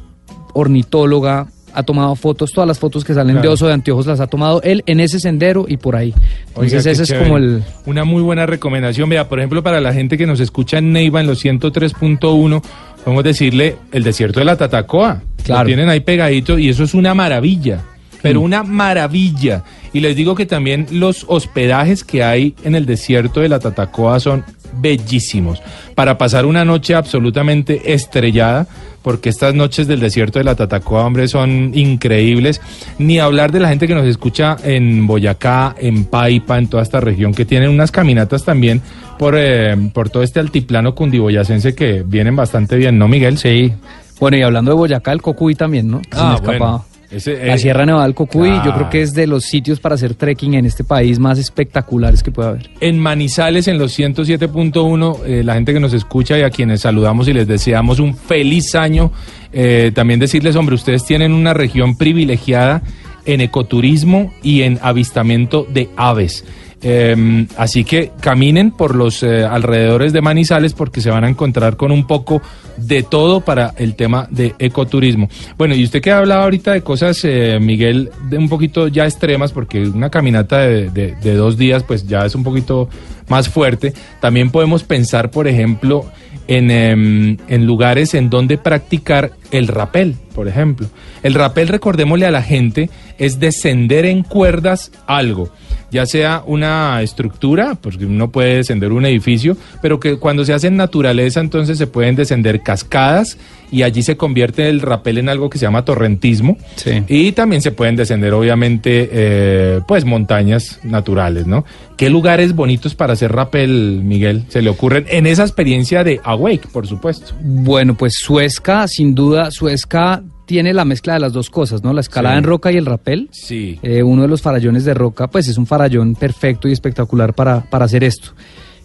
ornitóloga. 0.53 1.47
Ha 1.73 1.83
tomado 1.83 2.15
fotos, 2.15 2.51
todas 2.51 2.67
las 2.67 2.79
fotos 2.79 3.03
que 3.03 3.13
salen 3.13 3.41
de 3.41 3.47
oso 3.47 3.67
de 3.67 3.73
anteojos 3.73 4.05
las 4.05 4.19
ha 4.19 4.27
tomado 4.27 4.61
él 4.61 4.83
en 4.85 4.99
ese 4.99 5.19
sendero 5.19 5.65
y 5.67 5.77
por 5.77 5.95
ahí. 5.95 6.13
Entonces 6.49 6.85
ese 6.85 7.03
es 7.03 7.09
chévere. 7.09 7.25
como 7.25 7.37
el... 7.37 7.63
Una 7.85 8.03
muy 8.03 8.21
buena 8.21 8.45
recomendación. 8.45 9.09
Vea, 9.09 9.27
por 9.27 9.39
ejemplo, 9.39 9.63
para 9.63 9.81
la 9.81 9.93
gente 9.93 10.17
que 10.17 10.25
nos 10.27 10.39
escucha 10.39 10.77
en 10.77 10.91
Neiva 10.91 11.19
en 11.21 11.27
los 11.27 11.43
103.1, 11.43 12.61
podemos 13.03 13.23
decirle 13.23 13.75
el 13.91 14.03
desierto 14.03 14.39
de 14.39 14.45
la 14.45 14.55
Tatacoa. 14.55 15.21
Claro. 15.43 15.63
Lo 15.63 15.67
tienen 15.67 15.89
ahí 15.89 15.99
pegadito 16.01 16.57
y 16.59 16.69
eso 16.69 16.83
es 16.83 16.93
una 16.93 17.13
maravilla. 17.13 17.81
Pero 18.21 18.39
Mm. 18.39 18.43
una 18.43 18.63
maravilla. 18.63 19.63
Y 19.91 19.99
les 19.99 20.15
digo 20.15 20.33
que 20.35 20.45
también 20.45 20.87
los 20.91 21.25
hospedajes 21.27 22.03
que 22.03 22.23
hay 22.23 22.55
en 22.63 22.75
el 22.75 22.85
desierto 22.85 23.41
de 23.41 23.49
la 23.49 23.59
Tatacoa 23.59 24.19
son 24.19 24.45
bellísimos. 24.81 25.61
Para 25.95 26.17
pasar 26.17 26.45
una 26.45 26.63
noche 26.65 26.95
absolutamente 26.95 27.93
estrellada, 27.93 28.65
porque 29.03 29.29
estas 29.29 29.53
noches 29.53 29.85
del 29.87 29.99
desierto 29.99 30.39
de 30.39 30.45
la 30.45 30.55
Tatacoa, 30.55 31.05
hombre, 31.05 31.27
son 31.27 31.71
increíbles. 31.75 32.61
Ni 32.97 33.19
hablar 33.19 33.51
de 33.51 33.59
la 33.59 33.69
gente 33.69 33.87
que 33.87 33.93
nos 33.93 34.05
escucha 34.05 34.57
en 34.63 35.05
Boyacá, 35.05 35.75
en 35.77 36.05
Paipa, 36.05 36.57
en 36.57 36.67
toda 36.67 36.81
esta 36.81 36.99
región, 36.99 37.33
que 37.33 37.45
tienen 37.45 37.69
unas 37.69 37.91
caminatas 37.91 38.43
también 38.43 38.81
por, 39.19 39.35
eh, 39.37 39.75
por 39.93 40.09
todo 40.09 40.23
este 40.23 40.39
altiplano 40.39 40.95
cundiboyacense 40.95 41.75
que 41.75 42.03
vienen 42.05 42.35
bastante 42.35 42.77
bien, 42.77 42.97
¿no, 42.97 43.07
Miguel? 43.07 43.37
Sí. 43.37 43.73
Bueno, 44.19 44.37
y 44.37 44.41
hablando 44.41 44.71
de 44.71 44.77
Boyacá, 44.77 45.11
el 45.11 45.21
Cocuy 45.21 45.53
también, 45.53 45.91
¿no? 45.91 46.01
Que 46.01 46.17
se 46.17 46.23
me 46.23 46.29
Ah, 46.29 46.39
bueno. 46.43 46.85
Ese, 47.13 47.45
La 47.45 47.53
eh, 47.53 47.59
Sierra 47.59 47.85
Nevada 47.85 48.05
del 48.05 48.15
Cocuy, 48.15 48.49
yo 48.65 48.73
creo 48.73 48.89
que 48.89 49.01
es 49.01 49.13
de 49.13 49.27
los 49.27 49.43
sitios 49.43 49.79
para 49.79 49.95
hacer 49.95 50.15
trekking 50.15 50.55
en 50.55 50.65
este 50.65 50.83
país 50.83 51.19
más 51.19 51.37
espectaculares 51.37 52.23
que 52.23 52.31
puede 52.31 52.49
haber. 52.49 52.69
En 52.79 52.97
Manizales, 52.97 53.67
en 53.67 53.77
los 53.77 53.97
107.1, 53.97 55.19
eh, 55.25 55.43
la 55.43 55.53
gente 55.53 55.73
que 55.73 55.79
nos 55.79 55.93
escucha 55.93 56.37
y 56.39 56.41
a 56.41 56.49
quienes 56.49 56.81
saludamos 56.81 57.27
y 57.27 57.33
les 57.33 57.47
deseamos 57.47 57.99
un 57.99 58.15
feliz 58.15 58.73
año. 58.73 59.11
Eh, 59.51 59.91
también 59.93 60.19
decirles, 60.19 60.55
hombre, 60.55 60.73
ustedes 60.73 61.05
tienen 61.05 61.33
una 61.33 61.53
región 61.53 61.95
privilegiada 61.97 62.81
en 63.25 63.41
ecoturismo 63.41 64.33
y 64.41 64.63
en 64.63 64.79
avistamiento 64.81 65.67
de 65.71 65.89
aves. 65.95 66.43
Eh, 66.85 67.47
así 67.57 67.85
que 67.85 68.11
caminen 68.19 68.71
por 68.71 68.93
los 68.93 69.23
eh, 69.23 69.45
alrededores 69.45 70.11
de 70.11 70.21
Manizales 70.21 70.73
porque 70.73 70.99
se 70.99 71.09
van 71.09 71.23
a 71.23 71.29
encontrar 71.29 71.77
con 71.77 71.91
un 71.91 72.05
poco 72.05 72.41
de 72.75 73.03
todo 73.03 73.39
para 73.41 73.73
el 73.77 73.95
tema 73.95 74.27
de 74.29 74.53
ecoturismo. 74.59 75.29
Bueno, 75.57 75.75
y 75.75 75.83
usted 75.83 76.01
que 76.01 76.11
hablaba 76.11 76.43
ahorita 76.43 76.73
de 76.73 76.81
cosas, 76.81 77.21
eh, 77.23 77.57
Miguel, 77.61 78.11
de 78.29 78.37
un 78.37 78.49
poquito 78.49 78.89
ya 78.89 79.05
extremas, 79.05 79.53
porque 79.53 79.81
una 79.87 80.09
caminata 80.09 80.59
de, 80.59 81.15
dos 81.35 81.57
días 81.57 81.83
pues 81.83 82.05
ya 82.05 82.25
es 82.25 82.35
un 82.35 82.43
poquito 82.43 82.89
más 83.29 83.47
fuerte. 83.47 83.93
También 84.19 84.49
podemos 84.49 84.83
pensar, 84.83 85.31
por 85.31 85.47
ejemplo, 85.47 86.05
en, 86.47 86.69
em, 86.69 87.37
en 87.47 87.65
lugares 87.65 88.13
en 88.13 88.29
donde 88.29 88.57
practicar 88.57 89.31
el 89.51 89.67
rapel, 89.69 90.15
por 90.35 90.49
ejemplo. 90.49 90.87
El 91.21 91.33
rapel, 91.33 91.69
recordémosle 91.69 92.25
a 92.25 92.31
la 92.31 92.41
gente, 92.41 92.89
es 93.17 93.39
descender 93.39 94.05
en 94.05 94.23
cuerdas 94.23 94.91
algo, 95.07 95.49
ya 95.93 96.05
sea 96.07 96.43
una 96.45 97.01
estructura, 97.01 97.75
porque 97.79 98.05
uno 98.05 98.31
puede 98.31 98.55
descender 98.55 98.91
un 98.91 99.05
edificio, 99.05 99.55
pero 99.81 99.99
que 99.99 100.17
cuando 100.17 100.43
se 100.43 100.53
hace 100.53 100.67
en 100.67 100.75
naturaleza, 100.75 101.39
entonces 101.39 101.77
se 101.77 101.87
pueden 101.87 102.15
descender 102.15 102.61
cascadas 102.61 103.37
y 103.71 103.83
allí 103.83 104.01
se 104.03 104.17
convierte 104.17 104.69
el 104.69 104.81
rapel 104.81 105.19
en 105.19 105.29
algo 105.29 105.49
que 105.49 105.57
se 105.57 105.65
llama 105.65 105.85
torrentismo. 105.85 106.57
Sí. 106.75 107.03
Y 107.07 107.31
también 107.31 107.61
se 107.61 107.71
pueden 107.71 107.95
descender, 107.95 108.33
obviamente, 108.33 109.09
eh, 109.11 109.79
pues 109.87 110.03
montañas 110.03 110.79
naturales, 110.83 111.47
¿no? 111.47 111.63
¿Qué 111.95 112.09
lugares 112.09 112.55
bonitos 112.55 112.95
para 112.95 113.13
hacer 113.13 113.31
rappel, 113.31 114.01
Miguel, 114.03 114.45
se 114.49 114.61
le 114.61 114.69
ocurren 114.69 115.05
en 115.09 115.27
esa 115.27 115.43
experiencia 115.43 116.03
de 116.03 116.19
Awake, 116.23 116.67
por 116.71 116.87
supuesto? 116.87 117.33
Bueno, 117.41 117.95
pues 117.95 118.15
Suezca, 118.15 118.87
sin 118.87 119.13
duda, 119.13 119.51
Suezca 119.51 120.23
tiene 120.53 120.71
la 120.71 120.85
mezcla 120.85 121.15
de 121.15 121.19
las 121.19 121.33
dos 121.33 121.49
cosas, 121.49 121.83
¿no? 121.83 121.93
La 121.93 122.01
escalada 122.01 122.35
Sí. 122.35 122.37
en 122.37 122.43
roca 122.43 122.71
y 122.71 122.77
el 122.77 122.85
rapel. 122.85 123.27
Sí. 123.31 123.79
Eh, 123.81 124.03
uno 124.03 124.21
de 124.21 124.27
los 124.27 124.39
farallones 124.39 124.85
de 124.85 124.93
roca, 124.93 125.25
pues 125.27 125.47
es 125.47 125.57
un 125.57 125.65
farallón 125.65 126.13
perfecto 126.13 126.67
y 126.67 126.71
espectacular 126.71 127.33
para, 127.33 127.61
para 127.61 127.85
hacer 127.85 128.03
esto. 128.03 128.33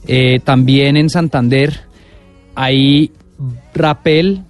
Eh, 0.07 0.40
también 0.42 0.96
en 0.96 1.11
Santander 1.11 1.81
hay 2.54 3.12
rapel 3.74 4.40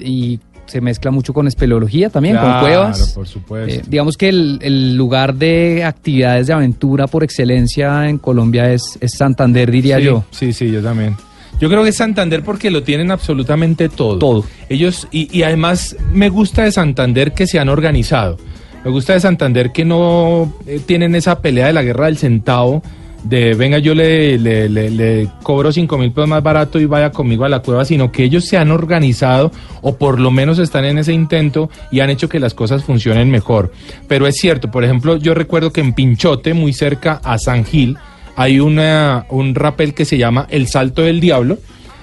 y 0.00 0.40
se 0.66 0.80
mezcla 0.80 1.12
mucho 1.12 1.32
con 1.32 1.46
espeleología 1.46 2.10
también, 2.10 2.34
con 2.34 2.46
Claro, 2.46 2.66
cuevas. 2.66 3.12
por 3.14 3.28
supuesto. 3.28 3.72
Eh, 3.80 3.82
digamos 3.86 4.16
que 4.16 4.28
el, 4.30 4.58
el 4.60 4.96
lugar 4.96 5.34
de 5.36 5.84
actividades 5.84 6.48
de 6.48 6.52
aventura 6.54 7.06
por 7.06 7.22
excelencia 7.22 8.08
en 8.08 8.18
Colombia 8.18 8.72
es, 8.72 8.82
es 9.00 9.12
Santander, 9.16 9.70
diría 9.70 9.98
sí, 9.98 10.02
yo. 10.04 10.24
Sí, 10.32 10.52
sí, 10.52 10.68
yo 10.72 10.82
también. 10.82 11.14
Yo 11.60 11.68
creo 11.68 11.82
que 11.82 11.90
es 11.90 11.96
Santander 11.96 12.42
porque 12.42 12.70
lo 12.70 12.82
tienen 12.82 13.10
absolutamente 13.10 13.88
todo. 13.88 14.18
Todo. 14.18 14.44
Ellos, 14.68 15.06
y, 15.10 15.28
y 15.36 15.42
además 15.44 15.96
me 16.12 16.28
gusta 16.28 16.64
de 16.64 16.72
Santander 16.72 17.32
que 17.32 17.46
se 17.46 17.58
han 17.58 17.68
organizado. 17.68 18.36
Me 18.84 18.90
gusta 18.90 19.14
de 19.14 19.20
Santander 19.20 19.72
que 19.72 19.84
no 19.84 20.52
eh, 20.66 20.80
tienen 20.84 21.14
esa 21.14 21.40
pelea 21.40 21.68
de 21.68 21.72
la 21.72 21.82
guerra 21.82 22.06
del 22.06 22.18
centavo, 22.18 22.82
de 23.22 23.54
venga 23.54 23.78
yo 23.78 23.94
le, 23.94 24.36
le, 24.36 24.68
le- 24.68 24.90
le 24.90 25.28
cobro 25.42 25.72
cinco 25.72 25.96
mil 25.96 26.12
pesos 26.12 26.28
más 26.28 26.42
barato 26.42 26.78
y 26.78 26.84
vaya 26.84 27.10
conmigo 27.10 27.46
a 27.46 27.48
la 27.48 27.60
cueva, 27.60 27.86
sino 27.86 28.12
que 28.12 28.24
ellos 28.24 28.44
se 28.44 28.58
han 28.58 28.70
organizado 28.70 29.50
o 29.80 29.96
por 29.96 30.20
lo 30.20 30.30
menos 30.30 30.58
están 30.58 30.84
en 30.84 30.98
ese 30.98 31.14
intento 31.14 31.70
y 31.90 32.00
han 32.00 32.10
hecho 32.10 32.28
que 32.28 32.38
las 32.38 32.52
cosas 32.52 32.84
funcionen 32.84 33.30
mejor. 33.30 33.72
Pero 34.08 34.26
es 34.26 34.36
cierto, 34.36 34.70
por 34.70 34.84
ejemplo, 34.84 35.16
yo 35.16 35.32
recuerdo 35.32 35.72
que 35.72 35.80
en 35.80 35.94
Pinchote, 35.94 36.52
muy 36.52 36.74
cerca 36.74 37.22
a 37.24 37.38
San 37.38 37.64
Gil, 37.64 37.96
hay 38.36 38.60
una, 38.60 39.26
un 39.30 39.54
rappel 39.54 39.94
que 39.94 40.04
se 40.04 40.18
llama 40.18 40.46
El 40.50 40.66
Salto 40.66 41.02
del 41.02 41.20
Diablo, 41.20 41.58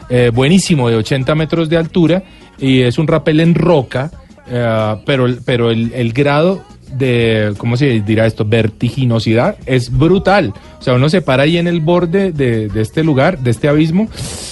eh, 0.09 0.31
buenísimo, 0.33 0.89
de 0.89 0.97
80 0.97 1.35
metros 1.35 1.69
de 1.69 1.77
altura, 1.77 2.23
y 2.57 2.81
es 2.81 2.97
un 2.97 3.07
rappel 3.07 3.39
en 3.39 3.55
roca, 3.55 4.11
eh, 4.47 4.95
pero, 5.05 5.27
pero 5.45 5.71
el, 5.71 5.93
el 5.93 6.13
grado 6.13 6.63
de, 6.97 7.53
¿cómo 7.57 7.77
se 7.77 8.01
dirá 8.01 8.25
esto? 8.25 8.45
Vertiginosidad 8.45 9.55
es 9.65 9.91
brutal. 9.95 10.53
O 10.79 10.83
sea, 10.83 10.95
uno 10.95 11.09
se 11.09 11.21
para 11.21 11.43
ahí 11.43 11.57
en 11.57 11.67
el 11.67 11.79
borde 11.79 12.31
de, 12.31 12.67
de 12.67 12.81
este 12.81 13.03
lugar, 13.03 13.39
de 13.39 13.51
este 13.51 13.67
abismo, 13.67 14.09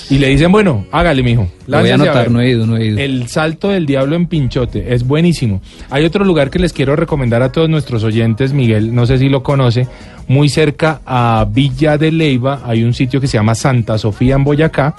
y 0.10 0.18
le 0.18 0.28
dicen, 0.28 0.52
bueno, 0.52 0.86
hágale, 0.92 1.24
mijo. 1.24 1.48
Lo 1.68 1.80
voy 1.80 1.90
a 1.90 1.96
anotar, 1.96 2.16
ver". 2.16 2.32
no 2.32 2.42
he 2.42 2.50
ido, 2.50 2.66
no 2.66 2.78
he 2.78 2.86
ido. 2.86 3.00
El 3.00 3.28
salto 3.28 3.70
del 3.70 3.86
diablo 3.86 4.16
en 4.16 4.28
Pinchote 4.28 4.94
es 4.94 5.06
buenísimo. 5.06 5.62
Hay 5.90 6.06
otro 6.06 6.26
lugar 6.26 6.50
que 6.50 6.60
les 6.60 6.74
quiero 6.74 6.96
recomendar 6.96 7.42
a 7.42 7.52
todos 7.52 7.70
nuestros 7.70 8.04
oyentes, 8.04 8.54
Miguel, 8.54 8.94
no 8.94 9.06
sé 9.06 9.18
si 9.18 9.30
lo 9.30 9.44
conoce, 9.44 9.88
muy 10.28 10.50
cerca 10.50 11.02
a 11.06 11.46
Villa 11.52 11.98
de 11.98 12.12
Leiva 12.12 12.62
hay 12.64 12.84
un 12.84 12.94
sitio 12.94 13.20
que 13.20 13.28
se 13.28 13.38
llama 13.38 13.56
Santa 13.56 13.98
Sofía 13.98 14.36
en 14.36 14.44
Boyacá. 14.44 14.96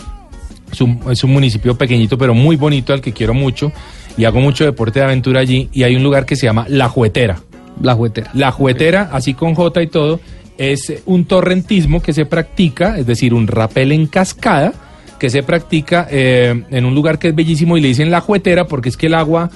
Es 0.70 0.81
un, 0.81 1.00
es 1.11 1.24
un 1.24 1.33
municipio 1.33 1.76
pequeñito 1.76 2.16
pero 2.16 2.33
muy 2.33 2.55
bonito 2.55 2.92
al 2.92 3.00
que 3.00 3.12
quiero 3.12 3.35
mucho 3.35 3.72
y 4.16 4.25
hago 4.25 4.40
mucho 4.40 4.64
deporte 4.64 4.99
de 5.01 5.05
aventura 5.07 5.40
allí 5.40 5.68
y 5.73 5.83
hay 5.83 5.96
un 5.96 6.03
lugar 6.03 6.27
que 6.27 6.37
se 6.37 6.46
llama 6.46 6.66
La 6.68 6.88
Juetera. 6.88 7.40
La 7.81 7.94
juguetera. 7.94 8.31
La 8.35 8.51
juetera, 8.53 9.09
así 9.12 9.33
con 9.35 9.55
J 9.55 9.83
y 9.83 9.87
todo, 9.87 10.20
es 10.59 10.92
un 11.07 11.25
torrentismo 11.25 12.03
que 12.03 12.12
se 12.12 12.27
practica, 12.27 12.99
es 12.99 13.07
decir, 13.07 13.33
un 13.33 13.46
rapel 13.46 13.92
en 13.92 14.07
cascada 14.07 14.73
que 15.18 15.31
se 15.31 15.42
practica 15.42 16.07
eh, 16.11 16.62
en 16.70 16.85
un 16.85 16.94
lugar 16.94 17.18
que 17.18 17.29
es 17.29 17.35
bellísimo 17.35 17.77
y 17.77 17.81
le 17.81 17.88
dicen 17.88 18.11
la 18.11 18.20
juetera 18.20 18.66
porque 18.66 18.88
es 18.90 18.96
que 18.96 19.07
el 19.07 19.14
agua 19.14 19.51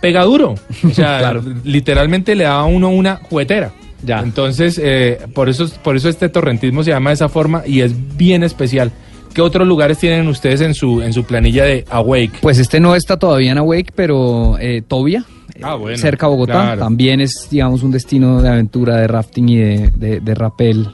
pega 0.00 0.24
duro. 0.24 0.54
O 0.86 0.90
sea, 0.90 1.18
Claro. 1.18 1.42
literalmente 1.64 2.34
le 2.34 2.44
da 2.44 2.60
a 2.60 2.64
uno 2.64 2.88
una 2.90 3.16
juetera. 3.16 3.72
Ya. 4.02 4.20
Entonces, 4.20 4.80
eh, 4.82 5.18
por, 5.34 5.48
eso, 5.50 5.70
por 5.82 5.94
eso 5.96 6.08
este 6.08 6.30
torrentismo 6.30 6.82
se 6.82 6.90
llama 6.90 7.10
de 7.10 7.14
esa 7.14 7.28
forma 7.28 7.62
y 7.66 7.80
es 7.82 7.92
bien 8.16 8.42
especial. 8.42 8.92
¿Qué 9.34 9.40
otros 9.42 9.66
lugares 9.66 9.98
tienen 9.98 10.26
ustedes 10.28 10.60
en 10.60 10.74
su, 10.74 11.02
en 11.02 11.12
su 11.12 11.24
planilla 11.24 11.64
de 11.64 11.84
Awake? 11.90 12.32
Pues 12.40 12.58
este 12.58 12.80
no 12.80 12.94
está 12.96 13.16
todavía 13.18 13.52
en 13.52 13.58
Awake, 13.58 13.92
pero 13.94 14.56
eh, 14.58 14.82
Tobia, 14.86 15.24
Ah, 15.62 15.74
bueno, 15.74 15.96
cerca 15.98 16.26
a 16.26 16.28
Bogotá, 16.30 16.52
claro. 16.52 16.80
también 16.80 17.20
es, 17.20 17.46
digamos, 17.50 17.82
un 17.82 17.90
destino 17.90 18.40
de 18.40 18.48
aventura, 18.48 18.96
de 18.96 19.06
rafting 19.06 19.48
y 19.48 19.56
de, 19.56 19.90
de, 19.94 20.20
de 20.20 20.34
rappel 20.34 20.88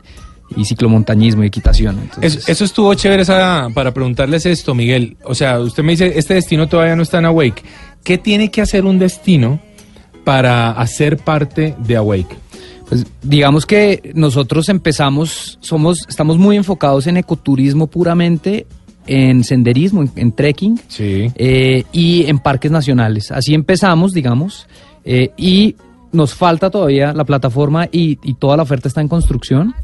y 0.57 0.64
ciclomontañismo 0.64 1.44
y 1.44 1.46
equitación. 1.46 1.99
Entonces, 2.03 2.37
Eso, 2.37 2.51
eso 2.53 2.64
estuvo 2.64 2.94
chévere 2.94 3.22
esa- 3.22 3.68
para 3.75 3.92
preguntarles 3.94 4.44
esto, 4.46 4.75
Miguel. 4.75 5.16
O 5.25 5.35
sea, 5.35 5.61
usted 5.61 5.83
me 5.83 5.92
dice, 5.92 6.12
este 6.16 6.35
destino 6.35 6.68
todavía 6.68 6.96
no 6.96 7.03
está 7.03 7.18
en 7.18 7.27
Awake. 7.27 7.62
¿Qué 8.05 8.18
tiene 8.18 8.51
que 8.51 8.61
hacer 8.61 8.85
un 8.85 8.99
destino 8.99 9.61
para 10.25 10.72
hacer 10.72 11.16
parte 11.18 11.75
de 11.79 11.96
Awake? 11.96 12.37
Pues 12.88 13.05
digamos 13.22 13.66
que 13.66 14.12
nosotros 14.14 14.68
empezamos, 14.68 15.59
somos, 15.61 16.07
estamos 16.09 16.38
muy 16.38 16.57
enfocados 16.57 17.07
en 17.07 17.16
ecoturismo 17.16 17.88
puramente, 17.88 18.66
en 19.09 19.42
senderismo, 19.44 20.03
en, 20.03 20.12
en 20.16 20.33
trekking 20.33 20.81
Sí. 20.88 21.31
eh, 21.35 21.85
y 21.92 22.27
en 22.27 22.38
parques 22.38 22.70
nacionales. 22.70 23.31
Así 23.33 23.55
empezamos, 23.55 24.12
digamos, 24.12 24.66
eh, 25.05 25.31
y 25.37 25.75
nos 26.12 26.35
falta 26.35 26.70
todavía 26.70 27.12
la 27.12 27.25
plataforma 27.25 27.87
y, 27.90 28.18
y 28.22 28.35
toda 28.35 28.57
la 28.57 28.62
oferta 28.62 28.88
está 28.88 29.01
en 29.01 29.09
construcción. 29.09 29.75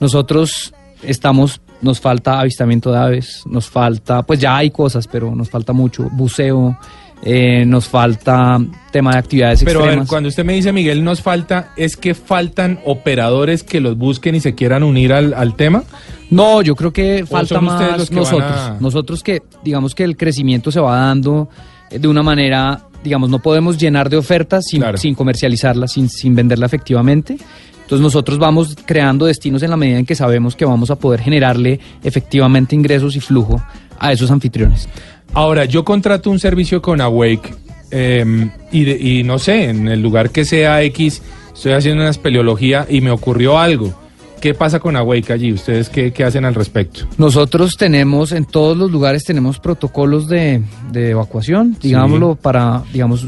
Nosotros 0.00 0.74
estamos, 1.02 1.60
nos 1.80 2.00
falta 2.00 2.40
avistamiento 2.40 2.90
de 2.92 2.98
aves, 2.98 3.42
nos 3.46 3.68
falta, 3.68 4.22
pues 4.22 4.40
ya 4.40 4.56
hay 4.56 4.70
cosas, 4.70 5.06
pero 5.06 5.34
nos 5.34 5.48
falta 5.48 5.72
mucho, 5.72 6.08
buceo, 6.12 6.76
eh, 7.22 7.64
nos 7.66 7.88
falta 7.88 8.58
tema 8.92 9.12
de 9.12 9.18
actividades 9.18 9.62
Pero 9.64 9.80
a 9.80 9.82
ver, 9.82 9.88
extremas. 9.90 10.08
cuando 10.08 10.28
usted 10.28 10.44
me 10.44 10.52
dice, 10.54 10.72
Miguel, 10.72 11.02
nos 11.04 11.20
falta, 11.20 11.72
¿es 11.76 11.96
que 11.96 12.14
faltan 12.14 12.78
operadores 12.84 13.62
que 13.62 13.80
los 13.80 13.96
busquen 13.98 14.34
y 14.36 14.40
se 14.40 14.54
quieran 14.54 14.82
unir 14.82 15.12
al, 15.12 15.34
al 15.34 15.54
tema? 15.56 15.82
No, 16.30 16.62
yo 16.62 16.74
creo 16.76 16.92
que 16.92 17.24
falta 17.26 17.60
más 17.60 17.98
los 17.98 18.08
que 18.08 18.14
van 18.16 18.24
nosotros. 18.24 18.52
a- 18.52 18.76
Nosotros 18.80 19.22
que, 19.22 19.42
digamos 19.64 19.94
que 19.94 20.04
el 20.04 20.16
crecimiento 20.16 20.70
se 20.70 20.80
va 20.80 20.96
dando 21.00 21.48
eh, 21.90 21.98
de 21.98 22.06
una 22.08 22.22
manera, 22.22 22.84
digamos, 23.02 23.30
no 23.30 23.38
podemos 23.40 23.78
llenar 23.78 24.08
de 24.10 24.16
ofertas 24.16 24.64
sin, 24.68 24.80
Claro. 24.80 24.98
sin 24.98 25.14
comercializarla, 25.14 25.88
sin, 25.88 26.08
sin 26.08 26.34
venderla 26.34 26.66
efectivamente. 26.66 27.36
Entonces 27.82 28.02
nosotros 28.02 28.38
vamos 28.38 28.76
creando 28.84 29.24
destinos 29.24 29.62
en 29.62 29.70
la 29.70 29.76
medida 29.78 29.98
en 29.98 30.04
que 30.04 30.14
sabemos 30.14 30.54
que 30.54 30.66
vamos 30.66 30.90
a 30.90 30.96
poder 30.96 31.20
generarle 31.22 31.80
efectivamente 32.04 32.76
ingresos 32.76 33.16
y 33.16 33.20
flujo 33.20 33.62
a 33.98 34.12
esos 34.12 34.30
anfitriones. 34.30 34.88
Ahora, 35.34 35.64
yo 35.66 35.84
contrato 35.84 36.30
un 36.30 36.38
servicio 36.38 36.80
con 36.80 37.00
Awake 37.00 37.54
eh, 37.90 38.50
y, 38.72 38.84
de- 38.84 38.98
y 38.98 39.22
no 39.24 39.38
sé, 39.38 39.68
en 39.70 39.88
el 39.88 40.00
lugar 40.02 40.30
que 40.30 40.44
sea 40.44 40.82
X, 40.82 41.22
estoy 41.54 41.72
haciendo 41.72 42.02
una 42.02 42.10
espeleología 42.10 42.86
y 42.88 43.00
me 43.00 43.10
ocurrió 43.10 43.58
algo. 43.58 43.92
¿Qué 44.40 44.54
pasa 44.54 44.78
con 44.78 44.94
Awake 44.94 45.32
allí? 45.32 45.52
¿Ustedes 45.52 45.88
qué, 45.88 46.12
qué 46.12 46.22
hacen 46.24 46.44
al 46.44 46.54
respecto? 46.54 47.00
Nosotros 47.18 47.76
tenemos, 47.76 48.30
en 48.32 48.44
todos 48.44 48.76
los 48.76 48.90
lugares 48.90 49.24
tenemos 49.24 49.58
protocolos 49.58 50.28
de, 50.28 50.62
de 50.92 51.10
evacuación, 51.10 51.76
digámoslo, 51.80 52.36
para, 52.36 52.84
digamos, 52.92 53.26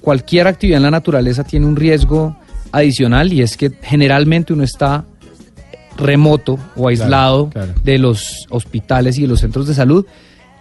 cualquier 0.00 0.46
actividad 0.46 0.78
en 0.78 0.84
la 0.84 0.90
naturaleza 0.90 1.44
tiene 1.44 1.66
un 1.66 1.76
riesgo 1.76 2.36
adicional 2.72 3.32
y 3.32 3.42
es 3.42 3.56
que 3.58 3.70
generalmente 3.82 4.52
uno 4.54 4.64
está 4.64 5.04
remoto 5.96 6.58
o 6.76 6.88
aislado 6.88 7.50
claro. 7.50 7.72
de 7.84 7.98
los 7.98 8.46
hospitales 8.50 9.18
y 9.18 9.22
de 9.22 9.28
los 9.28 9.40
centros 9.40 9.66
de 9.66 9.74
salud 9.74 10.06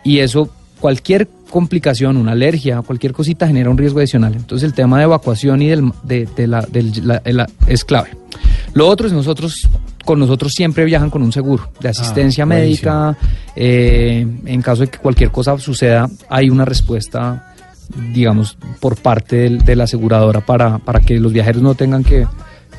y 0.03 0.19
eso 0.19 0.49
cualquier 0.79 1.27
complicación, 1.49 2.17
una 2.17 2.31
alergia, 2.31 2.81
cualquier 2.81 3.13
cosita 3.13 3.45
genera 3.45 3.69
un 3.69 3.77
riesgo 3.77 3.99
adicional. 3.99 4.33
Entonces 4.35 4.65
el 4.67 4.73
tema 4.73 4.97
de 4.97 5.03
evacuación 5.03 5.61
y 5.61 5.67
del, 5.67 5.91
de, 6.03 6.27
de 6.35 6.47
la, 6.47 6.61
del- 6.61 7.07
la- 7.07 7.21
la- 7.25 7.47
es 7.67 7.83
clave. 7.85 8.09
Lo 8.73 8.87
otro 8.87 9.05
es 9.05 9.13
nosotros, 9.13 9.67
con 10.05 10.17
nosotros 10.17 10.53
siempre 10.53 10.85
viajan 10.85 11.09
con 11.09 11.21
un 11.21 11.31
seguro 11.31 11.69
de 11.81 11.89
asistencia 11.89 12.45
médica. 12.45 13.15
eh, 13.55 14.25
en 14.45 14.61
caso 14.61 14.81
de 14.81 14.87
que 14.87 14.97
cualquier 14.97 15.29
cosa 15.29 15.57
suceda, 15.59 16.09
hay 16.29 16.49
una 16.49 16.63
respuesta, 16.65 17.53
digamos, 18.13 18.57
por 18.79 18.95
parte 18.95 19.35
del- 19.35 19.59
de 19.59 19.75
la 19.75 19.83
aseguradora 19.83 20.39
para, 20.39 20.77
para 20.79 21.01
que 21.01 21.19
los 21.19 21.33
viajeros 21.33 21.61
no 21.61 21.75
tengan 21.75 22.03
que, 22.03 22.25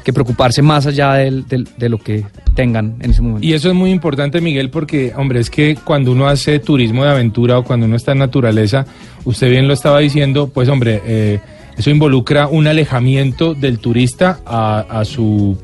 que 0.05 0.13
preocuparse 0.13 0.63
más 0.63 0.87
allá 0.87 1.15
de 1.15 1.89
lo 1.89 1.99
que 1.99 2.25
tengan 2.55 2.97
en 3.01 3.11
ese 3.11 3.23
momento. 3.23 3.47
Y 3.47 3.53
eso 3.53 3.69
es 3.69 3.75
muy 3.75 3.91
importante, 3.91 4.41
Miguel, 4.41 4.71
porque, 4.71 5.13
hombre, 5.17 5.41
es 5.41 5.51
que 5.51 5.77
cuando 5.85 6.13
uno 6.13 6.29
hace 6.29 6.59
turismo 6.59 7.05
de 7.05 7.11
aventura 7.11 7.59
o 7.59 7.65
cuando 7.65 7.87
uno 7.87 7.97
está 7.97 8.13
en 8.13 8.19
naturaleza, 8.19 8.87
usted 9.25 9.51
bien 9.51 9.69
lo 9.69 9.75
estaba 9.75 10.01
diciendo, 10.01 10.51
pues, 10.53 10.69
hombre, 10.69 11.01
eh, 11.05 11.41
eso 11.77 11.91
involucra 11.91 12.49
un 12.49 12.67
alejamiento 12.67 13.55
del 13.55 13.79
turista 13.79 14.41
a, 14.45 14.81
a 14.81 15.05
su 15.05 15.57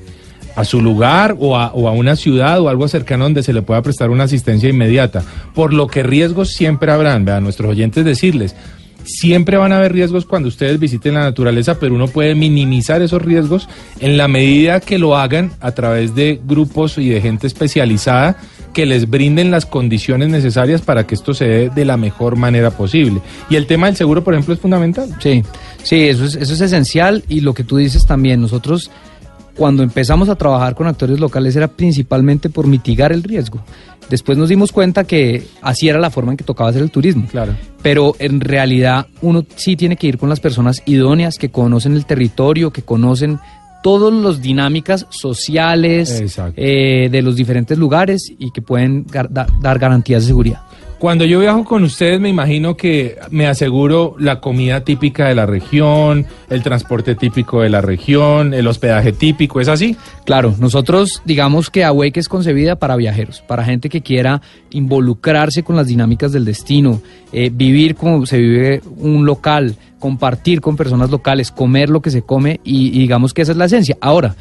a 0.58 0.64
su 0.64 0.82
lugar 0.82 1.36
o 1.38 1.56
a, 1.56 1.72
o 1.72 1.86
a 1.86 1.92
una 1.92 2.16
ciudad 2.16 2.60
o 2.60 2.68
algo 2.68 2.88
cercano 2.88 3.22
donde 3.22 3.44
se 3.44 3.52
le 3.52 3.62
pueda 3.62 3.80
prestar 3.80 4.10
una 4.10 4.24
asistencia 4.24 4.68
inmediata. 4.68 5.22
Por 5.54 5.72
lo 5.72 5.86
que 5.86 6.02
riesgos 6.02 6.48
siempre 6.48 6.90
habrán, 6.90 7.24
vean, 7.24 7.44
nuestros 7.44 7.70
oyentes 7.70 8.04
decirles, 8.04 8.56
siempre 9.08 9.56
van 9.56 9.72
a 9.72 9.78
haber 9.78 9.92
riesgos 9.92 10.26
cuando 10.26 10.48
ustedes 10.48 10.78
visiten 10.78 11.14
la 11.14 11.20
naturaleza, 11.20 11.78
pero 11.80 11.94
uno 11.94 12.06
puede 12.08 12.34
minimizar 12.34 13.02
esos 13.02 13.22
riesgos 13.22 13.68
en 14.00 14.16
la 14.16 14.28
medida 14.28 14.80
que 14.80 14.98
lo 14.98 15.16
hagan 15.16 15.52
a 15.60 15.72
través 15.72 16.14
de 16.14 16.40
grupos 16.44 16.98
y 16.98 17.08
de 17.08 17.20
gente 17.20 17.46
especializada 17.46 18.36
que 18.72 18.86
les 18.86 19.08
brinden 19.08 19.50
las 19.50 19.66
condiciones 19.66 20.28
necesarias 20.28 20.82
para 20.82 21.06
que 21.06 21.14
esto 21.14 21.34
se 21.34 21.46
dé 21.46 21.70
de 21.70 21.84
la 21.84 21.96
mejor 21.96 22.36
manera 22.36 22.70
posible. 22.70 23.20
Y 23.50 23.56
el 23.56 23.66
tema 23.66 23.86
del 23.86 23.96
seguro, 23.96 24.22
por 24.22 24.34
ejemplo, 24.34 24.54
es 24.54 24.60
fundamental. 24.60 25.08
Sí, 25.20 25.42
sí, 25.82 26.08
eso 26.08 26.24
es, 26.24 26.34
eso 26.34 26.54
es 26.54 26.60
esencial 26.60 27.24
y 27.28 27.40
lo 27.40 27.54
que 27.54 27.64
tú 27.64 27.78
dices 27.78 28.06
también, 28.06 28.40
nosotros 28.40 28.90
cuando 29.56 29.82
empezamos 29.82 30.28
a 30.28 30.36
trabajar 30.36 30.76
con 30.76 30.86
actores 30.86 31.18
locales 31.18 31.56
era 31.56 31.66
principalmente 31.66 32.48
por 32.48 32.68
mitigar 32.68 33.12
el 33.12 33.24
riesgo. 33.24 33.60
Después 34.10 34.38
nos 34.38 34.48
dimos 34.48 34.72
cuenta 34.72 35.04
que 35.04 35.42
así 35.60 35.88
era 35.88 35.98
la 35.98 36.10
forma 36.10 36.32
en 36.32 36.36
que 36.38 36.44
tocaba 36.44 36.70
hacer 36.70 36.82
el 36.82 36.90
turismo. 36.90 37.26
Claro. 37.30 37.54
Pero 37.82 38.14
en 38.18 38.40
realidad 38.40 39.06
uno 39.20 39.44
sí 39.56 39.76
tiene 39.76 39.96
que 39.96 40.06
ir 40.06 40.18
con 40.18 40.28
las 40.28 40.40
personas 40.40 40.82
idóneas 40.86 41.36
que 41.38 41.50
conocen 41.50 41.92
el 41.94 42.06
territorio, 42.06 42.70
que 42.72 42.82
conocen 42.82 43.38
todas 43.82 44.12
las 44.12 44.42
dinámicas 44.42 45.06
sociales 45.10 46.10
eh, 46.56 47.08
de 47.10 47.22
los 47.22 47.36
diferentes 47.36 47.78
lugares 47.78 48.32
y 48.38 48.50
que 48.50 48.60
pueden 48.62 49.06
gar- 49.06 49.28
dar 49.60 49.78
garantías 49.78 50.22
de 50.22 50.26
seguridad. 50.28 50.60
Cuando 50.98 51.24
yo 51.24 51.38
viajo 51.38 51.64
con 51.64 51.84
ustedes, 51.84 52.18
me 52.18 52.28
imagino 52.28 52.76
que 52.76 53.18
me 53.30 53.46
aseguro 53.46 54.16
la 54.18 54.40
comida 54.40 54.80
típica 54.80 55.28
de 55.28 55.36
la 55.36 55.46
región, 55.46 56.26
el 56.50 56.64
transporte 56.64 57.14
típico 57.14 57.60
de 57.60 57.68
la 57.68 57.80
región, 57.80 58.52
el 58.52 58.66
hospedaje 58.66 59.12
típico, 59.12 59.60
¿es 59.60 59.68
así? 59.68 59.96
Claro, 60.24 60.56
nosotros 60.58 61.22
digamos 61.24 61.70
que 61.70 61.84
Awake 61.84 62.18
es 62.18 62.28
concebida 62.28 62.74
para 62.74 62.96
viajeros, 62.96 63.42
para 63.42 63.64
gente 63.64 63.88
que 63.88 64.00
quiera 64.00 64.42
involucrarse 64.70 65.62
con 65.62 65.76
las 65.76 65.86
dinámicas 65.86 66.32
del 66.32 66.44
destino, 66.44 67.00
eh, 67.32 67.50
vivir 67.54 67.94
como 67.94 68.26
se 68.26 68.38
vive 68.38 68.82
un 68.96 69.24
local, 69.24 69.76
compartir 70.00 70.60
con 70.60 70.76
personas 70.76 71.10
locales, 71.10 71.52
comer 71.52 71.90
lo 71.90 72.02
que 72.02 72.10
se 72.10 72.22
come 72.22 72.58
y, 72.64 72.88
y 72.88 72.98
digamos 72.98 73.32
que 73.32 73.42
esa 73.42 73.52
es 73.52 73.58
la 73.58 73.66
esencia. 73.66 73.96
Ahora, 74.00 74.34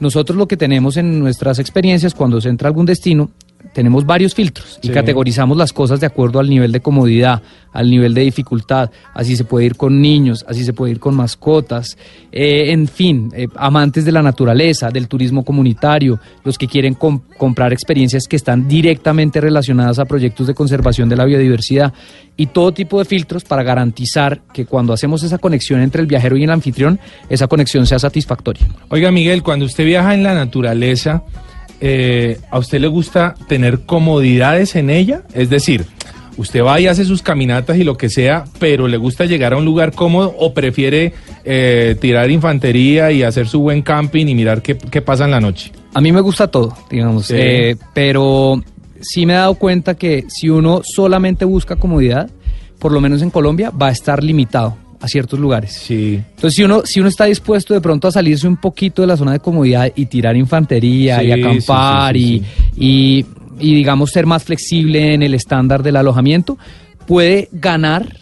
nosotros 0.00 0.38
lo 0.38 0.48
que 0.48 0.56
tenemos 0.56 0.96
en 0.96 1.18
nuestras 1.18 1.58
experiencias 1.58 2.14
cuando 2.14 2.40
se 2.40 2.48
entra 2.48 2.68
a 2.68 2.70
algún 2.70 2.86
destino, 2.86 3.28
tenemos 3.74 4.06
varios 4.06 4.34
filtros 4.34 4.78
y 4.82 4.88
Sí. 4.88 4.92
categorizamos 4.92 5.56
las 5.56 5.72
cosas 5.72 6.00
de 6.00 6.06
acuerdo 6.06 6.38
al 6.40 6.48
nivel 6.48 6.72
de 6.72 6.80
comodidad, 6.80 7.42
al 7.72 7.90
nivel 7.90 8.14
de 8.14 8.22
dificultad. 8.22 8.90
Así 9.14 9.36
se 9.36 9.44
puede 9.44 9.66
ir 9.66 9.76
con 9.76 10.00
niños, 10.00 10.44
así 10.48 10.64
se 10.64 10.72
puede 10.72 10.92
ir 10.92 11.00
con 11.00 11.14
mascotas, 11.14 11.98
eh, 12.32 12.70
en 12.72 12.88
fin, 12.88 13.30
eh, 13.34 13.46
amantes 13.56 14.04
de 14.04 14.12
la 14.12 14.22
naturaleza, 14.22 14.90
del 14.90 15.06
turismo 15.08 15.44
comunitario, 15.44 16.18
los 16.44 16.56
que 16.56 16.66
quieren 16.66 16.94
com- 16.94 17.20
comprar 17.36 17.72
experiencias 17.72 18.26
que 18.26 18.36
están 18.36 18.68
directamente 18.68 19.40
relacionadas 19.40 19.98
a 19.98 20.04
proyectos 20.06 20.46
de 20.46 20.54
conservación 20.54 21.08
de 21.08 21.16
la 21.16 21.24
biodiversidad 21.24 21.92
y 22.36 22.46
todo 22.46 22.72
tipo 22.72 22.98
de 23.00 23.04
filtros 23.04 23.44
para 23.44 23.62
garantizar 23.64 24.40
que 24.52 24.64
cuando 24.66 24.92
hacemos 24.92 25.22
esa 25.24 25.38
conexión 25.38 25.80
entre 25.82 26.00
el 26.00 26.06
viajero 26.06 26.36
y 26.36 26.44
el 26.44 26.50
anfitrión, 26.50 26.98
esa 27.28 27.48
conexión 27.48 27.86
sea 27.86 27.98
satisfactoria. 27.98 28.66
Oiga, 28.88 29.10
Miguel, 29.10 29.42
cuando 29.42 29.66
usted 29.66 29.84
viaja 29.84 30.14
en 30.14 30.22
la 30.22 30.34
naturaleza, 30.34 31.22
eh, 31.80 32.38
¿a 32.50 32.58
usted 32.58 32.80
le 32.80 32.88
gusta 32.88 33.34
tener 33.48 33.80
comodidades 33.80 34.74
en 34.76 34.90
ella? 34.90 35.22
Es 35.34 35.50
decir, 35.50 35.84
usted 36.36 36.62
va 36.62 36.80
y 36.80 36.86
hace 36.86 37.04
sus 37.04 37.22
caminatas 37.22 37.76
y 37.78 37.84
lo 37.84 37.96
que 37.96 38.08
sea, 38.08 38.44
pero 38.58 38.88
le 38.88 38.96
gusta 38.96 39.24
llegar 39.24 39.52
a 39.52 39.56
un 39.56 39.64
lugar 39.64 39.92
cómodo 39.92 40.34
o 40.38 40.54
prefiere 40.54 41.12
eh, 41.44 41.96
tirar 42.00 42.30
infantería 42.30 43.10
y 43.12 43.22
hacer 43.22 43.48
su 43.48 43.60
buen 43.60 43.82
camping 43.82 44.26
y 44.26 44.34
mirar 44.34 44.62
qué, 44.62 44.76
qué 44.76 45.02
pasa 45.02 45.24
en 45.24 45.30
la 45.32 45.40
noche. 45.40 45.72
A 45.94 46.00
mí 46.00 46.12
me 46.12 46.20
gusta 46.20 46.48
todo, 46.48 46.76
digamos, 46.90 47.26
Sí. 47.26 47.34
eh, 47.36 47.76
pero 47.94 48.62
sí 49.00 49.26
me 49.26 49.32
he 49.34 49.36
dado 49.36 49.54
cuenta 49.54 49.94
que 49.96 50.24
si 50.28 50.48
uno 50.48 50.82
solamente 50.84 51.44
busca 51.44 51.76
comodidad, 51.76 52.30
por 52.78 52.92
lo 52.92 53.00
menos 53.00 53.22
en 53.22 53.30
Colombia, 53.30 53.70
va 53.70 53.88
a 53.88 53.92
estar 53.92 54.22
limitado 54.22 54.76
a 55.00 55.08
ciertos 55.08 55.38
lugares. 55.38 55.72
Sí. 55.72 56.14
Entonces, 56.16 56.54
si 56.54 56.64
uno, 56.64 56.82
si 56.84 57.00
uno 57.00 57.08
está 57.08 57.24
dispuesto 57.26 57.74
de 57.74 57.80
pronto 57.80 58.08
a 58.08 58.12
salirse 58.12 58.48
un 58.48 58.56
poquito 58.56 59.02
de 59.02 59.08
la 59.08 59.16
zona 59.16 59.32
de 59.32 59.40
comodidad 59.40 59.92
y 59.94 60.06
tirar 60.06 60.36
infantería 60.36 61.20
Sí, 61.20 61.26
y 61.26 61.32
acampar 61.32 62.14
sí, 62.14 62.20
sí, 62.20 62.44
y, 62.76 63.18
y, 63.18 63.26
y, 63.70 63.74
digamos, 63.74 64.10
ser 64.10 64.26
más 64.26 64.44
flexible 64.44 65.14
en 65.14 65.22
el 65.22 65.34
estándar 65.34 65.82
del 65.82 65.96
alojamiento, 65.96 66.58
puede 67.06 67.48
ganar 67.52 68.16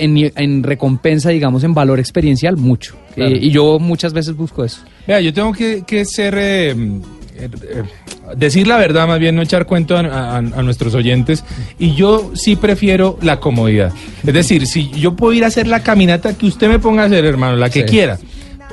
en, 0.00 0.62
recompensa, 0.62 1.30
digamos, 1.30 1.64
en 1.64 1.74
valor 1.74 2.00
experiencial 2.00 2.56
mucho. 2.56 2.96
Claro. 3.14 3.34
Eh, 3.34 3.38
y 3.42 3.50
yo 3.50 3.78
muchas 3.78 4.12
veces 4.12 4.36
busco 4.36 4.64
eso. 4.64 4.80
Vea, 5.06 5.20
yo 5.20 5.32
tengo 5.32 5.52
que, 5.52 5.82
que 5.86 6.04
ser, 6.04 6.34
eh, 6.38 6.74
decir 8.36 8.66
la 8.66 8.76
verdad, 8.76 9.06
más 9.08 9.18
bien 9.18 9.34
no 9.36 9.42
echar 9.42 9.66
cuento 9.66 9.96
a, 9.96 10.00
a- 10.00 10.36
a 10.38 10.62
nuestros 10.62 10.94
oyentes. 10.94 11.44
Y 11.78 11.94
yo 11.94 12.30
sí 12.34 12.56
prefiero 12.56 13.18
la 13.22 13.40
comodidad. 13.40 13.92
Es 14.26 14.34
decir, 14.34 14.66
si 14.66 14.90
yo 14.90 15.14
puedo 15.16 15.32
ir 15.32 15.44
a 15.44 15.48
hacer 15.48 15.66
la 15.66 15.82
caminata 15.82 16.36
que 16.36 16.46
usted 16.46 16.68
me 16.68 16.78
ponga 16.78 17.02
a 17.02 17.06
hacer, 17.06 17.24
hermano, 17.24 17.56
la 17.56 17.70
que 17.70 17.80
Sí. 17.82 17.86
quiera. 17.86 18.18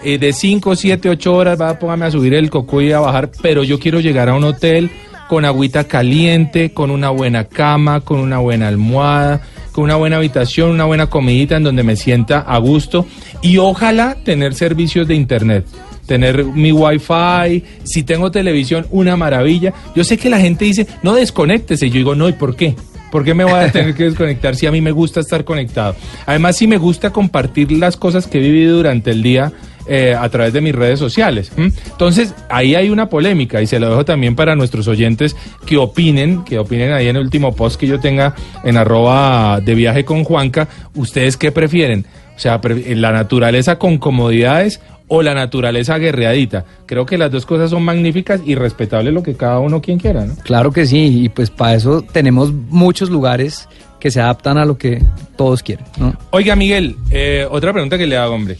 eh, 0.03 0.19
de 0.19 0.31
5, 0.31 0.75
7, 0.75 1.09
8 1.09 1.33
horas, 1.35 1.59
va, 1.59 1.79
póngame 1.79 2.05
a 2.05 2.11
subir 2.11 2.35
el 2.35 2.51
coco 2.51 2.81
y 2.83 2.91
a 2.91 2.99
bajar, 2.99 3.31
pero 3.41 3.63
yo 3.63 3.79
quiero 3.79 3.99
llegar 3.99 4.29
a 4.29 4.35
un 4.35 4.43
hotel 4.43 4.91
con 5.27 5.43
agüita 5.43 5.85
caliente, 5.85 6.71
con 6.71 6.91
una 6.91 7.09
buena 7.09 7.45
cama, 7.45 8.01
con 8.01 8.19
una 8.19 8.37
buena 8.37 8.67
almohada, 8.67 9.41
con 9.71 9.85
una 9.85 9.95
buena 9.95 10.17
habitación, 10.17 10.69
una 10.69 10.85
buena 10.85 11.07
comidita 11.07 11.57
en 11.57 11.63
donde 11.63 11.81
me 11.81 11.95
sienta 11.95 12.39
a 12.41 12.59
gusto 12.59 13.07
y 13.41 13.57
ojalá 13.57 14.15
tener 14.23 14.53
servicios 14.53 15.07
de 15.07 15.15
internet. 15.15 15.65
Tener 16.07 16.43
mi 16.45 16.71
wifi, 16.71 17.63
si 17.83 18.03
tengo 18.03 18.31
televisión, 18.31 18.87
una 18.91 19.15
maravilla. 19.17 19.73
Yo 19.95 20.03
sé 20.03 20.17
que 20.17 20.29
la 20.29 20.39
gente 20.39 20.65
dice, 20.65 20.87
no 21.03 21.13
desconéctese. 21.13 21.89
Yo 21.89 21.95
digo, 21.95 22.15
no, 22.15 22.29
¿y 22.29 22.33
por 22.33 22.55
qué? 22.55 22.75
¿Por 23.11 23.23
qué 23.23 23.33
me 23.33 23.43
voy 23.43 23.53
a 23.53 23.71
tener 23.71 23.93
que 23.93 24.05
desconectar 24.05 24.55
si 24.55 24.65
a 24.67 24.71
mí 24.71 24.81
me 24.81 24.91
gusta 24.91 25.19
estar 25.19 25.43
conectado? 25.43 25.95
Además, 26.25 26.55
sí 26.57 26.67
me 26.67 26.77
gusta 26.77 27.11
compartir 27.11 27.71
las 27.73 27.97
cosas 27.97 28.25
que 28.27 28.37
he 28.37 28.41
vivido 28.41 28.77
durante 28.77 29.11
el 29.11 29.21
día 29.23 29.51
eh, 29.89 30.13
a 30.17 30.27
través 30.29 30.51
de 30.51 30.59
mis 30.59 30.75
redes 30.75 30.99
sociales. 30.99 31.51
Entonces, 31.57 32.33
ahí 32.49 32.75
hay 32.75 32.89
una 32.89 33.07
polémica 33.09 33.61
y 33.61 33.67
se 33.67 33.79
lo 33.79 33.89
dejo 33.89 34.03
también 34.05 34.35
para 34.35 34.55
nuestros 34.55 34.87
oyentes 34.89 35.35
que 35.65 35.77
opinen, 35.77 36.43
que 36.43 36.59
opinen 36.59 36.91
ahí 36.91 37.07
en 37.07 37.15
el 37.15 37.21
último 37.23 37.55
post 37.55 37.79
que 37.79 37.87
yo 37.87 37.99
tenga 37.99 38.35
en 38.65 38.75
arroba 38.75 39.61
de 39.61 39.75
viaje 39.75 40.03
con 40.03 40.23
Juanca. 40.25 40.67
¿Ustedes 40.95 41.37
qué 41.37 41.53
prefieren? 41.53 42.05
O 42.35 42.39
sea, 42.39 42.59
pre- 42.61 42.95
la 42.95 43.11
naturaleza 43.13 43.79
con 43.79 43.97
comodidades 43.97 44.81
o 45.07 45.21
la 45.21 45.33
naturaleza 45.33 45.97
guerreadita. 45.97 46.65
Creo 46.85 47.05
que 47.05 47.17
las 47.17 47.31
dos 47.31 47.45
cosas 47.45 47.69
son 47.69 47.83
magníficas 47.83 48.41
y 48.45 48.55
respetable 48.55 49.11
lo 49.11 49.23
que 49.23 49.35
cada 49.35 49.59
uno 49.59 49.81
quien 49.81 49.99
quiera, 49.99 50.25
¿no? 50.25 50.35
Claro 50.43 50.71
que 50.71 50.85
sí, 50.85 51.23
y 51.23 51.29
pues 51.29 51.49
para 51.49 51.75
eso 51.75 52.01
tenemos 52.01 52.51
muchos 52.51 53.09
lugares 53.09 53.67
que 53.99 54.11
se 54.11 54.21
adaptan 54.21 54.57
a 54.57 54.65
lo 54.65 54.77
que 54.77 55.01
todos 55.35 55.63
quieren, 55.63 55.85
¿no? 55.97 56.15
Oiga, 56.31 56.55
Miguel, 56.55 56.97
eh, 57.09 57.47
otra 57.49 57.73
pregunta 57.73 57.97
que 57.97 58.07
le 58.07 58.17
hago, 58.17 58.35
hombre. 58.35 58.57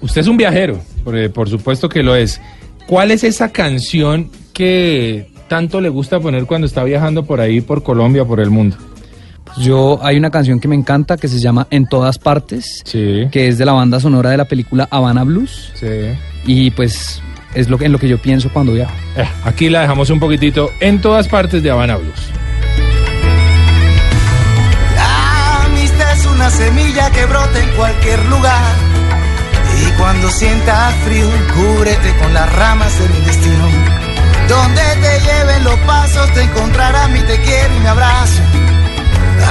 Usted 0.00 0.22
es 0.22 0.26
un 0.26 0.36
viajero, 0.36 0.80
por, 1.04 1.30
por 1.32 1.48
supuesto 1.48 1.88
que 1.88 2.02
lo 2.02 2.16
es. 2.16 2.40
¿Cuál 2.86 3.10
es 3.10 3.22
esa 3.22 3.52
canción 3.52 4.30
que 4.52 5.30
tanto 5.48 5.80
le 5.80 5.90
gusta 5.90 6.18
poner 6.18 6.46
cuando 6.46 6.66
está 6.66 6.82
viajando 6.82 7.24
por 7.24 7.40
ahí, 7.40 7.60
por 7.60 7.82
Colombia, 7.82 8.24
por 8.24 8.40
el 8.40 8.50
mundo? 8.50 8.76
Pues 9.44 9.58
yo 9.58 9.98
hay 10.02 10.16
una 10.16 10.30
canción 10.30 10.60
que 10.60 10.68
me 10.68 10.76
encanta 10.76 11.16
que 11.16 11.26
se 11.28 11.38
llama 11.40 11.66
En 11.70 11.86
todas 11.86 12.18
partes, 12.18 12.82
Sí. 12.84 13.26
que 13.32 13.48
es 13.48 13.58
de 13.58 13.64
la 13.64 13.72
banda 13.72 13.98
sonora 14.00 14.30
de 14.30 14.36
la 14.36 14.44
película 14.44 14.86
Habana 14.90 15.24
Blues 15.24 15.72
Sí. 15.74 15.86
y 16.46 16.70
pues 16.70 17.20
es 17.54 17.68
lo 17.68 17.76
que, 17.78 17.86
en 17.86 17.92
lo 17.92 17.98
que 17.98 18.08
yo 18.08 18.18
pienso 18.18 18.48
cuando 18.50 18.72
viajo. 18.72 18.92
Eh, 19.16 19.28
aquí 19.44 19.68
la 19.68 19.80
dejamos 19.82 20.08
un 20.10 20.20
poquitito 20.20 20.70
en 20.80 21.00
todas 21.00 21.26
partes 21.26 21.62
de 21.64 21.70
Habana 21.70 21.96
Blues. 21.96 22.14
La 24.94 25.64
amistad 25.64 26.12
es 26.12 26.26
una 26.26 26.50
semilla 26.50 27.10
que 27.10 27.24
brota 27.26 27.58
en 27.60 27.68
cualquier 27.76 28.24
lugar. 28.26 28.74
Y 29.86 29.90
cuando 29.98 30.28
sientas 30.30 30.94
frío, 31.06 31.26
cúbrete 31.54 32.14
con 32.22 32.34
las 32.34 32.52
ramas 32.54 32.92
de 32.98 33.08
mi 33.08 33.24
destino. 33.26 33.66
Donde 34.48 34.82
te 35.00 35.20
lleven 35.20 35.64
los 35.64 35.76
pasos, 35.80 36.30
te 36.34 36.42
encontrarás 36.42 37.08
mi 37.10 37.20
te 37.20 37.36
quiero 37.40 37.76
y 37.76 37.80
me 37.80 37.88
abrazo. 37.88 38.42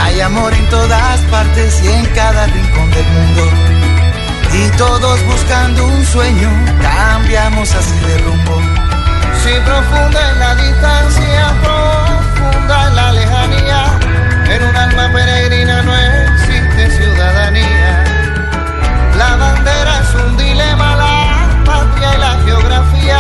Hay 0.02 0.22
amor 0.22 0.54
en 0.54 0.70
todas 0.70 1.20
partes 1.32 1.82
y 1.84 1.88
en 1.88 2.06
cada 2.08 2.46
rincón 2.48 2.92
del 2.92 3.06
mundo. 3.06 3.44
Y 4.54 4.70
todos 4.78 5.24
buscando 5.26 5.86
un 5.86 6.06
sueño, 6.06 6.50
cambiamos 6.82 7.74
así 7.74 8.00
de 8.00 8.18
rumbo. 8.20 8.62
Si 9.44 9.52
profunda 9.62 10.32
en 10.32 10.40
la 10.40 10.56
distancia, 10.56 11.54
profunda 11.62 12.88
en 12.88 12.96
la 12.96 13.12
lejanía, 13.14 14.00
en 14.50 14.64
un 14.64 14.76
alma 14.76 15.12
peregrina 15.14 15.82
no 15.84 15.96
existe 15.96 16.92
ciudadanía. 16.98 18.04
La 19.18 19.36
bandera 19.36 20.02
es 20.02 20.16
un 20.16 20.38
dilema, 20.38 20.96
la 20.96 21.64
patria 21.66 22.16
y 22.16 22.20
la 22.20 22.40
geografía. 22.46 23.20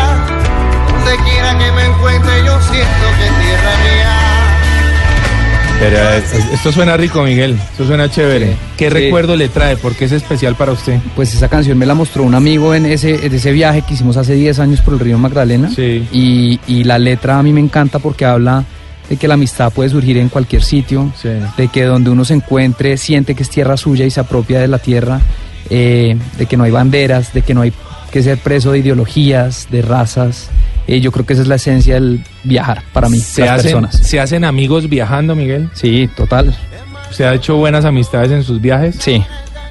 Donde 0.88 1.18
quiera 1.24 1.58
que 1.58 1.72
me 1.72 1.86
encuentre, 1.86 2.44
yo 2.46 2.60
siento 2.62 3.19
Pero 5.80 5.98
esto 6.54 6.72
suena 6.74 6.98
rico, 6.98 7.24
Miguel. 7.24 7.54
Esto 7.72 7.88
suena 7.88 8.10
chévere. 8.10 8.56
¿Qué 8.76 8.86
Sí. 8.86 8.90
recuerdo 8.90 9.36
le 9.38 9.48
trae? 9.48 9.78
¿Por 9.78 9.96
qué 9.96 10.06
es 10.06 10.12
especial 10.12 10.56
para 10.56 10.74
usted? 10.74 11.00
Pues 11.16 11.34
esa 11.34 11.48
canción 11.48 11.78
me 11.78 11.86
la 11.86 11.94
mostró 11.94 12.24
un 12.24 12.36
amigo 12.36 12.76
en 12.76 12.86
ese, 12.86 13.26
en 13.26 13.34
ese 13.34 13.52
viaje 13.54 13.82
que 13.84 13.94
hicimos 13.94 14.18
hace 14.18 14.34
10 14.34 14.60
años 14.60 14.82
por 14.82 14.96
el 14.96 15.00
río 15.00 15.18
Magdalena. 15.18 15.70
Sí. 15.74 16.06
Y, 16.12 16.60
y 16.68 16.84
la 16.84 17.00
letra 17.00 17.40
a 17.40 17.44
mí 17.44 17.54
me 17.54 17.62
encanta 17.62 18.00
porque 18.00 18.26
habla 18.26 18.66
de 19.10 19.16
que 19.18 19.28
la 19.28 19.36
amistad 19.36 19.72
puede 19.72 19.90
surgir 19.90 20.18
en 20.18 20.28
cualquier 20.30 20.64
sitio, 20.64 21.12
Sí. 21.20 21.30
de 21.58 21.68
que 21.70 21.84
donde 21.84 22.10
uno 22.10 22.26
se 22.26 22.34
encuentre 22.34 22.98
siente 22.98 23.34
que 23.34 23.44
es 23.44 23.50
tierra 23.50 23.78
suya 23.78 24.06
y 24.06 24.12
se 24.12 24.20
apropia 24.20 24.60
de 24.60 24.68
la 24.68 24.80
tierra, 24.80 25.22
eh, 25.70 26.18
de 26.38 26.46
que 26.46 26.58
no 26.58 26.66
hay 26.66 26.72
banderas, 26.72 27.34
de 27.34 27.42
que 27.42 27.54
no 27.54 27.62
hay 27.62 27.72
que 28.12 28.22
ser 28.22 28.38
preso 28.40 28.72
de 28.74 28.80
ideologías, 28.80 29.68
de 29.72 29.82
razas. 29.82 30.50
Eh, 30.92 31.02
yo 31.02 31.12
creo 31.12 31.24
que 31.24 31.34
esa 31.34 31.44
es 31.44 31.48
la 31.48 31.56
esencia 31.56 31.94
del 31.94 32.24
viajar 32.44 32.82
para 32.94 33.10
mí, 33.10 33.20
¿Se 33.20 33.42
las 33.42 33.60
hacen, 33.60 33.64
personas. 33.74 33.96
¿Se 33.96 34.20
hacen 34.20 34.44
amigos 34.44 34.90
viajando, 34.90 35.36
Miguel? 35.36 35.70
Sí, 35.74 36.10
total. 36.18 36.56
¿Se 37.12 37.26
ha 37.26 37.34
hecho 37.36 37.58
buenas 37.58 37.86
amistades 37.86 38.32
en 38.32 38.42
sus 38.44 38.60
viajes? 38.60 38.96
Sí. 38.98 39.24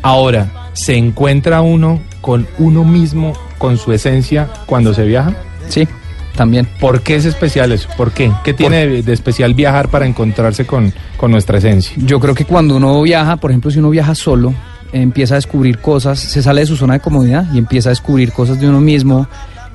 Ahora, 0.02 0.70
¿se 0.74 0.96
encuentra 0.96 1.60
uno 1.60 2.00
con 2.20 2.46
uno 2.58 2.84
mismo, 2.84 3.32
con 3.58 3.78
su 3.78 3.92
esencia, 3.92 4.48
cuando 4.66 4.94
se 4.94 5.04
viaja? 5.06 5.34
Sí, 5.68 5.88
también. 6.36 6.68
¿Por 6.78 7.02
qué 7.02 7.16
es 7.16 7.24
especial 7.24 7.72
eso? 7.72 7.88
¿Por 7.96 8.12
qué? 8.12 8.30
¿Qué 8.44 8.54
tiene 8.54 8.86
de, 8.86 9.02
de 9.02 9.12
especial 9.12 9.54
viajar 9.54 9.88
para 9.88 10.06
encontrarse 10.06 10.66
con, 10.66 10.92
con 11.16 11.32
nuestra 11.32 11.58
esencia? 11.58 11.96
Yo 11.96 12.20
creo 12.20 12.32
que 12.36 12.44
cuando 12.44 12.76
uno 12.76 13.02
viaja, 13.02 13.38
por 13.38 13.50
ejemplo, 13.50 13.72
si 13.72 13.80
uno 13.80 13.90
viaja 13.90 14.14
solo, 14.14 14.54
empieza 14.92 15.34
a 15.34 15.38
descubrir 15.38 15.78
cosas, 15.78 16.20
se 16.20 16.42
sale 16.44 16.60
de 16.60 16.66
su 16.68 16.76
zona 16.76 16.94
de 16.94 17.00
comodidad 17.00 17.44
y 17.52 17.58
empieza 17.58 17.88
a 17.88 17.90
descubrir 17.90 18.30
cosas 18.32 18.60
de 18.60 18.68
uno 18.68 18.80
mismo. 18.80 19.26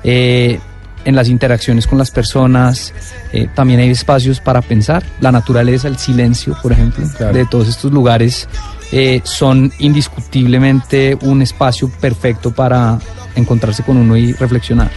eh, 0.02 0.58
en 1.04 1.14
las 1.14 1.28
interacciones 1.28 1.86
con 1.86 1.98
las 1.98 2.10
personas, 2.10 2.92
eh, 3.32 3.48
también 3.54 3.80
hay 3.80 3.90
espacios 3.90 4.40
para 4.40 4.60
pensar. 4.62 5.02
La 5.20 5.32
naturaleza, 5.32 5.88
el 5.88 5.98
silencio, 5.98 6.56
por 6.62 6.72
ejemplo, 6.72 7.04
Claro. 7.16 7.36
de 7.36 7.46
todos 7.46 7.68
estos 7.68 7.92
lugares 7.92 8.48
eh, 8.92 9.20
son 9.24 9.72
indiscutiblemente 9.78 11.16
un 11.22 11.42
espacio 11.42 11.90
perfecto 12.00 12.52
para 12.52 12.98
encontrarse 13.34 13.82
con 13.82 13.96
uno 13.96 14.16
y 14.16 14.32
reflexionar. 14.32 14.90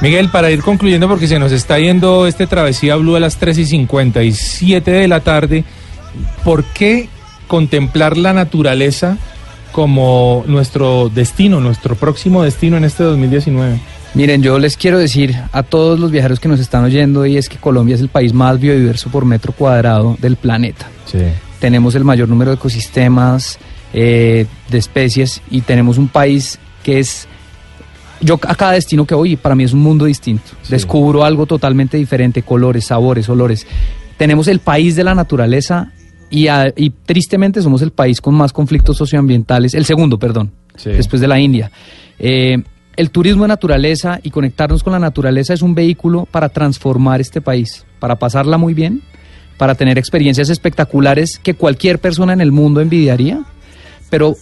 Miguel, 0.00 0.30
para 0.30 0.50
ir 0.50 0.62
concluyendo, 0.62 1.08
porque 1.08 1.28
se 1.28 1.38
nos 1.38 1.52
está 1.52 1.78
yendo 1.78 2.26
este 2.26 2.46
Travesía 2.46 2.96
Blue 2.96 3.16
a 3.16 3.20
las 3.20 3.36
3 3.36 3.58
y 3.58 3.66
57 3.66 4.90
de 4.90 5.08
la 5.08 5.20
tarde, 5.20 5.64
¿por 6.42 6.64
qué 6.64 7.08
contemplar 7.46 8.16
la 8.16 8.32
naturaleza 8.32 9.18
como 9.72 10.42
nuestro 10.46 11.10
destino, 11.10 11.60
nuestro 11.60 11.96
próximo 11.96 12.42
destino 12.42 12.76
en 12.78 12.84
este 12.84 13.02
2019? 13.04 13.78
Miren, 14.14 14.42
yo 14.42 14.58
les 14.58 14.76
quiero 14.76 14.98
decir 14.98 15.36
a 15.52 15.62
todos 15.62 16.00
los 16.00 16.10
viajeros 16.10 16.40
que 16.40 16.48
nos 16.48 16.58
están 16.58 16.82
oyendo 16.84 17.26
y 17.26 17.36
es 17.36 17.48
que 17.48 17.58
Colombia 17.58 17.94
es 17.94 18.00
el 18.00 18.08
país 18.08 18.32
más 18.34 18.58
biodiverso 18.58 19.08
por 19.08 19.24
metro 19.24 19.52
cuadrado 19.52 20.16
del 20.20 20.36
planeta. 20.36 20.88
Sí. 21.06 21.18
Tenemos 21.60 21.94
el 21.94 22.04
mayor 22.04 22.28
número 22.28 22.50
de 22.50 22.56
ecosistemas, 22.56 23.58
eh, 23.92 24.46
de 24.68 24.78
especies 24.78 25.42
y 25.50 25.60
tenemos 25.60 25.96
un 25.96 26.08
país 26.08 26.58
que 26.82 26.98
es... 26.98 27.28
Yo 28.20 28.34
a 28.46 28.54
cada 28.56 28.72
destino 28.72 29.06
que 29.06 29.14
voy, 29.14 29.36
para 29.36 29.54
mí 29.54 29.64
es 29.64 29.72
un 29.72 29.80
mundo 29.80 30.04
distinto. 30.06 30.50
Sí. 30.62 30.72
Descubro 30.72 31.24
algo 31.24 31.46
totalmente 31.46 31.96
diferente, 31.96 32.42
colores, 32.42 32.86
sabores, 32.86 33.28
olores. 33.28 33.66
Tenemos 34.18 34.48
el 34.48 34.58
país 34.58 34.96
de 34.96 35.04
la 35.04 35.14
naturaleza 35.14 35.92
y, 36.28 36.48
a- 36.48 36.72
y 36.76 36.90
tristemente 36.90 37.62
somos 37.62 37.80
el 37.80 37.92
país 37.92 38.20
con 38.20 38.34
más 38.34 38.52
conflictos 38.52 38.96
socioambientales, 38.96 39.72
el 39.74 39.84
segundo, 39.84 40.18
perdón, 40.18 40.50
Sí. 40.76 40.90
después 40.90 41.20
de 41.22 41.28
la 41.28 41.38
India. 41.40 41.70
Eh, 42.18 42.62
el 42.96 43.10
turismo 43.10 43.42
de 43.42 43.48
naturaleza 43.48 44.20
y 44.22 44.30
conectarnos 44.30 44.82
con 44.82 44.92
la 44.92 44.98
naturaleza 44.98 45.54
es 45.54 45.62
un 45.62 45.74
vehículo 45.74 46.26
para 46.30 46.48
transformar 46.48 47.20
este 47.20 47.40
país, 47.40 47.84
para 47.98 48.16
pasarla 48.16 48.58
muy 48.58 48.74
bien, 48.74 49.02
para 49.56 49.74
tener 49.74 49.98
experiencias 49.98 50.48
espectaculares 50.50 51.38
que 51.38 51.54
cualquier 51.54 51.98
persona 51.98 52.32
en 52.32 52.40
el 52.40 52.52
mundo 52.52 52.80
envidiaría, 52.80 53.44
pero 54.08 54.34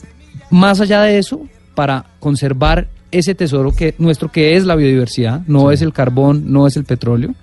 más 0.51 0.81
allá 0.81 1.03
de 1.03 1.19
eso, 1.19 1.43
para 1.75 2.07
conservar 2.21 2.89
ese 3.11 3.35
tesoro 3.35 3.73
que 3.73 3.95
nuestro 3.99 4.31
que 4.31 4.57
es 4.57 4.65
la 4.65 4.77
biodiversidad, 4.77 5.43
no 5.47 5.71
es 5.71 5.83
el 5.83 5.93
carbón, 5.93 6.53
no 6.53 6.67
es 6.67 6.77
el 6.77 6.85
petróleo, 6.85 7.35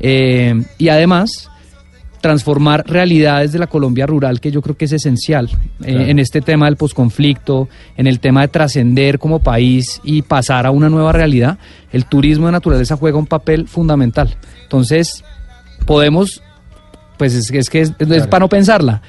eh, 0.00 0.62
y 0.78 0.88
además 0.88 1.50
transformar 2.22 2.84
realidades 2.86 3.52
de 3.52 3.58
la 3.58 3.66
Colombia 3.66 4.06
rural 4.06 4.40
que 4.40 4.50
yo 4.50 4.62
creo 4.62 4.76
que 4.76 4.86
es 4.86 4.92
esencial 4.92 5.50
eh, 5.84 6.06
en 6.08 6.18
este 6.18 6.40
tema 6.40 6.66
del 6.66 6.76
posconflicto, 6.76 7.68
en 7.96 8.06
el 8.06 8.20
tema 8.20 8.40
de 8.42 8.48
trascender 8.48 9.18
como 9.18 9.40
país 9.40 10.00
y 10.04 10.22
pasar 10.22 10.64
a 10.64 10.70
una 10.70 10.88
nueva 10.88 11.12
realidad, 11.12 11.58
el 11.92 12.06
turismo 12.06 12.46
de 12.46 12.52
naturaleza 12.52 12.96
juega 12.96 13.18
un 13.18 13.26
papel 13.26 13.66
fundamental. 13.66 14.34
Entonces, 14.62 15.24
podemos, 15.84 16.42
pues 17.18 17.34
es, 17.34 17.50
es 17.50 17.68
que 17.68 17.80
es, 17.80 17.92
es 17.98 18.26
para 18.28 18.44
no 18.44 18.48
pensarla. 18.48 19.02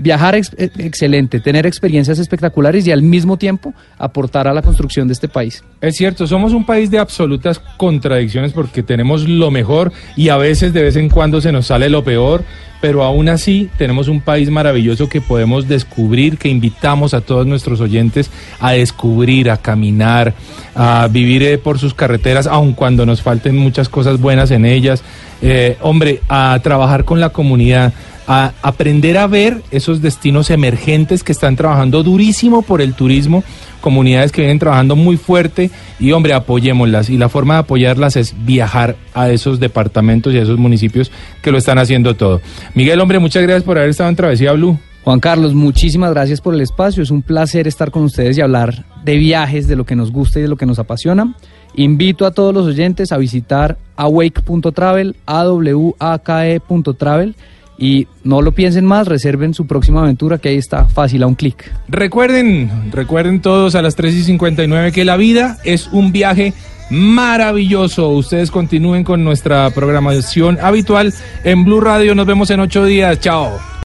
Viajar 0.00 0.34
ex- 0.36 0.54
eh, 0.56 0.70
excelente, 0.78 1.40
tener 1.40 1.66
experiencias 1.66 2.18
espectaculares 2.18 2.86
y 2.86 2.92
al 2.92 3.02
mismo 3.02 3.36
tiempo 3.36 3.74
aportar 3.98 4.48
a 4.48 4.54
la 4.54 4.62
construcción 4.62 5.08
de 5.08 5.12
este 5.14 5.28
país. 5.28 5.62
Es 5.80 5.96
cierto, 5.96 6.26
somos 6.26 6.52
un 6.52 6.64
país 6.64 6.90
de 6.90 6.98
absolutas 6.98 7.60
contradicciones 7.76 8.52
porque 8.52 8.82
tenemos 8.82 9.28
lo 9.28 9.50
mejor 9.50 9.92
y 10.16 10.28
a 10.28 10.36
veces 10.36 10.72
de 10.72 10.82
vez 10.82 10.96
en 10.96 11.08
cuando 11.08 11.40
se 11.40 11.52
nos 11.52 11.66
sale 11.66 11.88
lo 11.88 12.04
peor, 12.04 12.44
pero 12.80 13.02
aún 13.02 13.28
así 13.28 13.68
tenemos 13.76 14.06
un 14.06 14.20
país 14.20 14.50
maravilloso 14.50 15.08
que 15.08 15.20
podemos 15.20 15.66
descubrir, 15.66 16.38
que 16.38 16.48
invitamos 16.48 17.12
a 17.12 17.20
todos 17.20 17.44
nuestros 17.46 17.80
oyentes 17.80 18.30
a 18.60 18.72
descubrir, 18.72 19.50
a 19.50 19.56
caminar, 19.56 20.34
a 20.76 21.08
vivir 21.10 21.42
eh, 21.42 21.58
por 21.58 21.78
sus 21.80 21.92
carreteras, 21.92 22.46
aun 22.46 22.74
cuando 22.74 23.04
nos 23.04 23.20
falten 23.20 23.56
muchas 23.56 23.88
cosas 23.88 24.20
buenas 24.20 24.52
en 24.52 24.64
ellas. 24.64 25.02
Eh, 25.42 25.76
hombre, 25.80 26.20
a 26.28 26.58
trabajar 26.62 27.04
con 27.04 27.20
la 27.20 27.30
comunidad, 27.30 27.92
a 28.28 28.52
aprender 28.60 29.16
a 29.16 29.26
ver 29.26 29.62
esos 29.70 30.02
destinos 30.02 30.50
emergentes 30.50 31.24
que 31.24 31.32
están 31.32 31.56
trabajando 31.56 32.02
durísimo 32.02 32.60
por 32.60 32.82
el 32.82 32.92
turismo, 32.92 33.42
comunidades 33.80 34.32
que 34.32 34.42
vienen 34.42 34.58
trabajando 34.58 34.96
muy 34.96 35.16
fuerte 35.16 35.70
y 35.98 36.12
hombre, 36.12 36.34
apoyémoslas. 36.34 37.08
Y 37.08 37.16
la 37.16 37.30
forma 37.30 37.54
de 37.54 37.60
apoyarlas 37.60 38.16
es 38.16 38.34
viajar 38.44 38.96
a 39.14 39.30
esos 39.30 39.58
departamentos 39.58 40.34
y 40.34 40.38
a 40.38 40.42
esos 40.42 40.58
municipios 40.58 41.10
que 41.42 41.50
lo 41.50 41.56
están 41.56 41.78
haciendo 41.78 42.14
todo. 42.14 42.42
Miguel, 42.74 43.00
hombre, 43.00 43.18
muchas 43.18 43.42
gracias 43.42 43.64
por 43.64 43.78
haber 43.78 43.90
estado 43.90 44.10
en 44.10 44.16
Travesía 44.16 44.52
Blue. 44.52 44.78
Juan 45.04 45.20
Carlos, 45.20 45.54
muchísimas 45.54 46.10
gracias 46.10 46.42
por 46.42 46.52
el 46.52 46.60
espacio. 46.60 47.02
Es 47.02 47.10
un 47.10 47.22
placer 47.22 47.66
estar 47.66 47.90
con 47.90 48.02
ustedes 48.02 48.36
y 48.36 48.42
hablar 48.42 48.84
de 49.04 49.16
viajes, 49.16 49.66
de 49.66 49.74
lo 49.74 49.86
que 49.86 49.96
nos 49.96 50.12
gusta 50.12 50.38
y 50.38 50.42
de 50.42 50.48
lo 50.48 50.56
que 50.56 50.66
nos 50.66 50.78
apasiona. 50.78 51.34
Invito 51.76 52.26
a 52.26 52.32
todos 52.32 52.52
los 52.52 52.66
oyentes 52.66 53.10
a 53.10 53.16
visitar 53.16 53.78
awake.travel, 53.96 55.16
awake.travel 55.24 57.34
y 57.78 58.08
no 58.24 58.42
lo 58.42 58.52
piensen 58.52 58.84
más, 58.84 59.06
reserven 59.06 59.54
su 59.54 59.66
próxima 59.66 60.02
aventura 60.02 60.38
que 60.38 60.48
ahí 60.50 60.56
está 60.56 60.86
fácil 60.86 61.22
a 61.22 61.26
un 61.28 61.36
clic. 61.36 61.72
Recuerden, 61.88 62.90
recuerden 62.92 63.40
todos 63.40 63.76
a 63.76 63.82
las 63.82 63.94
3 63.94 64.14
y 64.14 64.22
59 64.24 64.92
que 64.92 65.04
la 65.04 65.16
vida 65.16 65.58
es 65.64 65.88
un 65.92 66.10
viaje 66.12 66.52
maravilloso. 66.90 68.10
Ustedes 68.10 68.50
continúen 68.50 69.04
con 69.04 69.24
nuestra 69.24 69.70
programación 69.70 70.58
habitual 70.60 71.14
en 71.44 71.64
Blue 71.64 71.80
Radio. 71.80 72.14
Nos 72.14 72.26
vemos 72.26 72.50
en 72.50 72.60
ocho 72.60 72.84
días. 72.84 73.20
Chao. 73.20 73.77